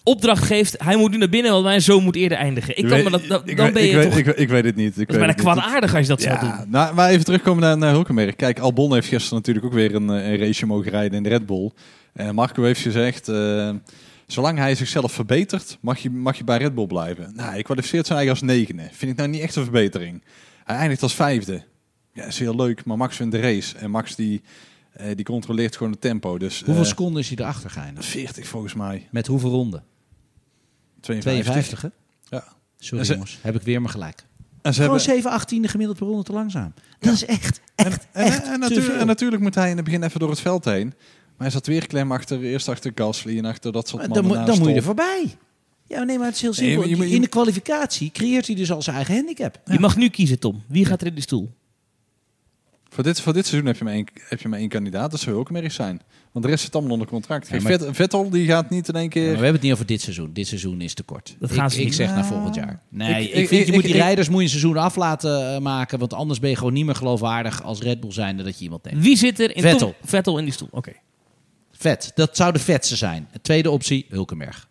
opdracht 0.02 0.44
geeft... 0.44 0.74
hij 0.78 0.96
moet 0.96 1.10
nu 1.10 1.16
naar 1.16 1.28
binnen, 1.28 1.52
want 1.52 1.64
mijn 1.64 1.82
zoon 1.82 2.02
moet 2.02 2.16
eerder 2.16 2.38
eindigen. 2.38 2.76
Ik 2.76 2.88
kan 2.88 3.02
me 3.02 3.10
dat, 3.10 3.42
ik 3.44 3.56
dan 3.56 3.72
ben 3.72 3.82
je 3.82 3.88
ik 3.88 3.94
weet, 3.94 4.04
toch... 4.04 4.16
Ik, 4.18 4.26
ik 4.26 4.48
weet 4.48 4.64
het 4.64 4.76
niet. 4.76 4.98
Ik 4.98 5.06
dat 5.06 5.16
is 5.16 5.16
bijna 5.16 5.32
kwaadaardig 5.32 5.94
als 5.94 6.02
je 6.02 6.08
dat 6.08 6.22
zou 6.22 6.40
doen. 6.40 6.52
nou, 6.66 6.94
maar 6.94 7.10
even 7.10 7.24
terugkomen 7.24 7.62
naar, 7.62 7.78
naar 7.78 7.92
Hulkenberg. 7.92 8.36
Kijk, 8.36 8.58
Albon 8.58 8.94
heeft 8.94 9.08
gisteren 9.08 9.38
natuurlijk 9.38 9.66
ook 9.66 9.72
weer 9.72 9.94
een, 9.94 10.10
eh, 10.10 10.30
een 10.30 10.38
race 10.38 10.66
mogen 10.66 10.90
rijden 10.90 11.16
in 11.16 11.22
de 11.22 11.28
Red 11.28 11.46
Bull. 11.46 11.70
En 12.12 12.34
Marco 12.34 12.62
heeft 12.62 12.80
gezegd, 12.80 13.28
eh, 13.28 13.70
zolang 14.26 14.58
hij 14.58 14.74
zichzelf 14.74 15.12
verbetert, 15.12 15.78
mag 15.80 15.98
je, 15.98 16.10
mag 16.10 16.36
je 16.36 16.44
bij 16.44 16.58
Red 16.58 16.74
Bull 16.74 16.86
blijven. 16.86 17.32
Nou, 17.34 17.50
hij 17.50 17.62
kwalificeert 17.62 18.06
zijn 18.06 18.18
eigen 18.18 18.36
als 18.36 18.44
negende. 18.44 18.88
Vind 18.92 19.10
ik 19.12 19.16
nou 19.16 19.28
niet 19.28 19.40
echt 19.40 19.56
een 19.56 19.62
verbetering. 19.62 20.22
Hij 20.64 20.76
eindigt 20.76 21.02
als 21.02 21.14
vijfde. 21.14 21.62
Ja, 22.12 22.24
is 22.24 22.38
heel 22.38 22.56
leuk, 22.56 22.84
maar 22.84 22.96
Max 22.96 23.18
wint 23.18 23.32
de 23.32 23.40
race. 23.40 23.78
En 23.78 23.90
Max 23.90 24.14
die, 24.14 24.42
eh, 24.92 25.16
die 25.16 25.24
controleert 25.24 25.76
gewoon 25.76 25.92
het 25.92 26.00
tempo. 26.00 26.38
Dus, 26.38 26.62
Hoeveel 26.64 26.82
eh, 26.82 26.88
seconden 26.88 27.20
is 27.22 27.28
hij 27.28 27.38
erachter 27.38 27.70
geëindigd? 27.70 28.06
40 28.06 28.46
volgens 28.46 28.74
mij. 28.74 29.08
Met 29.10 29.26
hoeveel 29.26 29.50
ronden? 29.50 29.84
52. 31.00 31.52
52, 31.52 31.82
hè? 31.82 31.88
Ja. 32.36 32.44
Sorry 32.78 33.04
ze- 33.04 33.12
jongens, 33.12 33.38
heb 33.42 33.54
ik 33.54 33.62
weer 33.62 33.80
maar 33.80 33.90
gelijk. 33.90 34.24
En 34.62 34.74
ze 34.74 34.82
Gewoon 34.82 34.96
hebben, 34.98 35.14
7 35.14 35.30
18 35.30 35.68
gemiddeld 35.68 35.98
per 35.98 36.06
ronde 36.06 36.22
te 36.22 36.32
langzaam. 36.32 36.72
Dat 36.98 37.12
is 37.14 37.24
echt, 37.24 37.60
echt, 37.74 38.06
en, 38.12 38.24
echt 38.24 38.36
en, 38.44 38.50
te 38.52 38.58
natuurlijk, 38.58 38.86
veel. 38.90 38.98
en 39.00 39.06
natuurlijk 39.06 39.42
moet 39.42 39.54
hij 39.54 39.70
in 39.70 39.76
het 39.76 39.84
begin 39.84 40.02
even 40.02 40.20
door 40.20 40.30
het 40.30 40.40
veld 40.40 40.64
heen. 40.64 40.86
Maar 40.86 41.48
hij 41.48 41.50
zat 41.50 41.66
weer 41.66 41.86
klem 41.86 42.12
achter, 42.12 42.40
eerst 42.42 42.68
achter 42.68 42.92
Gasly 42.94 43.38
en 43.38 43.44
achter 43.44 43.72
dat 43.72 43.88
soort 43.88 44.00
Maar 44.08 44.10
mannen 44.22 44.32
dan, 44.36 44.46
dan 44.46 44.58
moet 44.58 44.68
je 44.68 44.74
er 44.74 44.82
voorbij. 44.82 45.36
Ja, 45.86 46.02
nee, 46.02 46.16
maar 46.18 46.26
het 46.26 46.34
is 46.34 46.40
heel 46.40 46.52
Nee, 46.56 46.68
simpel. 46.70 46.88
je 46.88 46.96
moet- 46.96 47.08
je 47.08 47.14
In 47.14 47.20
de 47.20 47.28
kwalificatie 47.28 48.10
creëert 48.10 48.46
hij 48.46 48.56
dus 48.56 48.70
al 48.72 48.82
zijn 48.82 48.96
eigen 48.96 49.14
handicap. 49.14 49.60
Je 49.64 49.78
mag 49.80 49.96
nu 49.96 50.08
kiezen, 50.08 50.38
Tom. 50.38 50.62
Wie 50.68 50.84
gaat 50.84 51.00
er 51.00 51.06
in 51.06 51.14
de 51.14 51.20
stoel? 51.20 51.50
Voor 52.92 53.04
dit, 53.04 53.20
voor 53.20 53.32
dit 53.32 53.46
seizoen 53.46 53.66
heb 53.68 53.76
je 53.78 53.84
maar 53.84 53.92
één, 53.92 54.06
heb 54.28 54.40
je 54.40 54.48
maar 54.48 54.58
één 54.58 54.68
kandidaat. 54.68 55.10
Dat 55.10 55.20
zou 55.20 55.34
Hulkenberg 55.34 55.72
zijn. 55.72 56.00
Want 56.32 56.44
de 56.44 56.50
rest 56.50 56.64
zit 56.64 56.74
allemaal 56.74 56.92
onder 56.92 57.06
contract. 57.08 57.48
Kijk, 57.48 57.62
Ja, 57.62 57.68
maar- 57.68 57.78
Vet- 57.78 57.96
Vettel 57.96 58.30
die 58.30 58.46
gaat 58.46 58.70
niet 58.70 58.88
in 58.88 58.94
één 58.94 59.02
Ja, 59.04 59.08
keer... 59.08 59.22
maar 59.22 59.30
we 59.30 59.34
hebben 59.36 59.52
het 59.54 59.62
niet 59.62 59.72
over 59.72 59.86
dit 59.86 60.00
seizoen. 60.00 60.32
Dit 60.32 60.46
seizoen 60.46 60.80
is 60.80 60.94
te 60.94 61.02
kort. 61.02 61.36
Dat 61.38 61.50
ik, 61.50 61.56
gaan 61.56 61.70
ze 61.70 61.78
ik 61.78 61.84
niet. 61.84 61.94
zeg 61.94 62.06
naar 62.06 62.16
Nou, 62.16 62.28
volgend 62.28 62.54
jaar. 62.54 62.80
Nee, 62.88 63.22
ik- 63.24 63.28
ik, 63.30 63.34
ik- 63.36 63.48
vind 63.48 63.60
ik- 63.60 63.66
je 63.66 63.72
moet 63.72 63.84
ik- 63.84 63.90
die 63.92 64.00
rijders 64.00 64.28
moet 64.28 64.36
je 64.38 64.42
een 64.44 64.48
seizoen 64.48 64.76
af 64.76 64.96
laten 64.96 65.54
eh, 65.54 65.60
maken. 65.60 65.98
Want 65.98 66.12
anders 66.14 66.38
ben 66.40 66.50
je 66.50 66.56
gewoon 66.56 66.72
niet 66.72 66.84
meer 66.84 66.94
geloofwaardig 66.94 67.62
als 67.62 67.80
Red 67.80 68.00
Bull 68.00 68.12
zijnde 68.12 68.42
dat 68.42 68.58
je 68.58 68.64
iemand 68.64 68.84
neemt. 68.84 69.02
Wie 69.02 69.16
zit 69.16 69.40
er 69.40 69.56
in 69.56 69.62
Vettel. 69.62 69.78
Tom- 69.78 70.08
Vettel 70.08 70.38
in 70.38 70.44
die 70.44 70.52
stoel? 70.52 70.68
Oké. 70.70 70.92
Vet. 71.72 72.12
Dat 72.14 72.36
zou 72.36 72.52
de 72.52 72.58
vetste 72.58 72.96
zijn. 72.96 73.28
Tweede 73.42 73.70
optie, 73.70 74.06
Hulkenberg. 74.08 74.68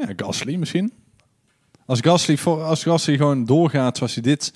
Ja, 0.00 0.12
Gasly 0.16 0.54
misschien. 0.54 0.92
Als 1.86 2.00
Gasly, 2.00 2.36
voor, 2.36 2.62
als 2.62 2.82
Gasly 2.82 3.16
gewoon 3.16 3.44
doorgaat 3.44 3.96
zoals 3.96 4.14
hij 4.14 4.22
dit, 4.22 4.52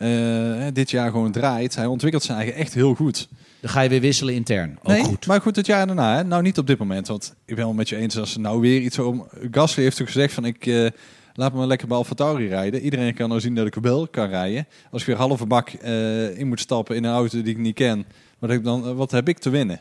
eh, 0.00 0.66
dit 0.72 0.90
jaar 0.90 1.10
gewoon 1.10 1.32
draait. 1.32 1.74
Hij 1.74 1.86
ontwikkelt 1.86 2.22
zijn 2.22 2.38
eigen 2.38 2.56
echt 2.56 2.74
heel 2.74 2.94
goed. 2.94 3.28
Dan 3.60 3.70
ga 3.70 3.80
je 3.80 3.88
weer 3.88 4.00
wisselen 4.00 4.34
intern. 4.34 4.78
Ook 4.82 4.86
nee, 4.92 5.04
goed. 5.04 5.26
Maar 5.26 5.40
goed, 5.40 5.56
het 5.56 5.66
jaar 5.66 5.86
daarna. 5.86 6.16
Hè? 6.16 6.24
Nou, 6.24 6.42
niet 6.42 6.58
op 6.58 6.66
dit 6.66 6.78
moment. 6.78 7.08
Want 7.08 7.34
ik 7.44 7.54
ben 7.54 7.64
wel 7.64 7.74
met 7.74 7.88
je 7.88 7.96
eens 7.96 8.18
als 8.18 8.34
er 8.34 8.40
nou 8.40 8.60
weer 8.60 8.80
iets 8.80 8.98
om... 8.98 9.26
Gasly 9.50 9.82
heeft 9.82 10.00
ook 10.00 10.06
gezegd 10.06 10.34
van 10.34 10.44
ik... 10.44 10.66
eh, 10.66 10.86
Laat 11.34 11.52
me 11.52 11.66
lekker 11.66 11.88
bij 11.88 11.96
Alfa 11.96 12.14
Tauri 12.14 12.48
rijden. 12.48 12.80
Iedereen 12.80 13.14
kan 13.14 13.28
nou 13.28 13.40
zien 13.40 13.54
dat 13.54 13.66
ik 13.66 13.74
wel 13.74 14.08
kan 14.08 14.28
rijden. 14.28 14.66
Als 14.90 15.00
ik 15.00 15.06
weer 15.06 15.16
halve 15.16 15.46
bak 15.46 15.68
eh, 15.68 16.38
in 16.38 16.48
moet 16.48 16.60
stappen 16.60 16.96
in 16.96 17.04
een 17.04 17.12
auto 17.12 17.42
die 17.42 17.52
ik 17.52 17.58
niet 17.58 17.74
ken, 17.74 18.04
wat 18.38 18.50
heb, 18.50 18.58
ik 18.58 18.64
dan, 18.64 18.94
wat 18.94 19.10
heb 19.10 19.28
ik 19.28 19.38
te 19.38 19.50
winnen? 19.50 19.80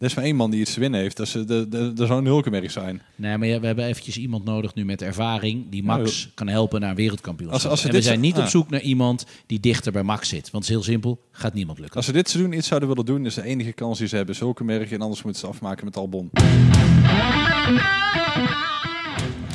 Er 0.00 0.06
is 0.06 0.14
maar 0.14 0.24
één 0.24 0.36
man 0.36 0.50
die 0.50 0.60
iets 0.60 0.74
te 0.74 0.80
winnen 0.80 1.00
heeft. 1.00 1.16
Dat, 1.16 1.26
is, 1.26 1.32
de, 1.32 1.44
de, 1.46 1.92
dat 1.92 2.06
zou 2.06 2.18
een 2.20 2.24
Hulkenberg 2.26 2.70
zijn. 2.70 3.02
Nee, 3.16 3.38
maar 3.38 3.48
ja, 3.48 3.60
we 3.60 3.66
hebben 3.66 3.84
eventjes 3.84 4.16
iemand 4.18 4.44
nodig 4.44 4.74
nu 4.74 4.84
met 4.84 5.02
ervaring 5.02 5.70
die 5.70 5.82
Max 5.82 6.28
kan 6.34 6.48
helpen 6.48 6.80
naar 6.80 6.90
een 6.90 6.96
wereldkampioenschap. 6.96 7.70
Als- 7.70 7.84
en 7.84 7.90
we 7.92 8.02
zijn 8.02 8.20
niet 8.20 8.36
op 8.36 8.42
ah. 8.42 8.48
zoek 8.48 8.70
naar 8.70 8.80
iemand 8.80 9.26
die 9.46 9.60
dichter 9.60 9.92
bij 9.92 10.02
Max 10.02 10.28
zit. 10.28 10.50
Want 10.50 10.52
het 10.52 10.62
is 10.62 10.68
heel 10.68 10.82
simpel, 10.92 11.20
gaat 11.32 11.54
niemand 11.54 11.78
lukken. 11.78 11.96
Als 11.96 12.06
ze 12.06 12.12
dit 12.12 12.28
seizoen 12.30 12.52
iets 12.52 12.66
zouden 12.66 12.88
willen 12.88 13.04
doen, 13.04 13.26
is 13.26 13.34
de 13.34 13.42
enige 13.42 13.72
kans 13.72 13.98
die 13.98 14.08
ze 14.08 14.16
hebben 14.16 14.34
is 14.34 14.40
Hulkenberg. 14.40 14.90
En 14.90 15.00
anders 15.00 15.22
moeten 15.22 15.40
ze 15.40 15.46
afmaken 15.46 15.84
met 15.84 15.96
Albon. 15.96 16.30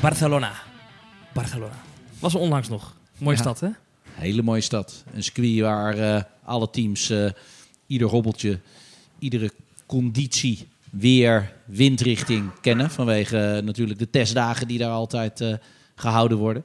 Barcelona. 0.02 0.52
Barcelona. 1.34 1.82
Was 2.20 2.34
er 2.34 2.40
onlangs 2.40 2.70
nog. 2.70 2.96
Mooie 3.18 3.36
Ja. 3.36 3.42
stad, 3.42 3.60
hè? 3.60 3.70
Hele 4.12 4.42
mooie 4.42 4.62
stad. 4.62 5.04
Een 5.14 5.24
circuit 5.24 5.60
waar 5.60 5.98
eh, 5.98 6.24
alle 6.44 6.70
teams 6.70 7.10
eh, 7.10 7.26
ieder 7.88 8.08
hobbeltje, 8.08 8.60
iedere 9.20 9.52
conditie, 9.86 10.68
weer, 10.92 11.54
windrichting 11.66 12.50
kennen. 12.62 12.90
Vanwege 12.90 13.38
eh, 13.38 13.64
natuurlijk 13.64 14.00
de 14.00 14.10
testdagen 14.10 14.68
die 14.68 14.78
daar 14.78 14.92
altijd 14.92 15.42
eh, 15.42 15.54
gehouden 15.96 16.38
worden. 16.38 16.64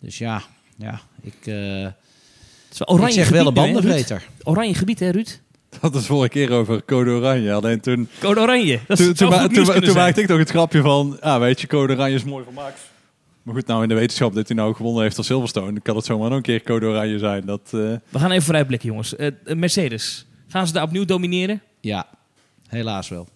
Dus 0.00 0.18
ja, 0.18 0.42
ja 0.76 1.00
ik, 1.22 1.34
eh, 1.46 1.82
Het 1.82 2.72
is 2.72 2.78
wel 2.78 2.88
oranje 2.88 3.08
ik 3.08 3.18
zeg 3.18 3.28
wel 3.28 3.46
een 3.46 3.54
bandenvreter. 3.54 4.26
Oranje 4.42 4.74
gebied, 4.74 5.00
hè, 5.00 5.10
Ruud? 5.10 5.40
Dat 5.80 5.94
is 5.94 6.06
vorige 6.06 6.28
keer 6.28 6.50
over 6.52 6.84
Code 6.84 7.10
Oranje. 7.10 7.52
Alleen 7.52 7.80
toen, 7.80 8.08
Code 8.20 8.40
Oranje. 8.40 8.80
Dat 8.86 8.96
toen, 8.98 9.12
toen, 9.14 9.28
ma- 9.28 9.48
toen, 9.48 9.94
maakte 9.94 10.20
ik 10.20 10.28
nog 10.28 10.38
het 10.38 10.50
grapje 10.50 10.80
van... 10.80 11.20
Ah, 11.20 11.40
weet 11.40 11.60
je, 11.60 11.66
Code 11.66 11.92
Oranje 11.92 12.14
is 12.14 12.24
mooi 12.24 12.44
voor 12.44 12.52
Max. 12.52 12.80
Maar 13.42 13.54
goed, 13.54 13.66
nou 13.66 13.82
in 13.82 13.88
de 13.88 13.94
wetenschap 13.94 14.34
dat 14.34 14.48
hij 14.48 14.56
nou 14.56 14.74
gewonnen 14.74 15.02
heeft 15.02 15.16
als 15.16 15.26
Silverstone... 15.26 15.72
dan 15.72 15.82
kan 15.82 15.96
het 15.96 16.04
zomaar 16.04 16.28
nog 16.28 16.36
een 16.36 16.42
keer 16.42 16.62
Code 16.62 16.86
Oranje 16.86 17.18
zijn. 17.18 17.46
Dat, 17.46 17.60
eh, 17.64 17.70
We 17.70 18.18
gaan 18.18 18.30
even 18.30 18.42
vooruitblikken, 18.42 18.88
jongens. 18.88 19.14
Mercedes. 19.44 20.26
Gaan 20.48 20.66
ze 20.66 20.72
daar 20.72 20.82
opnieuw 20.82 21.04
domineren? 21.04 21.62
Ja, 21.80 22.06
helaas 22.68 23.08
wel. 23.08 23.26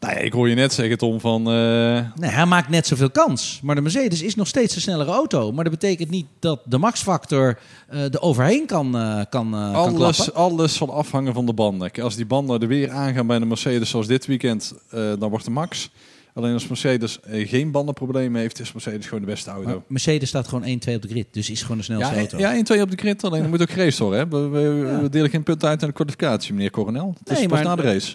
nou 0.00 0.14
ja, 0.14 0.20
ik 0.20 0.32
hoor 0.32 0.48
je 0.48 0.54
net 0.54 0.72
zeggen, 0.72 0.98
Tom, 0.98 1.20
van... 1.20 1.40
eh, 1.50 2.06
Nee, 2.16 2.30
hij 2.30 2.46
maakt 2.46 2.68
net 2.68 2.86
zoveel 2.86 3.10
kans. 3.10 3.60
Maar 3.62 3.74
de 3.74 3.80
Mercedes 3.80 4.22
is 4.22 4.34
nog 4.34 4.46
steeds 4.48 4.74
een 4.74 4.80
snellere 4.80 5.10
auto. 5.10 5.52
Maar 5.52 5.64
dat 5.64 5.72
betekent 5.72 6.10
niet 6.10 6.26
dat 6.38 6.60
de 6.64 6.78
max-factor 6.78 7.58
eh 7.88 8.02
er 8.14 8.20
overheen 8.20 8.66
kan, 8.66 8.96
eh 8.96 9.14
kan, 9.14 9.26
kan 9.30 9.50
klappen. 9.72 9.94
alles, 10.04 10.32
alles 10.32 10.74
zal 10.74 10.92
afhangen 10.94 11.34
van 11.34 11.46
de 11.46 11.52
banden. 11.52 11.90
Als 12.02 12.16
die 12.16 12.26
banden 12.26 12.60
er 12.60 12.68
weer 12.68 12.90
aangaan 12.90 13.26
bij 13.26 13.38
de 13.38 13.44
Mercedes 13.46 13.90
zoals 13.90 14.06
dit 14.06 14.26
weekend... 14.26 14.74
dan 14.90 15.28
wordt 15.30 15.44
de 15.44 15.50
Max... 15.50 15.90
Alleen 16.36 16.52
als 16.52 16.68
Mercedes 16.68 17.18
geen 17.30 17.70
bandenproblemen 17.70 18.40
heeft... 18.40 18.60
is 18.60 18.72
Mercedes 18.72 19.06
gewoon 19.06 19.20
de 19.20 19.26
beste 19.30 19.50
auto. 19.50 19.68
Maar 19.68 19.78
Mercedes 19.86 20.28
staat 20.28 20.48
gewoon 20.48 20.62
1-2 20.68 20.68
op 20.94 21.02
de 21.02 21.08
grid. 21.08 21.26
Dus 21.30 21.50
is 21.50 21.62
gewoon 21.62 21.76
de 21.76 21.82
snelste 21.82 22.12
Ja, 22.14 22.18
auto. 22.18 22.38
ja, 22.38 22.52
1, 22.52 22.64
2 22.64 22.82
op 22.82 22.90
de 22.90 22.96
grid. 22.96 23.24
Alleen 23.24 23.42
er 23.42 23.48
moet 23.48 23.62
ook 23.62 23.94
worden. 23.98 24.18
Hè? 24.18 24.28
We, 24.28 24.48
we, 24.48 24.60
Ja. 24.86 25.00
we 25.00 25.08
delen 25.08 25.30
geen 25.30 25.42
punten 25.42 25.68
uit 25.68 25.82
aan 25.82 25.88
de 25.88 25.94
kwalificatie, 25.94 26.54
meneer 26.54 26.70
Coronel. 26.70 27.14
Het 27.18 27.30
is 27.30 27.38
Nee, 27.38 27.48
pas 27.48 27.56
maar- 27.62 27.66
na 27.76 27.82
de 27.82 27.82
race. 27.82 28.14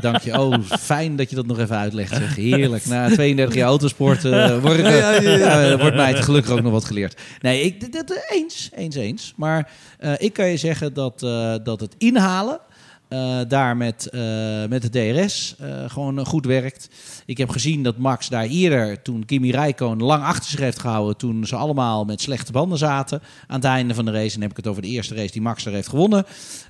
Dank 0.00 0.18
je. 0.18 0.40
Oh, 0.40 0.54
fijn 0.80 1.16
dat 1.16 1.30
je 1.30 1.36
dat 1.36 1.46
nog 1.46 1.58
even 1.58 1.76
uitlegt. 1.76 2.14
Zeg. 2.16 2.36
Heerlijk. 2.36 2.86
Na 2.86 3.08
32 3.08 3.54
jaar 3.54 3.66
autosport 3.68 4.24
eh, 4.24 4.58
word 4.60 4.78
ik, 4.78 4.84
eh, 4.84 5.38
ja, 5.38 5.78
wordt 5.78 5.96
mij 5.96 6.12
het 6.12 6.24
gelukkig 6.24 6.52
ook 6.52 6.62
nog 6.62 6.72
wat 6.72 6.84
geleerd. 6.84 7.20
Nee, 7.40 7.62
ik, 7.62 7.92
dit- 7.92 8.24
eens, 8.30 8.70
eens, 8.74 8.96
eens. 8.96 9.32
Maar 9.36 9.70
eh, 9.98 10.12
ik 10.18 10.32
kan 10.32 10.48
je 10.48 10.56
zeggen 10.56 10.94
dat, 10.94 11.22
eh, 11.22 11.54
dat 11.62 11.80
het 11.80 11.94
inhalen 11.98 12.58
eh, 13.12 13.38
daar 13.48 13.76
met, 13.76 14.08
eh, 14.08 14.20
met 14.68 14.82
de 14.82 14.90
DRS 14.90 15.54
eh, 15.58 15.90
gewoon 15.90 16.26
goed 16.26 16.46
werkt. 16.46 16.88
Ik 17.26 17.38
heb 17.38 17.48
gezien 17.48 17.82
dat 17.82 17.96
Max 17.96 18.28
daar 18.28 18.44
eerder, 18.44 19.02
toen 19.02 19.24
Kimi 19.24 19.50
Räikkönen 19.50 20.06
lang 20.06 20.22
achter 20.22 20.50
zich 20.50 20.60
heeft 20.60 20.78
gehouden, 20.78 21.16
toen 21.16 21.46
ze 21.46 21.56
allemaal 21.56 22.04
met 22.04 22.20
slechte 22.20 22.52
banden 22.52 22.78
zaten 22.78 23.22
aan 23.46 23.56
het 23.56 23.64
einde 23.64 23.94
van 23.94 24.04
de 24.04 24.10
race. 24.10 24.24
En 24.24 24.32
dan 24.32 24.40
heb 24.40 24.50
ik 24.50 24.56
het 24.56 24.66
over 24.66 24.82
de 24.82 24.88
eerste 24.88 25.14
race 25.14 25.32
die 25.32 25.42
Max 25.42 25.66
er 25.66 25.72
heeft 25.72 25.88
gewonnen. 25.88 26.24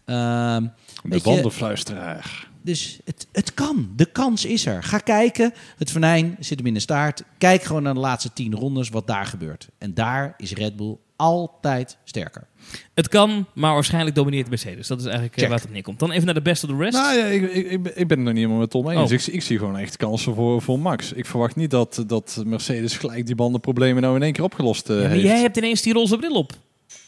Ehm, 0.04 0.66
De 1.02 1.20
bandenfluisteraar. 1.22 2.48
dus 2.62 3.00
het, 3.04 3.26
het 3.32 3.54
kan. 3.54 3.92
De 3.96 4.06
kans 4.06 4.44
is 4.44 4.66
er. 4.66 4.82
Ga 4.82 4.98
kijken. 4.98 5.52
Het 5.76 5.90
venijn 5.90 6.36
zit 6.40 6.58
hem 6.58 6.66
in 6.66 6.74
de 6.74 6.80
staart. 6.80 7.22
Kijk 7.38 7.62
gewoon 7.62 7.82
naar 7.82 7.94
de 7.94 8.00
laatste 8.00 8.32
tien 8.32 8.54
rondes 8.54 8.88
wat 8.88 9.06
daar 9.06 9.26
gebeurt. 9.26 9.68
En 9.78 9.94
daar 9.94 10.34
is 10.36 10.52
Red 10.52 10.76
Bull 10.76 10.96
altijd 11.22 11.96
sterker. 12.04 12.46
Het 12.94 13.08
kan, 13.08 13.46
maar 13.54 13.74
waarschijnlijk 13.74 14.14
domineert 14.16 14.48
Mercedes. 14.48 14.86
Dat 14.86 14.98
is 14.98 15.04
eigenlijk 15.04 15.34
eh, 15.34 15.40
Check. 15.40 15.48
waar 15.48 15.58
het 15.58 15.66
op 15.68 15.72
neerkomt. 15.74 15.98
Dan 15.98 16.10
even 16.10 16.24
naar 16.24 16.34
de 16.34 16.42
best 16.42 16.64
of 16.64 16.70
the 16.70 16.76
rest. 16.76 16.92
Nou 16.98 17.16
ja, 17.18 17.24
ik, 17.24 17.42
ik, 17.52 17.66
ik, 17.70 17.82
ben- 17.82 17.92
het 17.94 18.08
nog 18.18 18.26
niet 18.26 18.36
helemaal 18.36 18.56
met 18.58 18.70
Tom 18.70 18.90
eens. 18.90 19.10
Oh. 19.12 19.18
Ik, 19.18 19.26
ik 19.26 19.42
zie 19.42 19.58
gewoon 19.58 19.76
echt 19.78 19.96
kansen 19.96 20.34
voor, 20.34 20.62
voor 20.62 20.78
Max. 20.78 21.12
Ik 21.12 21.26
verwacht 21.26 21.56
niet 21.56 21.70
dat, 21.70 22.04
dat 22.06 22.42
Mercedes 22.46 22.96
gelijk 22.96 23.26
die 23.26 23.34
bandenproblemen 23.34 24.02
nou 24.02 24.16
in 24.16 24.22
één 24.22 24.32
keer 24.32 24.44
opgelost 24.44 24.90
eh, 24.90 25.02
Ja, 25.02 25.08
heeft. 25.08 25.22
jij 25.22 25.40
hebt 25.40 25.56
ineens 25.56 25.82
die 25.82 25.92
roze 25.92 26.16
bril 26.16 26.34
op. 26.34 26.52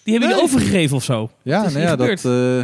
Die 0.03 0.13
hebben 0.19 0.31
jullie 0.31 0.45
Nee. 0.45 0.53
overgegeven 0.55 0.97
of 0.97 1.05
zo. 1.05 1.31
ja, 1.43 1.63
nou 1.63 1.79
ja, 1.79 1.97
dat, 1.97 2.25
eh, 2.25 2.63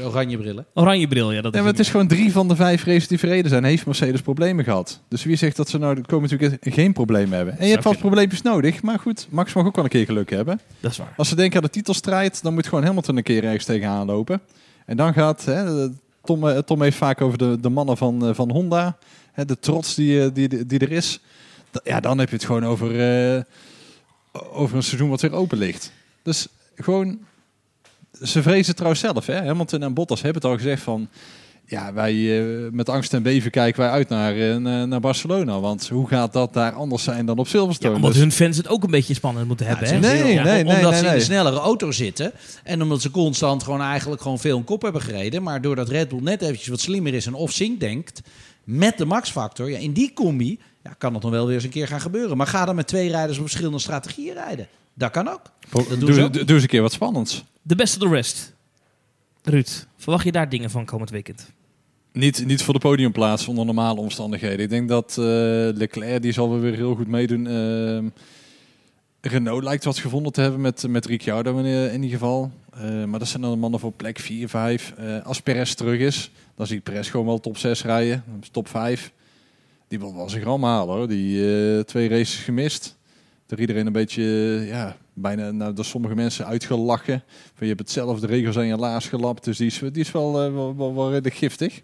Oranje 0.00 0.38
brillen. 0.38 0.66
Oranje 0.74 1.08
bril, 1.08 1.32
ja. 1.32 1.40
Dat 1.40 1.54
ja, 1.54 1.60
maar 1.60 1.70
het 1.70 1.78
is 1.78 1.90
gewoon 1.90 2.06
drie 2.06 2.32
van 2.32 2.48
de 2.48 2.56
vijf 2.56 2.84
races 2.84 3.08
die 3.08 3.18
verreden 3.18 3.50
zijn. 3.50 3.64
Heeft 3.64 3.86
Mercedes 3.86 4.20
problemen 4.20 4.64
gehad. 4.64 5.00
Dus 5.08 5.24
wie 5.24 5.36
zegt 5.36 5.56
dat 5.56 5.68
ze 5.68 5.78
nou 5.78 5.94
de 5.94 6.00
komende 6.06 6.36
weekend 6.36 6.74
geen 6.74 6.92
problemen 6.92 7.36
hebben? 7.36 7.58
En 7.58 7.64
je 7.64 7.70
hebt 7.70 7.82
kunnen. 7.82 8.00
probleempjes 8.00 8.42
nodig. 8.42 8.82
Maar 8.82 8.98
goed, 8.98 9.26
Max 9.30 9.52
mag 9.52 9.66
ook 9.66 9.76
wel 9.76 9.84
een 9.84 9.90
keer 9.90 10.04
geluk 10.04 10.30
hebben. 10.30 10.60
Dat 10.80 10.90
is 10.90 10.98
waar. 10.98 11.14
Als 11.16 11.28
ze 11.28 11.36
denken 11.36 11.56
aan 11.56 11.62
de 11.64 11.70
titelstrijd, 11.70 12.42
dan 12.42 12.54
moet 12.54 12.66
gewoon 12.66 12.84
Hamilton 12.84 13.16
een 13.16 13.22
keer 13.22 13.44
ergens 13.44 13.64
tegenaan 13.64 14.06
lopen. 14.06 14.40
En 14.86 14.96
dan 14.96 15.12
gaat, 15.12 15.44
hè, 15.44 15.88
Tom, 16.24 16.48
eh, 16.48 16.58
Tom 16.58 16.82
heeft 16.82 16.96
vaak 16.96 17.20
over 17.20 17.38
de, 17.38 17.60
de 17.60 17.68
mannen 17.68 17.96
van, 17.96 18.26
eh, 18.26 18.34
van 18.34 18.50
Honda, 18.50 18.98
hè, 19.32 19.44
de 19.44 19.58
trots 19.58 19.94
die, 19.94 20.22
eh, 20.22 20.30
die, 20.32 20.66
die 20.66 20.78
er 20.78 20.92
is. 20.92 21.20
Ja, 21.84 22.00
dan 22.00 22.18
heb 22.18 22.28
je 22.28 22.34
het 22.34 22.44
gewoon 22.44 22.64
over, 22.64 23.00
eh, 23.34 23.42
over 24.52 24.76
een 24.76 24.82
seizoen 24.82 25.08
wat 25.08 25.20
weer 25.20 25.32
open 25.32 25.58
ligt. 25.58 25.92
Dus 26.22 26.48
gewoon, 26.76 27.18
ze 28.24 28.42
vrezen 28.42 28.74
trouwens 28.74 29.02
zelf. 29.02 29.26
Hè? 29.26 29.44
Hamilton 29.46 29.82
en 29.82 29.94
Bottas 29.94 30.22
hebben 30.22 30.42
het 30.42 30.50
al 30.50 30.56
gezegd 30.56 30.82
van, 30.82 31.08
ja, 31.66 31.92
wij 31.92 32.38
eh, 32.40 32.70
met 32.72 32.88
angst 32.88 33.14
en 33.14 33.22
beven 33.22 33.50
kijken 33.50 33.80
wij 33.80 33.90
uit 33.90 34.08
naar, 34.08 34.36
eh, 34.36 34.56
naar 34.82 35.00
Barcelona. 35.00 35.60
Want 35.60 35.88
hoe 35.88 36.08
gaat 36.08 36.32
dat 36.32 36.52
daar 36.52 36.72
anders 36.72 37.02
zijn 37.02 37.26
dan 37.26 37.38
op 37.38 37.44
Ja, 37.44 37.50
Silverstone? 37.50 37.94
omdat 37.94 38.10
Dus- 38.12 38.20
hun 38.20 38.32
fans 38.32 38.56
het 38.56 38.68
ook 38.68 38.82
een 38.84 38.90
beetje 38.90 39.14
spannend 39.14 39.46
moeten 39.46 39.66
hebben. 39.66 39.88
hè? 39.88 39.98
Nee, 39.98 40.10
heel- 40.10 40.24
nee, 40.24 40.38
om- 40.38 40.44
nee, 40.44 40.64
omdat 40.76 40.90
nee, 40.90 41.00
ze 41.00 41.06
in 41.06 41.12
een 41.14 41.20
snellere 41.20 41.58
auto 41.58 41.90
zitten. 41.92 42.32
En 42.64 42.82
omdat 42.82 43.02
ze 43.02 43.10
constant 43.10 43.62
gewoon 43.62 43.80
eigenlijk 43.80 44.22
gewoon 44.22 44.38
veel 44.38 44.56
een 44.56 44.64
kop 44.64 44.82
hebben 44.82 45.02
gereden. 45.02 45.42
Maar 45.42 45.60
doordat 45.60 45.88
Red 45.88 46.08
Bull 46.08 46.20
net 46.22 46.42
eventjes 46.42 46.68
wat 46.68 46.80
slimmer 46.80 47.14
is 47.14 47.26
en 47.26 47.34
off-sync 47.34 47.80
denkt. 47.80 48.22
Met 48.64 48.98
de 48.98 49.04
max-factor. 49.04 49.70
Ja, 49.70 49.78
in 49.78 49.92
die 49.92 50.12
combi 50.12 50.58
ja, 50.82 50.94
kan 50.98 51.14
het 51.14 51.22
nog 51.22 51.30
wel 51.32 51.46
weer 51.46 51.54
eens 51.54 51.64
een 51.64 51.70
keer 51.70 51.88
gaan 51.88 52.00
gebeuren. 52.00 52.36
Maar 52.36 52.46
ga 52.46 52.64
dan 52.64 52.74
met 52.74 52.86
twee 52.86 53.10
rijders 53.10 53.36
op 53.38 53.44
verschillende 53.44 53.78
strategieën 53.78 54.34
rijden. 54.34 54.66
Dat 54.94 55.10
kan 55.10 55.28
ook. 55.28 55.42
Dat 55.70 55.88
doen 55.88 55.98
Doe, 55.98 56.12
ze 56.12 56.22
ook. 56.22 56.32
doe, 56.32 56.44
doe 56.44 56.54
eens 56.54 56.62
een 56.62 56.68
keer 56.68 56.82
wat 56.82 56.92
spannends. 56.92 57.44
De 57.62 57.74
best 57.74 57.96
of 57.96 58.08
the 58.08 58.14
rest. 58.14 58.52
Ruud, 59.42 59.86
verwacht 59.96 60.24
je 60.24 60.32
daar 60.32 60.48
dingen 60.48 60.70
van 60.70 60.84
komend 60.84 61.10
weekend? 61.10 61.50
Niet, 62.12 62.46
niet 62.46 62.62
voor 62.62 62.74
de 62.74 62.80
podiumplaats 62.80 63.48
onder 63.48 63.64
normale 63.64 64.00
omstandigheden. 64.00 64.58
Ik 64.58 64.70
denk 64.70 64.88
dat 64.88 65.10
eh, 65.10 65.24
Leclerc, 65.74 66.22
die 66.22 66.32
zal 66.32 66.60
weer 66.60 66.74
heel 66.74 66.94
goed 66.94 67.08
meedoen. 67.08 67.46
Ehm, 67.46 68.08
Renault 69.20 69.62
lijkt 69.64 69.84
wat 69.84 69.98
gevonden 69.98 70.32
te 70.32 70.40
hebben 70.40 70.60
met, 70.60 70.88
met 70.88 71.06
Ricciardo 71.06 71.58
in, 71.58 71.64
in 71.64 72.02
ieder 72.02 72.18
geval. 72.18 72.50
Eh, 72.70 73.04
maar 73.04 73.18
dat 73.18 73.28
zijn 73.28 73.42
dan 73.42 73.50
de 73.50 73.56
mannen 73.56 73.80
voor 73.80 73.92
plek 73.92 74.18
4, 74.18 74.48
5. 74.48 74.94
Eh, 74.96 75.24
als 75.24 75.40
Perez 75.40 75.72
terug 75.74 76.00
is, 76.00 76.30
dan 76.56 76.66
zie 76.66 76.76
ik 76.76 76.82
Perez 76.82 77.10
gewoon 77.10 77.26
wel 77.26 77.40
top 77.40 77.56
6 77.58 77.82
rijden. 77.82 78.24
Top 78.50 78.68
5. 78.68 79.12
Die 79.88 79.98
wil 79.98 80.14
wel 80.14 80.28
zijn 80.28 80.42
gram 80.42 80.64
halen 80.64 80.94
hoor. 80.94 81.08
Die 81.08 81.56
eh, 81.76 81.80
twee 81.80 82.08
races 82.08 82.36
gemist. 82.36 82.96
Door 83.46 83.60
iedereen 83.60 83.86
een 83.86 83.92
beetje, 83.92 84.22
ja, 84.66 84.96
bijna 85.12 85.50
nou, 85.50 85.72
door 85.72 85.84
sommige 85.84 86.14
mensen 86.14 86.46
uitgelachen. 86.46 87.22
Je 87.58 87.66
hebt 87.66 87.78
hetzelfde 87.78 88.26
regels 88.26 88.56
aan 88.56 88.66
je 88.66 88.76
laars 88.76 89.08
gelapt. 89.08 89.44
Dus 89.44 89.56
die 89.56 89.66
is, 89.66 89.78
die 89.78 90.02
is 90.02 90.12
wel, 90.12 90.42
eh, 90.42 90.76
wel, 90.76 91.10
redelijk 91.10 91.34
giftig. 91.34 91.82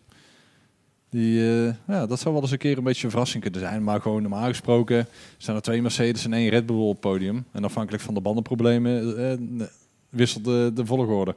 Die, 1.10 1.40
eh, 1.40 1.74
ja, 1.86 2.06
dat 2.06 2.20
zou 2.20 2.34
wel 2.34 2.42
eens 2.42 2.50
een 2.50 2.58
keer 2.58 2.78
een 2.78 2.84
beetje 2.84 3.04
een 3.04 3.10
verrassing 3.10 3.42
kunnen 3.42 3.60
zijn. 3.60 3.84
Maar 3.84 4.00
gewoon 4.00 4.22
normaal 4.22 4.48
gesproken 4.48 5.06
zijn 5.38 5.56
er 5.56 5.62
twee 5.62 5.82
Mercedes 5.82 6.24
en 6.24 6.32
één 6.32 6.48
Red 6.48 6.66
Bull 6.66 6.76
op 6.76 7.00
podium. 7.00 7.44
En 7.52 7.64
afhankelijk 7.64 8.02
van 8.02 8.14
de 8.14 8.20
bandenproblemen 8.20 9.16
eh, 9.30 9.66
wisselt 10.08 10.44
de, 10.44 10.70
de 10.74 10.86
volgorde. 10.86 11.36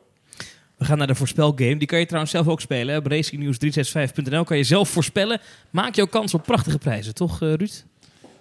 We 0.77 0.85
gaan 0.85 0.97
naar 0.97 1.07
de 1.07 1.15
voorspelgame. 1.15 1.77
Die 1.77 1.87
kan 1.87 1.99
je 1.99 2.05
trouwens 2.05 2.31
zelf 2.31 2.47
ook 2.47 2.61
spelen. 2.61 2.97
Op 2.97 3.11
racingnews365.nl 3.11 4.43
kan 4.43 4.57
je 4.57 4.63
zelf 4.63 4.89
voorspellen. 4.89 5.41
Maak 5.69 5.95
jouw 5.95 6.05
kans 6.05 6.33
op 6.33 6.43
prachtige 6.43 6.77
prijzen, 6.77 7.13
toch 7.13 7.39
Ruud? 7.39 7.83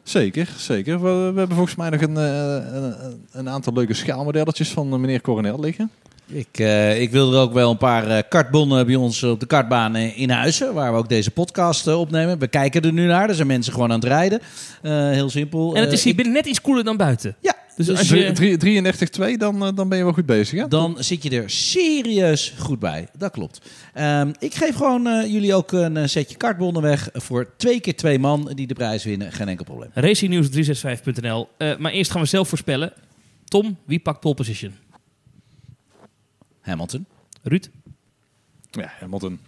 Zeker, 0.03 0.49
zeker. 0.57 1.03
We, 1.03 1.09
we 1.33 1.39
hebben 1.39 1.57
volgens 1.57 1.77
mij 1.77 1.91
nog 1.91 2.01
een, 2.01 2.17
eh, 2.17 2.55
een, 2.75 2.95
een 3.33 3.49
aantal 3.49 3.73
leuke 3.73 3.95
schaalmodelletjes 3.95 4.69
van 4.71 4.93
eh, 4.93 4.99
meneer 4.99 5.21
Coronel 5.21 5.61
liggen. 5.61 5.91
Ik, 6.27 6.59
eh, 6.59 7.01
ik 7.01 7.11
wil 7.11 7.33
er 7.35 7.41
ook 7.41 7.53
wel 7.53 7.71
een 7.71 7.77
paar 7.77 8.07
eh, 8.07 8.23
kartbonnen 8.29 8.87
bij 8.87 8.95
ons 8.95 9.23
op 9.23 9.41
de 9.41 9.47
kartbaan 9.47 9.97
in 9.97 10.31
Huizen. 10.31 10.75
Waar 10.75 10.93
we 10.93 10.99
ook 10.99 11.09
deze 11.09 11.31
podcast 11.31 11.87
opnemen. 11.87 12.39
We 12.39 12.47
kijken 12.49 12.83
er 12.83 12.93
nu 12.93 13.07
naar. 13.07 13.29
Er 13.29 13.35
zijn 13.35 13.47
mensen 13.47 13.73
gewoon 13.73 13.89
aan 13.93 13.99
het 14.01 14.09
rijden. 14.09 14.41
Eh, 14.83 14.93
heel 15.11 15.31
simpel. 15.31 15.75
En 15.75 15.83
het 15.83 15.93
is 15.93 16.03
hier 16.03 16.11
ik- 16.11 16.17
binnen 16.17 16.35
net 16.35 16.47
iets 16.47 16.61
koeler 16.61 16.85
dan 16.85 16.97
buiten. 16.97 17.37
Ja, 17.41 17.55
Dus 17.77 17.87
dus 17.87 17.99
als 17.99 18.09
je- 18.09 18.33
Drie- 18.33 18.57
33-2, 18.57 19.37
dan, 19.39 19.65
eh, 19.67 19.69
dan 19.75 19.89
ben 19.89 19.99
je 19.99 20.05
wel 20.05 20.13
goed 20.13 20.27
bezig. 20.27 20.59
Hè? 20.61 20.69
dan 20.69 20.97
zit 20.99 21.23
je 21.23 21.31
er 21.31 21.51
serieus 21.51 22.55
goed 22.59 22.79
bij. 22.79 23.09
Dat 23.19 23.31
klopt. 23.33 23.71
Ehm, 23.95 24.33
ik 24.39 24.55
geef 24.55 24.75
gewoon 24.75 25.07
eh, 25.07 25.33
jullie 25.33 25.55
ook 25.55 25.73
een 25.73 25.97
eh, 25.97 26.07
setje 26.07 26.37
kartbonnen 26.37 26.83
weg. 26.83 27.09
Voor 27.13 27.51
twee 27.57 27.81
keer 27.81 27.97
twee 27.97 28.19
man 28.19 28.53
die 28.55 28.67
de 28.67 28.75
prijs 28.75 29.05
winnen. 29.05 29.33
Geen 29.33 29.49
enkel 29.49 29.65
probleem. 29.65 29.91
Racingnews365.nl. 29.95 31.49
Eh, 31.59 31.77
maar 31.77 31.93
eerst 31.93 32.11
gaan 32.11 32.21
we 32.21 32.27
zelf 32.29 32.49
voorspellen. 32.49 32.93
Tom, 33.45 33.77
wie 33.85 33.99
pakt 33.99 34.21
pole 34.21 34.35
position? 34.35 34.73
Hamilton. 36.61 37.07
Ruud? 37.43 37.69
Ja, 38.71 38.93
Hamilton. 39.01 39.39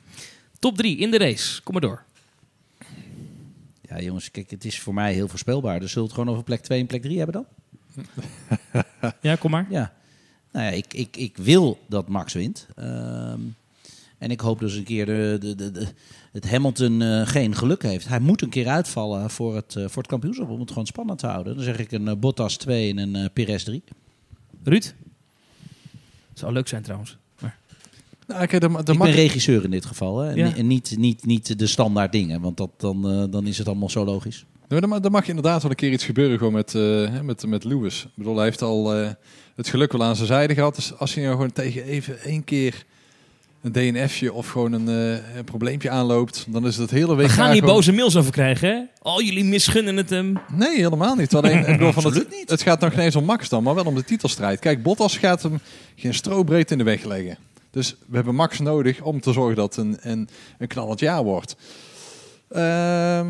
Top 0.59 0.77
3 0.77 0.97
in 0.99 1.11
de 1.11 1.18
race. 1.18 1.62
Kom 1.62 1.72
maar 1.72 1.83
door. 1.83 2.03
Ja, 3.89 4.01
jongens, 4.01 4.31
kijk, 4.31 4.51
het 4.51 4.64
is 4.64 4.81
voor 4.81 4.95
mij 4.95 5.12
heel 5.12 5.29
voorspelbaar. 5.29 5.81
Dus 5.81 5.93
zullen 5.93 6.09
we 6.09 6.12
het 6.14 6.18
gewoon 6.20 6.33
over 6.35 6.45
plek 6.45 6.61
2 6.61 6.81
en 6.81 6.87
plek 6.87 7.03
3 7.03 7.16
hebben 7.16 7.35
dan? 7.35 7.47
Ja, 9.20 9.36
kom 9.36 9.51
maar. 9.51 9.66
Ja. 9.70 9.92
Nou 10.53 10.64
ja, 10.66 10.70
ik, 10.72 10.95
ik, 10.95 11.16
ik 11.16 11.36
wil 11.36 11.78
dat 11.88 12.09
Max 12.09 12.32
wint. 12.32 12.66
Ehm, 12.76 13.40
en 14.18 14.30
ik 14.30 14.40
hoop 14.40 14.59
dus 14.59 14.74
een 14.74 14.84
keer 14.84 15.07
de, 15.07 15.36
de, 15.40 15.55
de, 15.55 15.70
de- 15.70 15.88
het 16.32 16.51
Hamilton 16.51 17.03
eh, 17.03 17.26
geen 17.26 17.55
geluk 17.55 17.82
heeft. 17.82 18.09
Hij 18.09 18.20
moet 18.20 18.42
een 18.42 18.49
keer 18.49 18.68
uitvallen 18.68 19.30
voor 19.30 19.55
het, 19.57 19.76
eh, 19.76 19.84
voor 19.88 20.03
het 20.03 20.11
kampioenschap 20.11 20.49
om 20.49 20.61
het 20.61 20.68
gewoon 20.68 20.86
spannend 20.86 21.18
te 21.18 21.26
houden. 21.26 21.55
Dan 21.55 21.64
zeg 21.64 21.78
ik 21.78 21.92
een 21.92 22.09
eh, 22.09 22.16
Bottas 22.16 22.57
2 22.57 22.95
en 22.95 23.14
een 23.14 23.32
Perez 23.32 23.62
3. 23.64 23.82
Ruud? 24.64 24.95
Zou 26.34 26.53
leuk 26.53 26.68
zijn 26.68 26.82
trouwens. 26.82 27.16
Nou, 28.27 28.47
kijk, 28.47 28.61
dan, 28.62 28.72
dan 28.85 28.95
ik 28.95 29.01
ben 29.03 29.11
regisseur 29.11 29.64
in 29.64 29.70
dit 29.70 29.85
geval. 29.87 30.18
Hè? 30.18 30.31
En, 30.31 30.37
Ja. 30.37 30.55
en 30.57 30.66
niet, 30.66 30.95
niet, 30.99 31.27
niet 31.27 31.59
de 31.59 31.66
standaard 31.66 32.12
dingen, 32.12 32.41
want 32.41 32.57
dat, 32.57 32.70
dan, 32.77 33.11
eh, 33.11 33.25
dan 33.31 33.47
is 33.47 33.59
het 33.59 33.66
allemaal 33.66 33.91
zo 33.91 34.05
logisch. 34.05 34.45
Nou, 34.68 34.81
dan, 34.81 34.91
ma- 34.91 35.01
dan 35.01 35.12
mag 35.12 35.29
inderdaad 35.29 35.62
wel 35.62 35.70
een 35.70 35.77
keer 35.77 35.93
iets 35.93 36.05
gebeuren 36.05 36.39
gewoon 36.39 36.53
met, 36.53 36.75
eh, 36.75 36.83
hè, 36.83 37.22
met, 37.22 37.47
met 37.47 37.64
Lewis. 37.64 38.03
Ik 38.05 38.11
bedoel, 38.14 38.35
hij 38.37 38.45
heeft 38.45 38.62
al 38.62 38.95
eh, 38.95 39.09
het 39.57 39.68
geluk 39.68 39.93
wel 39.93 40.03
aan 40.05 40.16
zijn 40.16 40.27
zijde 40.29 40.55
gehad. 40.55 40.75
Dus 40.75 40.99
als 40.99 41.14
hij 41.14 41.22
nou 41.22 41.35
gewoon 41.35 41.53
tegen 41.53 41.85
even 41.85 42.20
één 42.22 42.45
keer 42.45 42.85
een 43.62 43.72
DNFje 43.72 44.33
of 44.33 44.49
gewoon 44.49 44.72
een, 44.72 44.89
eh, 44.89 45.37
een 45.37 45.45
probleempje 45.45 45.91
aanloopt, 45.91 46.47
dan 46.49 46.66
is 46.66 46.77
het 46.77 46.91
hele 46.91 47.14
week 47.16 47.27
We 47.27 47.33
gaan 47.33 47.51
hier 47.51 47.59
gewoon- 47.61 47.75
boze 47.75 47.93
mails 47.93 48.16
over 48.16 48.33
krijgen, 48.33 48.68
hè? 48.68 48.81
Oh, 49.11 49.20
jullie 49.20 49.45
misgunnen 49.45 49.97
het 49.97 50.11
hem. 50.11 50.39
Nee, 50.53 50.77
helemaal 50.77 51.14
niet. 51.14 51.35
Alleen, 51.35 51.59
ik 51.59 51.66
bedoel, 51.66 51.93
van 51.93 52.05
het, 52.05 52.31
niet. 52.31 52.51
het 52.51 52.62
gaat 52.62 52.81
nog 52.81 52.91
niet 52.91 52.99
eens 53.01 53.16
om 53.16 53.25
Max 53.25 53.49
dan, 53.49 53.62
maar 53.62 53.75
wel 53.75 53.85
om 53.85 53.95
de 53.95 54.05
titelstrijd. 54.05 54.59
Kijk, 54.59 54.83
Bottas 54.83 55.16
gaat 55.18 55.43
hem 55.43 55.59
geen 55.97 56.14
strobreed 56.14 56.70
in 56.70 56.79
de 56.79 56.85
weg 56.85 57.05
leggen. 57.05 57.37
Dus 57.75 57.97
we 58.07 58.14
hebben 58.16 58.35
Max 58.35 58.59
nodig 58.59 59.03
om 59.03 59.20
te 59.20 59.33
zorgen 59.33 59.57
dat 59.57 59.77
het 59.77 59.85
een, 59.85 59.97
een, 60.01 60.29
een 60.59 60.66
knallend 60.66 61.01
jaar 61.01 61.22
wordt. 61.22 61.57
Ehm, 62.49 63.27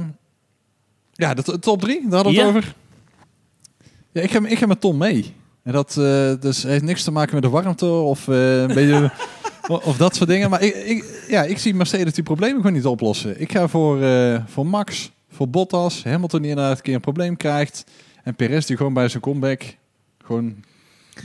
ja, 1.13 1.35
de 1.35 1.43
to- 1.43 1.59
top 1.59 1.81
drie, 1.81 2.01
daar 2.09 2.25
hadden 2.25 2.33
we 2.33 2.39
Ja. 2.39 2.47
het 2.47 2.57
over. 2.57 2.75
Ja, 4.13 4.23
ik 4.23 4.31
ga, 4.31 4.47
ik 4.47 4.59
ga 4.59 4.67
met 4.67 4.81
Tom 4.81 4.97
mee. 4.97 5.35
En 5.63 5.73
dat 5.73 5.97
eh, 5.97 6.33
dus 6.41 6.63
heeft 6.63 6.83
niks 6.85 7.05
te 7.05 7.11
maken 7.11 7.35
met 7.35 7.43
de 7.43 7.49
warmte 7.51 7.87
of 7.87 8.29
eh, 8.29 8.61
een 8.61 8.75
beetje... 8.81 9.11
Of 9.69 9.97
dat 9.97 10.15
soort 10.17 10.29
dingen. 10.29 10.51
Maar 10.51 10.63
ik, 10.63 10.75
ik, 10.75 11.25
ja, 11.29 11.43
ik 11.43 11.59
zie 11.59 11.75
Mercedes 11.75 12.13
die 12.13 12.25
problemen 12.25 12.57
gewoon 12.57 12.73
niet 12.73 12.87
oplossen. 12.87 13.41
Ik 13.41 13.53
ga 13.53 13.69
voor, 13.69 14.03
eh, 14.03 14.43
voor 14.47 14.67
Max, 14.67 15.11
voor 15.31 15.49
Bottas. 15.49 16.05
Hamilton 16.05 16.41
die 16.41 16.51
inderdaad 16.51 16.77
een 16.77 16.83
keer 16.83 16.95
een 16.95 17.01
probleem 17.01 17.37
krijgt. 17.37 17.85
En 18.25 18.35
Perez 18.35 18.67
die 18.67 18.77
gewoon 18.77 18.93
bij 18.95 19.09
zijn 19.09 19.23
comeback 19.23 19.63
gewoon 20.25 20.55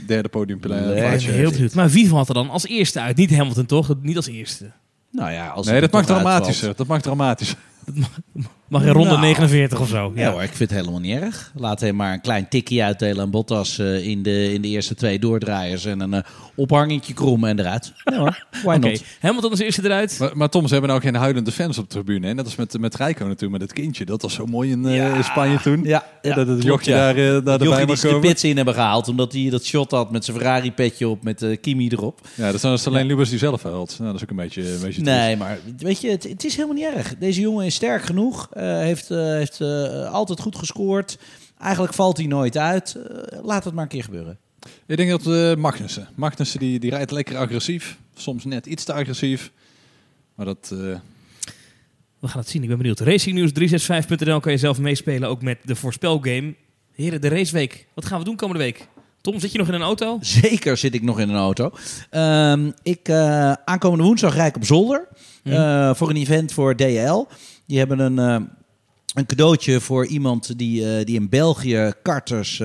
derde 0.06 0.28
podium 0.28 0.58
Lekker. 0.60 0.88
Ik 0.88 0.94
ben 0.94 1.08
plaatje 1.08 1.30
heel 1.30 1.50
benieuwd. 1.50 1.74
Maar 1.74 1.88
wie 1.88 2.08
valt 2.08 2.28
er 2.28 2.34
dan 2.34 2.50
als 2.50 2.66
eerste 2.66 3.00
uit? 3.00 3.16
Niet 3.16 3.36
Hamilton, 3.36 3.66
toch? 3.66 3.94
Niet 4.02 4.16
als 4.16 4.26
eerste. 4.26 4.70
Nou 5.12 5.30
ja, 5.30 5.48
als 5.48 5.66
Nee, 5.66 5.80
dat 5.80 5.90
er 5.90 5.96
mag 5.96 6.06
toch 6.06 6.16
dramatischer. 6.16 6.76
Dat 6.76 6.86
mag 6.86 7.00
dramatischer. 7.00 7.58
Mag 8.70 8.82
in 8.82 8.92
ronde 8.92 9.10
Nou. 9.10 9.20
49 9.20 9.80
of 9.80 9.88
zo. 9.88 10.12
Ja. 10.14 10.30
hoor, 10.32 10.42
ik 10.42 10.52
vind 10.54 10.70
het 10.70 10.78
helemaal 10.78 11.00
niet 11.00 11.20
erg. 11.20 11.52
Laat 11.54 11.80
hem 11.80 11.96
maar 11.96 12.12
een 12.12 12.20
klein 12.20 12.48
tikje 12.48 12.82
uitdelen 12.82 13.22
aan 13.22 13.30
Bottas 13.30 13.78
eh, 13.78 14.06
in, 14.06 14.22
de, 14.22 14.52
in 14.52 14.62
de 14.62 14.68
eerste 14.68 14.94
twee 14.94 15.18
doordraaiers. 15.18 15.84
En 15.84 16.00
een 16.00 16.14
eh, 16.14 16.20
ophangetje 16.54 17.14
krom 17.14 17.44
en 17.44 17.58
eruit. 17.58 17.92
Ja 18.04 18.16
hoor, 18.18 18.44
why 18.64 18.74
Oké, 18.76 18.88
not? 18.90 19.04
Hamilton 19.20 19.50
als 19.50 19.60
eerste 19.60 19.84
eruit. 19.84 20.16
Maar, 20.18 20.36
maar 20.36 20.48
Tom, 20.48 20.66
ze 20.66 20.72
hebben 20.72 20.90
nou 20.90 21.02
geen 21.02 21.14
huilende 21.14 21.52
fans 21.52 21.78
op 21.78 21.84
de 21.84 21.90
tribune. 21.90 22.26
Hè? 22.26 22.34
Net 22.34 22.44
als 22.44 22.56
met, 22.56 22.78
met 22.80 22.94
Rijko 22.94 23.24
natuurlijk, 23.24 23.52
met 23.52 23.60
het 23.60 23.72
kindje. 23.72 24.04
Dat 24.04 24.22
was 24.22 24.34
zo 24.34 24.46
mooi 24.46 24.70
in, 24.70 24.86
eh, 24.86 24.96
Ja. 24.96 25.14
in 25.14 25.24
Spanje 25.24 25.60
toen. 25.60 25.80
Ja, 25.84 26.06
ja, 26.22 26.34
dat 26.34 26.46
het 26.46 26.62
jochje 26.62 26.90
ja. 26.90 26.96
daar, 26.96 27.16
eh, 27.16 27.32
daar 27.32 27.42
Dat 27.42 27.62
erbij 27.62 27.86
de 27.86 28.18
pits 28.20 28.44
in 28.44 28.56
hebben 28.56 28.74
gehaald. 28.74 29.08
Omdat 29.08 29.32
hij 29.32 29.50
dat 29.50 29.64
shot 29.64 29.90
had 29.90 30.10
met 30.10 30.24
zijn 30.24 30.36
Ferrari-petje 30.36 31.08
op. 31.08 31.22
Met 31.22 31.46
Kimi 31.60 31.88
erop. 31.88 32.20
Ja, 32.34 32.52
dat 32.52 32.64
is 32.64 32.86
alleen 32.86 33.06
Lewis 33.06 33.28
die 33.28 33.38
zelf 33.38 33.62
huilt. 33.62 33.94
Nou, 33.98 34.04
dat 34.04 34.14
is 34.14 34.22
ook 34.22 34.30
een 34.30 34.36
beetje, 34.36 34.72
een 34.72 34.80
beetje. 34.80 35.02
Nee, 35.02 35.36
maar 35.36 35.58
weet 35.78 36.00
je, 36.00 36.10
het, 36.10 36.22
het 36.22 36.44
is 36.44 36.54
helemaal 36.56 36.76
niet 36.76 36.94
erg. 36.94 37.14
Deze 37.18 37.40
jongen 37.40 37.66
is 37.66 37.74
sterk 37.74 38.02
genoeg. 38.02 38.48
Eh, 38.60 38.78
heeft 38.78 39.10
eh, 39.10 39.18
heeft 39.18 39.60
eh, 39.60 40.12
altijd 40.12 40.40
goed 40.40 40.56
gescoord. 40.56 41.18
Eigenlijk 41.58 41.94
valt 41.94 42.16
hij 42.16 42.26
nooit 42.26 42.56
uit. 42.56 42.96
Laat 43.42 43.64
het 43.64 43.74
maar 43.74 43.82
een 43.82 43.88
keer 43.88 44.04
gebeuren. 44.04 44.38
Ik 44.86 44.96
denk 44.96 45.10
dat 45.10 45.26
eh, 45.26 45.54
Magnussen. 45.54 46.08
Magnussen 46.14 46.58
die, 46.60 46.78
die 46.80 46.90
rijdt 46.90 47.10
lekker 47.10 47.36
agressief. 47.36 47.98
Soms 48.14 48.44
net 48.44 48.66
iets 48.66 48.84
te 48.84 48.92
agressief. 48.92 49.50
Maar 50.34 50.46
dat... 50.46 50.70
eh, 50.72 50.78
We 52.18 52.28
gaan 52.28 52.40
het 52.40 52.48
zien, 52.48 52.62
ik 52.62 52.68
ben 52.68 52.78
benieuwd. 52.78 53.00
Racingnews365.nl 53.00 54.40
kan 54.40 54.52
je 54.52 54.58
zelf 54.58 54.78
meespelen, 54.78 55.28
ook 55.28 55.42
met 55.42 55.58
de 55.64 55.76
voorspelgame. 55.76 56.54
Heren, 56.92 57.20
de 57.20 57.28
raceweek. 57.28 57.86
Wat 57.94 58.04
gaan 58.04 58.18
we 58.18 58.24
doen 58.24 58.36
komende 58.36 58.62
week? 58.62 58.88
Tom, 59.20 59.40
zit 59.40 59.52
je 59.52 59.58
nog 59.58 59.68
in 59.68 59.74
een 59.74 59.82
auto? 59.82 60.18
Zeker 60.20 60.76
zit 60.76 60.94
ik 60.94 61.02
nog 61.02 61.20
in 61.20 61.28
een 61.28 61.36
auto. 61.36 61.70
Ehm, 62.10 62.70
ik, 62.82 63.08
eh, 63.08 63.52
aankomende 63.52 64.04
woensdag 64.04 64.34
rijd 64.34 64.48
ik 64.48 64.56
op 64.56 64.64
zolder. 64.64 65.08
Hm. 65.42 65.52
eh, 65.52 65.94
voor 65.94 66.10
een 66.10 66.16
event 66.16 66.52
voor 66.52 66.76
DL. 66.76 67.26
Die 67.66 67.78
hebben 67.78 67.98
een, 67.98 68.18
eh, 68.18 68.46
een 69.14 69.26
cadeautje 69.26 69.80
voor 69.80 70.06
iemand 70.06 70.58
die, 70.58 71.04
die 71.04 71.16
in 71.16 71.28
België 71.28 71.92
karters 72.02 72.58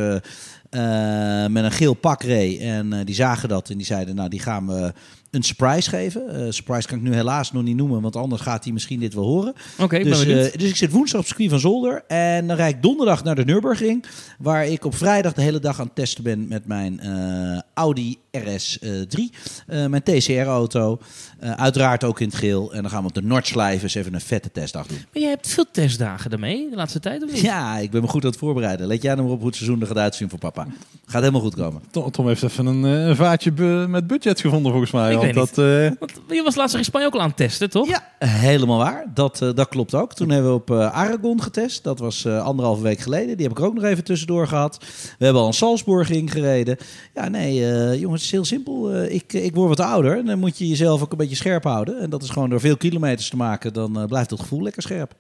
met 1.49 1.63
een 1.63 1.71
geel 1.71 1.93
pak 1.93 2.23
reed. 2.23 2.59
En 2.59 3.05
die 3.05 3.15
zagen 3.15 3.49
dat 3.49 3.69
en 3.69 3.77
die 3.77 3.85
zeiden, 3.85 4.15
nou 4.15 4.29
die 4.29 4.39
gaan 4.39 4.67
we 4.67 4.93
een 5.35 5.43
surprise 5.43 5.89
geven. 5.89 6.29
Eh, 6.29 6.51
surprise 6.51 6.87
kan 6.87 6.97
ik 6.97 7.03
nu 7.03 7.13
helaas 7.13 7.51
nog 7.51 7.63
niet 7.63 7.75
noemen, 7.75 8.01
want 8.01 8.15
anders 8.15 8.41
gaat 8.41 8.63
hij 8.63 8.73
misschien 8.73 8.99
dit 8.99 9.13
wel 9.13 9.23
horen. 9.25 9.53
Oké, 9.79 9.99
Dus, 10.03 10.25
eh, 10.25 10.57
dus 10.57 10.69
ik 10.69 10.75
zit 10.75 10.91
woensdag 10.91 11.19
op 11.21 11.27
circuit 11.27 11.49
van 11.49 11.59
Zolder. 11.59 12.03
En 12.07 12.47
dan 12.47 12.55
rijd 12.57 12.75
ik 12.75 12.81
donderdag 12.81 13.23
naar 13.23 13.35
de 13.35 13.45
Nürburgring. 13.45 14.05
Waar 14.39 14.67
ik 14.67 14.85
op 14.85 14.95
vrijdag 14.95 15.33
de 15.33 15.41
hele 15.41 15.59
dag 15.59 15.79
aan 15.79 15.85
het 15.85 15.95
testen 15.95 16.23
ben 16.23 16.47
met 16.47 16.65
mijn 16.65 16.99
eh, 16.99 17.59
Audi 17.73 18.17
RS3. 18.41 19.19
eh, 19.67 19.85
mijn 19.85 20.03
TCR-auto. 20.03 20.99
Eh, 21.39 21.51
uiteraard 21.51 22.03
ook 22.03 22.19
in 22.19 22.27
het 22.27 22.35
geel. 22.35 22.73
En 22.73 22.81
dan 22.81 22.91
gaan 22.91 23.01
we 23.01 23.07
op 23.07 23.13
de 23.13 23.21
Nordschleife 23.21 23.83
eens 23.83 23.95
even 23.95 24.13
een 24.13 24.21
vette 24.21 24.51
testdag 24.51 24.87
doen. 24.87 24.97
Maar 25.13 25.21
jij 25.21 25.29
hebt 25.31 25.47
veel 25.47 25.65
testdagen 25.71 26.29
daarmee, 26.29 26.69
de 26.69 26.75
laatste 26.75 26.99
tijd, 26.99 27.23
of 27.23 27.31
niet? 27.31 27.41
Ja, 27.41 27.77
ik 27.77 27.91
ben 27.91 28.01
me 28.01 28.07
goed 28.07 28.23
aan 28.23 28.29
het 28.29 28.39
voorbereiden. 28.39 28.87
Let 28.87 29.01
jij 29.01 29.11
nou 29.13 29.23
maar 29.23 29.33
op 29.33 29.39
hoe 29.39 29.47
het 29.47 29.57
seizoen 29.57 29.81
er 29.81 29.87
gaat 29.87 29.97
uitzien 29.97 30.29
voor 30.29 30.39
papa. 30.39 30.67
Gaat 31.05 31.19
helemaal 31.21 31.41
goed 31.41 31.55
komen. 31.55 31.81
Tom, 31.91 32.11
Tom 32.11 32.27
heeft 32.27 32.43
even 32.43 32.65
een 32.65 32.85
eh, 32.85 33.07
een 33.07 33.15
vaatje 33.15 33.51
bu- 33.51 33.87
met 33.87 34.07
budget 34.07 34.39
gevonden 34.41 34.71
volgens 34.71 34.91
mij. 34.91 35.09
Ik 35.11 35.17
want 35.17 35.25
weet 35.25 35.35
dat, 35.35 35.49
eh, 35.57 35.91
Want 35.99 36.11
je 36.29 36.43
was 36.43 36.55
laatst 36.55 36.75
in 36.75 36.83
Spanje 36.83 37.07
ook 37.07 37.13
al 37.13 37.21
aan 37.21 37.27
het 37.27 37.37
testen, 37.37 37.69
toch? 37.69 37.87
Ja, 37.87 38.07
helemaal 38.25 38.77
waar. 38.77 39.05
Dat, 39.13 39.41
eh, 39.41 39.49
dat 39.55 39.67
klopt 39.67 39.93
ook. 39.93 40.13
Toen 40.13 40.29
hebben 40.29 40.49
we 40.51 40.55
op 40.57 40.71
eh, 40.71 40.91
Aragon 40.95 41.41
getest. 41.41 41.83
Dat 41.83 41.99
was 41.99 42.25
eh, 42.25 42.43
anderhalve 42.43 42.81
week 42.83 42.99
geleden. 42.99 43.37
Die 43.37 43.47
heb 43.47 43.57
ik 43.57 43.63
ook 43.63 43.73
nog 43.73 43.83
even 43.83 44.03
tussendoor 44.03 44.47
gehad. 44.47 44.77
We 45.17 45.23
hebben 45.25 45.41
al 45.41 45.47
een 45.47 45.53
Salzburg 45.53 46.09
ingereden. 46.09 46.77
Ja, 47.13 47.29
nee, 47.29 47.71
eh, 47.71 47.99
jongens, 47.99 48.24
is 48.25 48.31
heel 48.31 48.45
simpel. 48.45 48.91
Eh, 48.91 49.13
ik, 49.13 49.33
ik 49.33 49.55
word 49.55 49.77
wat 49.77 49.87
ouder. 49.87 50.17
En 50.17 50.25
dan 50.25 50.39
moet 50.39 50.57
je 50.57 50.67
jezelf 50.67 51.01
ook 51.01 51.11
een 51.11 51.17
beetje 51.17 51.35
scherp 51.35 51.63
houden. 51.63 51.99
En 51.99 52.09
dat 52.09 52.23
is 52.23 52.29
gewoon 52.29 52.49
door 52.49 52.59
veel 52.59 52.77
kilometers 52.77 53.29
te 53.29 53.35
maken. 53.35 53.73
Dan 53.73 53.99
eh, 53.99 54.05
blijft 54.05 54.29
het 54.29 54.39
gevoel 54.39 54.61
lekker 54.61 54.81
scherp. 54.81 55.15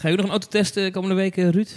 Ga 0.00 0.08
je 0.08 0.16
nog 0.16 0.24
een 0.24 0.30
auto 0.30 0.46
testen 0.48 0.92
komende 0.92 1.14
week, 1.14 1.36
eh, 1.36 1.48
Ruud? 1.48 1.68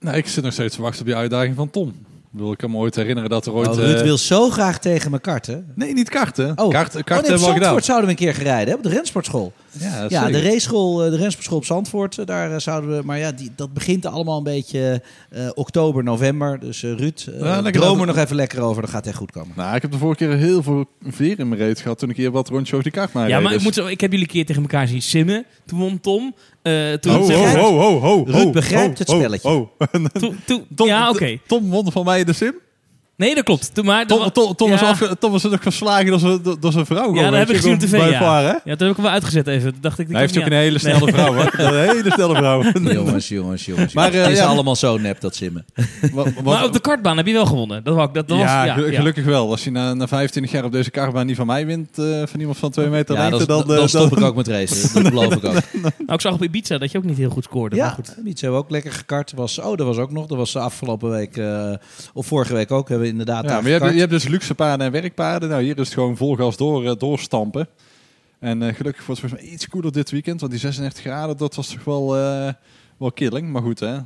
nou, 0.00 0.16
ik 0.16 0.26
zit 0.26 0.44
nog 0.44 0.52
steeds 0.52 0.74
te 0.74 0.82
wachten 0.82 1.00
op 1.00 1.06
die 1.06 1.16
uitdaging 1.16 1.56
van 1.56 1.70
Tom. 1.70 1.88
Ik, 1.88 2.36
bedoel, 2.36 2.52
ik 2.52 2.58
kan 2.58 2.70
me 2.70 2.76
ooit 2.76 2.94
herinneren 2.94 3.30
dat 3.30 3.46
er 3.46 3.52
ooit... 3.52 3.68
Oh, 3.68 3.74
Ruud 3.74 3.96
eh, 3.96 4.02
wil 4.02 4.18
zo 4.18 4.50
graag 4.50 4.78
tegen 4.78 5.10
me 5.10 5.18
karten. 5.18 5.72
Nee, 5.74 5.92
niet 5.92 6.08
karten. 6.08 6.58
Oh, 6.58 6.70
Kart, 6.70 6.92
kart 6.92 6.92
oh 6.92 7.06
nee, 7.08 7.16
op 7.16 7.24
hebben 7.24 7.40
we 7.40 7.46
al 7.46 7.52
gedaan. 7.52 7.82
Zouden 7.82 8.06
we 8.06 8.12
een 8.12 8.18
keer 8.18 8.34
gereden 8.34 8.56
hebben. 8.56 8.76
Op 8.76 8.82
de 8.82 8.88
rensportschool. 8.88 9.52
Ja, 9.78 10.06
Ja, 10.08 10.26
de 10.30 10.42
raceschool, 10.42 11.04
eh, 11.04 11.10
de 11.10 11.16
rensportschool 11.16 11.56
op 11.58 11.64
Zandvoort, 11.64 12.18
eh, 12.18 12.26
daar 12.26 12.52
eh, 12.52 12.58
zouden 12.58 12.96
we... 12.96 13.04
Maar 13.04 13.18
ja, 13.18 13.32
die, 13.32 13.50
dat 13.56 13.72
begint 13.72 14.06
allemaal 14.06 14.36
een 14.38 14.42
beetje 14.44 15.02
eh, 15.30 15.48
oktober, 15.54 16.04
november. 16.04 16.60
Dus 16.60 16.82
eh, 16.82 16.92
Ruud, 16.96 17.26
eh, 17.40 17.58
lekker 17.62 17.80
droom 17.82 18.00
er 18.00 18.06
nog 18.06 18.16
even 18.16 18.36
lekker 18.36 18.60
over. 18.60 18.82
Dat 18.82 18.90
gaat 18.90 19.06
echt 19.06 19.16
goed 19.16 19.30
komen. 19.32 19.52
Nou, 19.56 19.76
ik 19.76 19.82
heb 19.82 19.90
de 19.90 19.98
vorige 19.98 20.24
keer 20.24 20.36
heel 20.36 20.62
veel 20.62 20.84
veer 21.02 21.38
in 21.38 21.48
mijn 21.48 21.60
reet 21.60 21.80
gehad 21.80 21.98
toen 21.98 22.10
ik 22.10 22.16
hier 22.16 22.30
wat 22.30 22.48
rondje 22.48 22.72
over 22.76 22.90
die 22.90 23.00
kart 23.00 23.12
maar 23.12 23.28
Ja, 23.28 23.34
reed, 23.34 23.42
maar 23.44 23.52
ik, 23.52 23.56
dus- 23.58 23.66
moet 23.66 23.74
zo, 23.74 23.86
ik 23.86 24.00
heb 24.00 24.10
jullie 24.10 24.26
een 24.26 24.32
keer 24.32 24.46
tegen 24.46 24.62
elkaar 24.62 24.88
zien 24.88 25.02
simmen. 25.02 25.44
Toen 25.66 25.78
won 25.78 26.00
Tom. 26.00 26.34
eh, 26.62 26.92
toen, 26.92 27.14
Oh, 27.16 27.26
begrijpt- 27.26 27.58
oh, 27.60 27.78
oh, 27.80 28.04
oh, 28.04 28.04
oh, 28.18 28.28
Ruud 28.28 28.46
oh, 28.46 28.52
begrijpt 28.52 28.92
oh, 28.92 28.98
het 28.98 29.08
oh, 29.08 29.16
spelletje. 29.16 29.48
Oh, 29.48 29.68
toen, 30.20 30.36
toen- 30.46 30.66
Tom, 30.74 30.86
ja, 30.86 31.08
oké. 31.10 31.38
Tom 31.46 31.70
won 31.70 31.92
van 31.92 32.04
mij 32.04 32.24
de 32.24 32.32
sim. 32.32 32.54
Nee, 33.20 33.34
dat 33.34 33.44
klopt. 33.44 33.74
Toen, 33.74 33.84
maar, 33.84 34.06
Tom, 34.06 34.32
Tom, 34.32 34.54
Tom, 34.54 34.68
ja. 34.70 34.78
was, 34.78 34.88
afge, 34.88 35.18
Tom 35.18 35.32
was 35.32 35.46
ook 35.46 35.62
verslagen 35.62 36.06
door 36.06 36.18
zijn, 36.18 36.42
door- 36.42 36.60
door 36.60 36.72
zijn 36.72 36.86
vrouw. 36.86 37.14
Ja, 37.14 37.22
dat 37.30 37.38
heb 37.38 37.50
ik 37.50 37.56
gezien 37.56 37.72
op 37.72 37.78
tv, 37.78 38.10
ja. 38.10 38.18
Varen, 38.18 38.48
hè? 38.50 38.54
Ja, 38.54 38.76
toen 38.76 38.78
heb 38.86 38.88
ik 38.88 38.94
hem 38.96 39.04
wel 39.04 39.12
uitgezet 39.12 39.46
even. 39.46 39.74
Dacht 39.80 39.98
ik, 39.98 40.06
die 40.06 40.14
Hij 40.16 40.24
heeft 40.24 40.38
ook 40.38 40.44
een 40.50 40.52
hele 40.52 40.78
snelle 40.78 41.12
vrouw, 41.12 41.34
hoor. 41.34 41.52
Een 41.56 41.88
hele 41.88 42.10
snelle 42.10 42.34
vrouw. 42.34 42.62
jongens, 42.92 43.28
jongens, 43.28 43.64
jongens. 43.66 43.92
Maar, 43.92 44.12
eh, 44.12 44.20
het 44.22 44.30
is 44.30 44.38
ja. 44.38 44.44
allemaal 44.46 44.76
zo 44.76 44.98
nep, 44.98 45.20
dat 45.20 45.34
simmen. 45.34 45.64
Wat- 45.74 46.12
wat- 46.12 46.26
aan. 46.36 46.44
Maar 46.44 46.64
op 46.64 46.72
de 46.72 46.80
kartbaan 46.80 47.16
heb 47.16 47.26
je 47.26 47.32
wel 47.32 47.46
gewonnen. 47.46 47.84
Dat, 47.84 47.94
wou 47.94 48.08
ik, 48.08 48.14
dat, 48.14 48.28
dat 48.28 48.38
ja, 48.38 48.44
was, 48.44 48.66
ja, 48.66 48.74
gelu- 48.74 48.90
ja. 48.90 48.96
gelukkig 48.96 49.24
wel. 49.24 49.50
Als 49.50 49.64
je 49.64 49.70
na, 49.70 49.94
na 49.94 50.08
25 50.08 50.52
jaar 50.52 50.64
op 50.64 50.72
deze 50.72 50.90
kartbaan 50.90 51.26
niet 51.26 51.36
van 51.36 51.46
mij 51.46 51.66
wint, 51.66 51.98
eh, 51.98 52.22
van 52.26 52.40
iemand 52.40 52.58
van 52.58 52.70
2 52.70 52.86
meter 52.86 53.14
Ja, 53.16 53.20
lengte, 53.28 53.46
dan, 53.46 53.58
dan... 53.58 53.68
dan, 53.68 53.78
eh, 53.78 53.86
stop 53.86 54.16
ik 54.16 54.24
ook 54.24 54.36
met 54.36 54.48
racen. 54.48 54.92
Dat 55.02 55.12
beloof 55.12 55.34
ik 55.34 55.44
ook. 55.44 55.52
Nou, 55.52 55.92
ik 56.06 56.20
zag 56.20 56.32
op 56.32 56.42
Ibiza 56.42 56.78
dat 56.78 56.90
je 56.92 56.98
ook 56.98 57.04
niet 57.04 57.16
heel 57.18 57.30
goed 57.30 57.44
scoorde. 57.44 57.76
maar 57.76 57.84
Ja, 57.86 57.92
goed. 57.92 58.14
iets 58.24 58.40
hebben 58.40 58.58
we 58.60 58.64
ook 58.64 58.70
lekker 58.70 58.92
gekart. 58.92 59.32
Was, 59.36 59.58
oh, 59.58 59.76
dat 59.76 59.86
was 59.86 59.96
ook 59.96 60.10
nog. 60.12 60.26
Dat 60.26 60.36
was 60.38 60.52
de 60.52 60.58
afgelopen 60.58 61.10
week, 61.10 61.36
eh, 61.36 61.72
of 62.12 62.26
vorige 62.26 62.54
week 62.54 62.70
ook, 62.70 62.88
hebben 62.88 63.06
we 63.06 63.09
inderdaad 63.10 63.44
Ja, 63.44 63.50
maar 63.50 63.62
je 63.62 63.68
hebt, 63.68 63.76
gekart. 63.76 63.94
je 63.94 64.00
hebt 64.00 64.12
dus 64.12 64.28
luxe 64.28 64.54
paarden 64.54 64.86
en 64.86 64.92
werkpaarden. 64.92 65.48
Nou, 65.48 65.62
hier 65.62 65.78
is 65.78 65.84
het 65.84 65.94
gewoon 65.94 66.16
vol 66.16 66.36
gas 66.36 66.56
door, 66.56 66.84
eh, 66.84 66.92
doorstampen. 66.98 67.68
En 68.38 68.62
eh, 68.62 68.74
gelukkig 68.74 69.06
wordt 69.06 69.20
het 69.20 69.30
volgens 69.30 69.42
mij 69.42 69.50
iets 69.50 69.68
koeler 69.68 69.92
dit 69.92 70.10
weekend. 70.10 70.40
Want 70.40 70.52
die 70.52 70.60
36 70.60 71.02
graden, 71.02 71.36
dat 71.36 71.54
was 71.54 71.68
toch 71.68 71.84
wel, 71.84 72.16
eh, 72.16 72.52
wel 72.96 73.12
killing. 73.12 73.50
Maar 73.52 73.62
goed, 73.62 73.80
hè. 73.80 73.86
Laat 73.92 74.04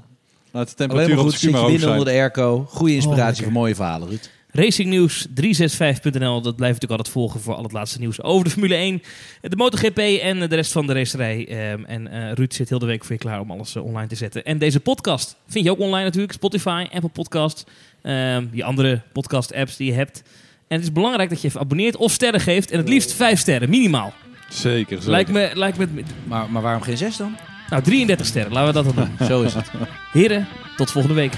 de 0.51 0.53
Alleen 0.53 0.75
temperatuur 0.77 1.15
maar 1.15 1.25
op 1.25 1.31
goed, 1.31 1.39
zit 1.39 1.41
je 1.41 1.51
maar 1.51 1.61
hoog 1.61 1.71
binnen 1.71 1.91
onder 1.91 2.05
de 2.05 2.11
airco. 2.11 2.67
Goede 2.69 2.95
inspiratie 2.95 3.25
lekker. 3.27 3.45
voor 3.45 3.53
mooie 3.53 3.75
verhalen, 3.75 4.09
Ruud. 4.09 4.31
Racingnews365.nl, 4.59 6.41
dat 6.41 6.57
blijft 6.57 6.81
natuurlijk 6.81 6.91
altijd 6.91 7.09
volgen 7.09 7.41
voor 7.41 7.55
al 7.55 7.63
het 7.63 7.73
laatste 7.73 7.99
nieuws 7.99 8.23
over 8.23 8.45
de 8.45 8.51
Formule 8.51 8.75
1, 8.75 9.03
de 9.41 9.57
MotoGP 9.57 9.99
en 9.99 10.39
de 10.49 10.55
rest 10.55 10.73
van 10.73 10.87
de 10.87 10.93
racerij. 10.93 11.49
Ehm, 11.49 11.85
en 11.85 12.07
eh, 12.09 12.33
Ruud 12.33 12.53
zit 12.53 12.69
heel 12.69 12.79
de 12.79 12.87
week 12.87 13.05
voor 13.05 13.13
je 13.13 13.21
klaar 13.21 13.41
om 13.41 13.51
alles 13.51 13.75
eh, 13.77 13.85
online 13.85 14.07
te 14.09 14.15
zetten. 14.15 14.45
En 14.45 14.59
deze 14.59 14.81
podcast 14.81 15.37
vind 15.49 15.65
je 15.65 15.71
ook 15.71 15.79
online 15.79 16.05
natuurlijk. 16.05 16.33
Spotify, 16.33 16.87
Apple 16.93 17.09
Podcast, 17.09 17.65
ehm, 18.03 18.47
die 18.51 18.65
andere 18.65 19.01
podcast 19.13 19.55
apps 19.55 19.77
die 19.77 19.87
je 19.87 19.93
hebt. 19.97 20.23
En 20.69 20.77
het 20.77 20.83
is 20.83 20.93
belangrijk 20.93 21.29
dat 21.31 21.41
je 21.41 21.49
even 21.49 21.61
abonneert 21.61 21.97
of 21.97 22.13
sterren 22.13 22.41
geeft. 22.41 22.71
En 22.71 22.79
het 22.79 22.89
liefst 22.89 23.13
vijf 23.13 23.39
sterren, 23.39 23.71
minimaal. 23.71 24.13
Zeker, 24.49 24.97
zeker. 24.97 25.11
Lijkt 25.11 25.31
me, 25.31 25.51
lijkt 25.55 25.79
me, 25.79 25.89
het- 25.95 26.05
Maar, 26.25 26.51
maar 26.51 26.63
waarom 26.63 26.83
geen 26.83 26.97
zes 26.97 27.17
dan? 27.17 27.37
nou 27.71 27.83
33 27.83 28.27
sterren, 28.27 28.53
laten 28.53 28.67
we 28.69 28.83
dat 28.83 28.95
dan 28.95 29.11
doen. 29.19 29.27
Zo 29.29 29.43
is 29.43 29.55
het. 29.55 29.71
Heren, 30.13 30.47
tot 30.77 30.91
volgende 30.91 31.17
week. 31.17 31.33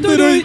Doei 0.00 0.16
doei! 0.16 0.44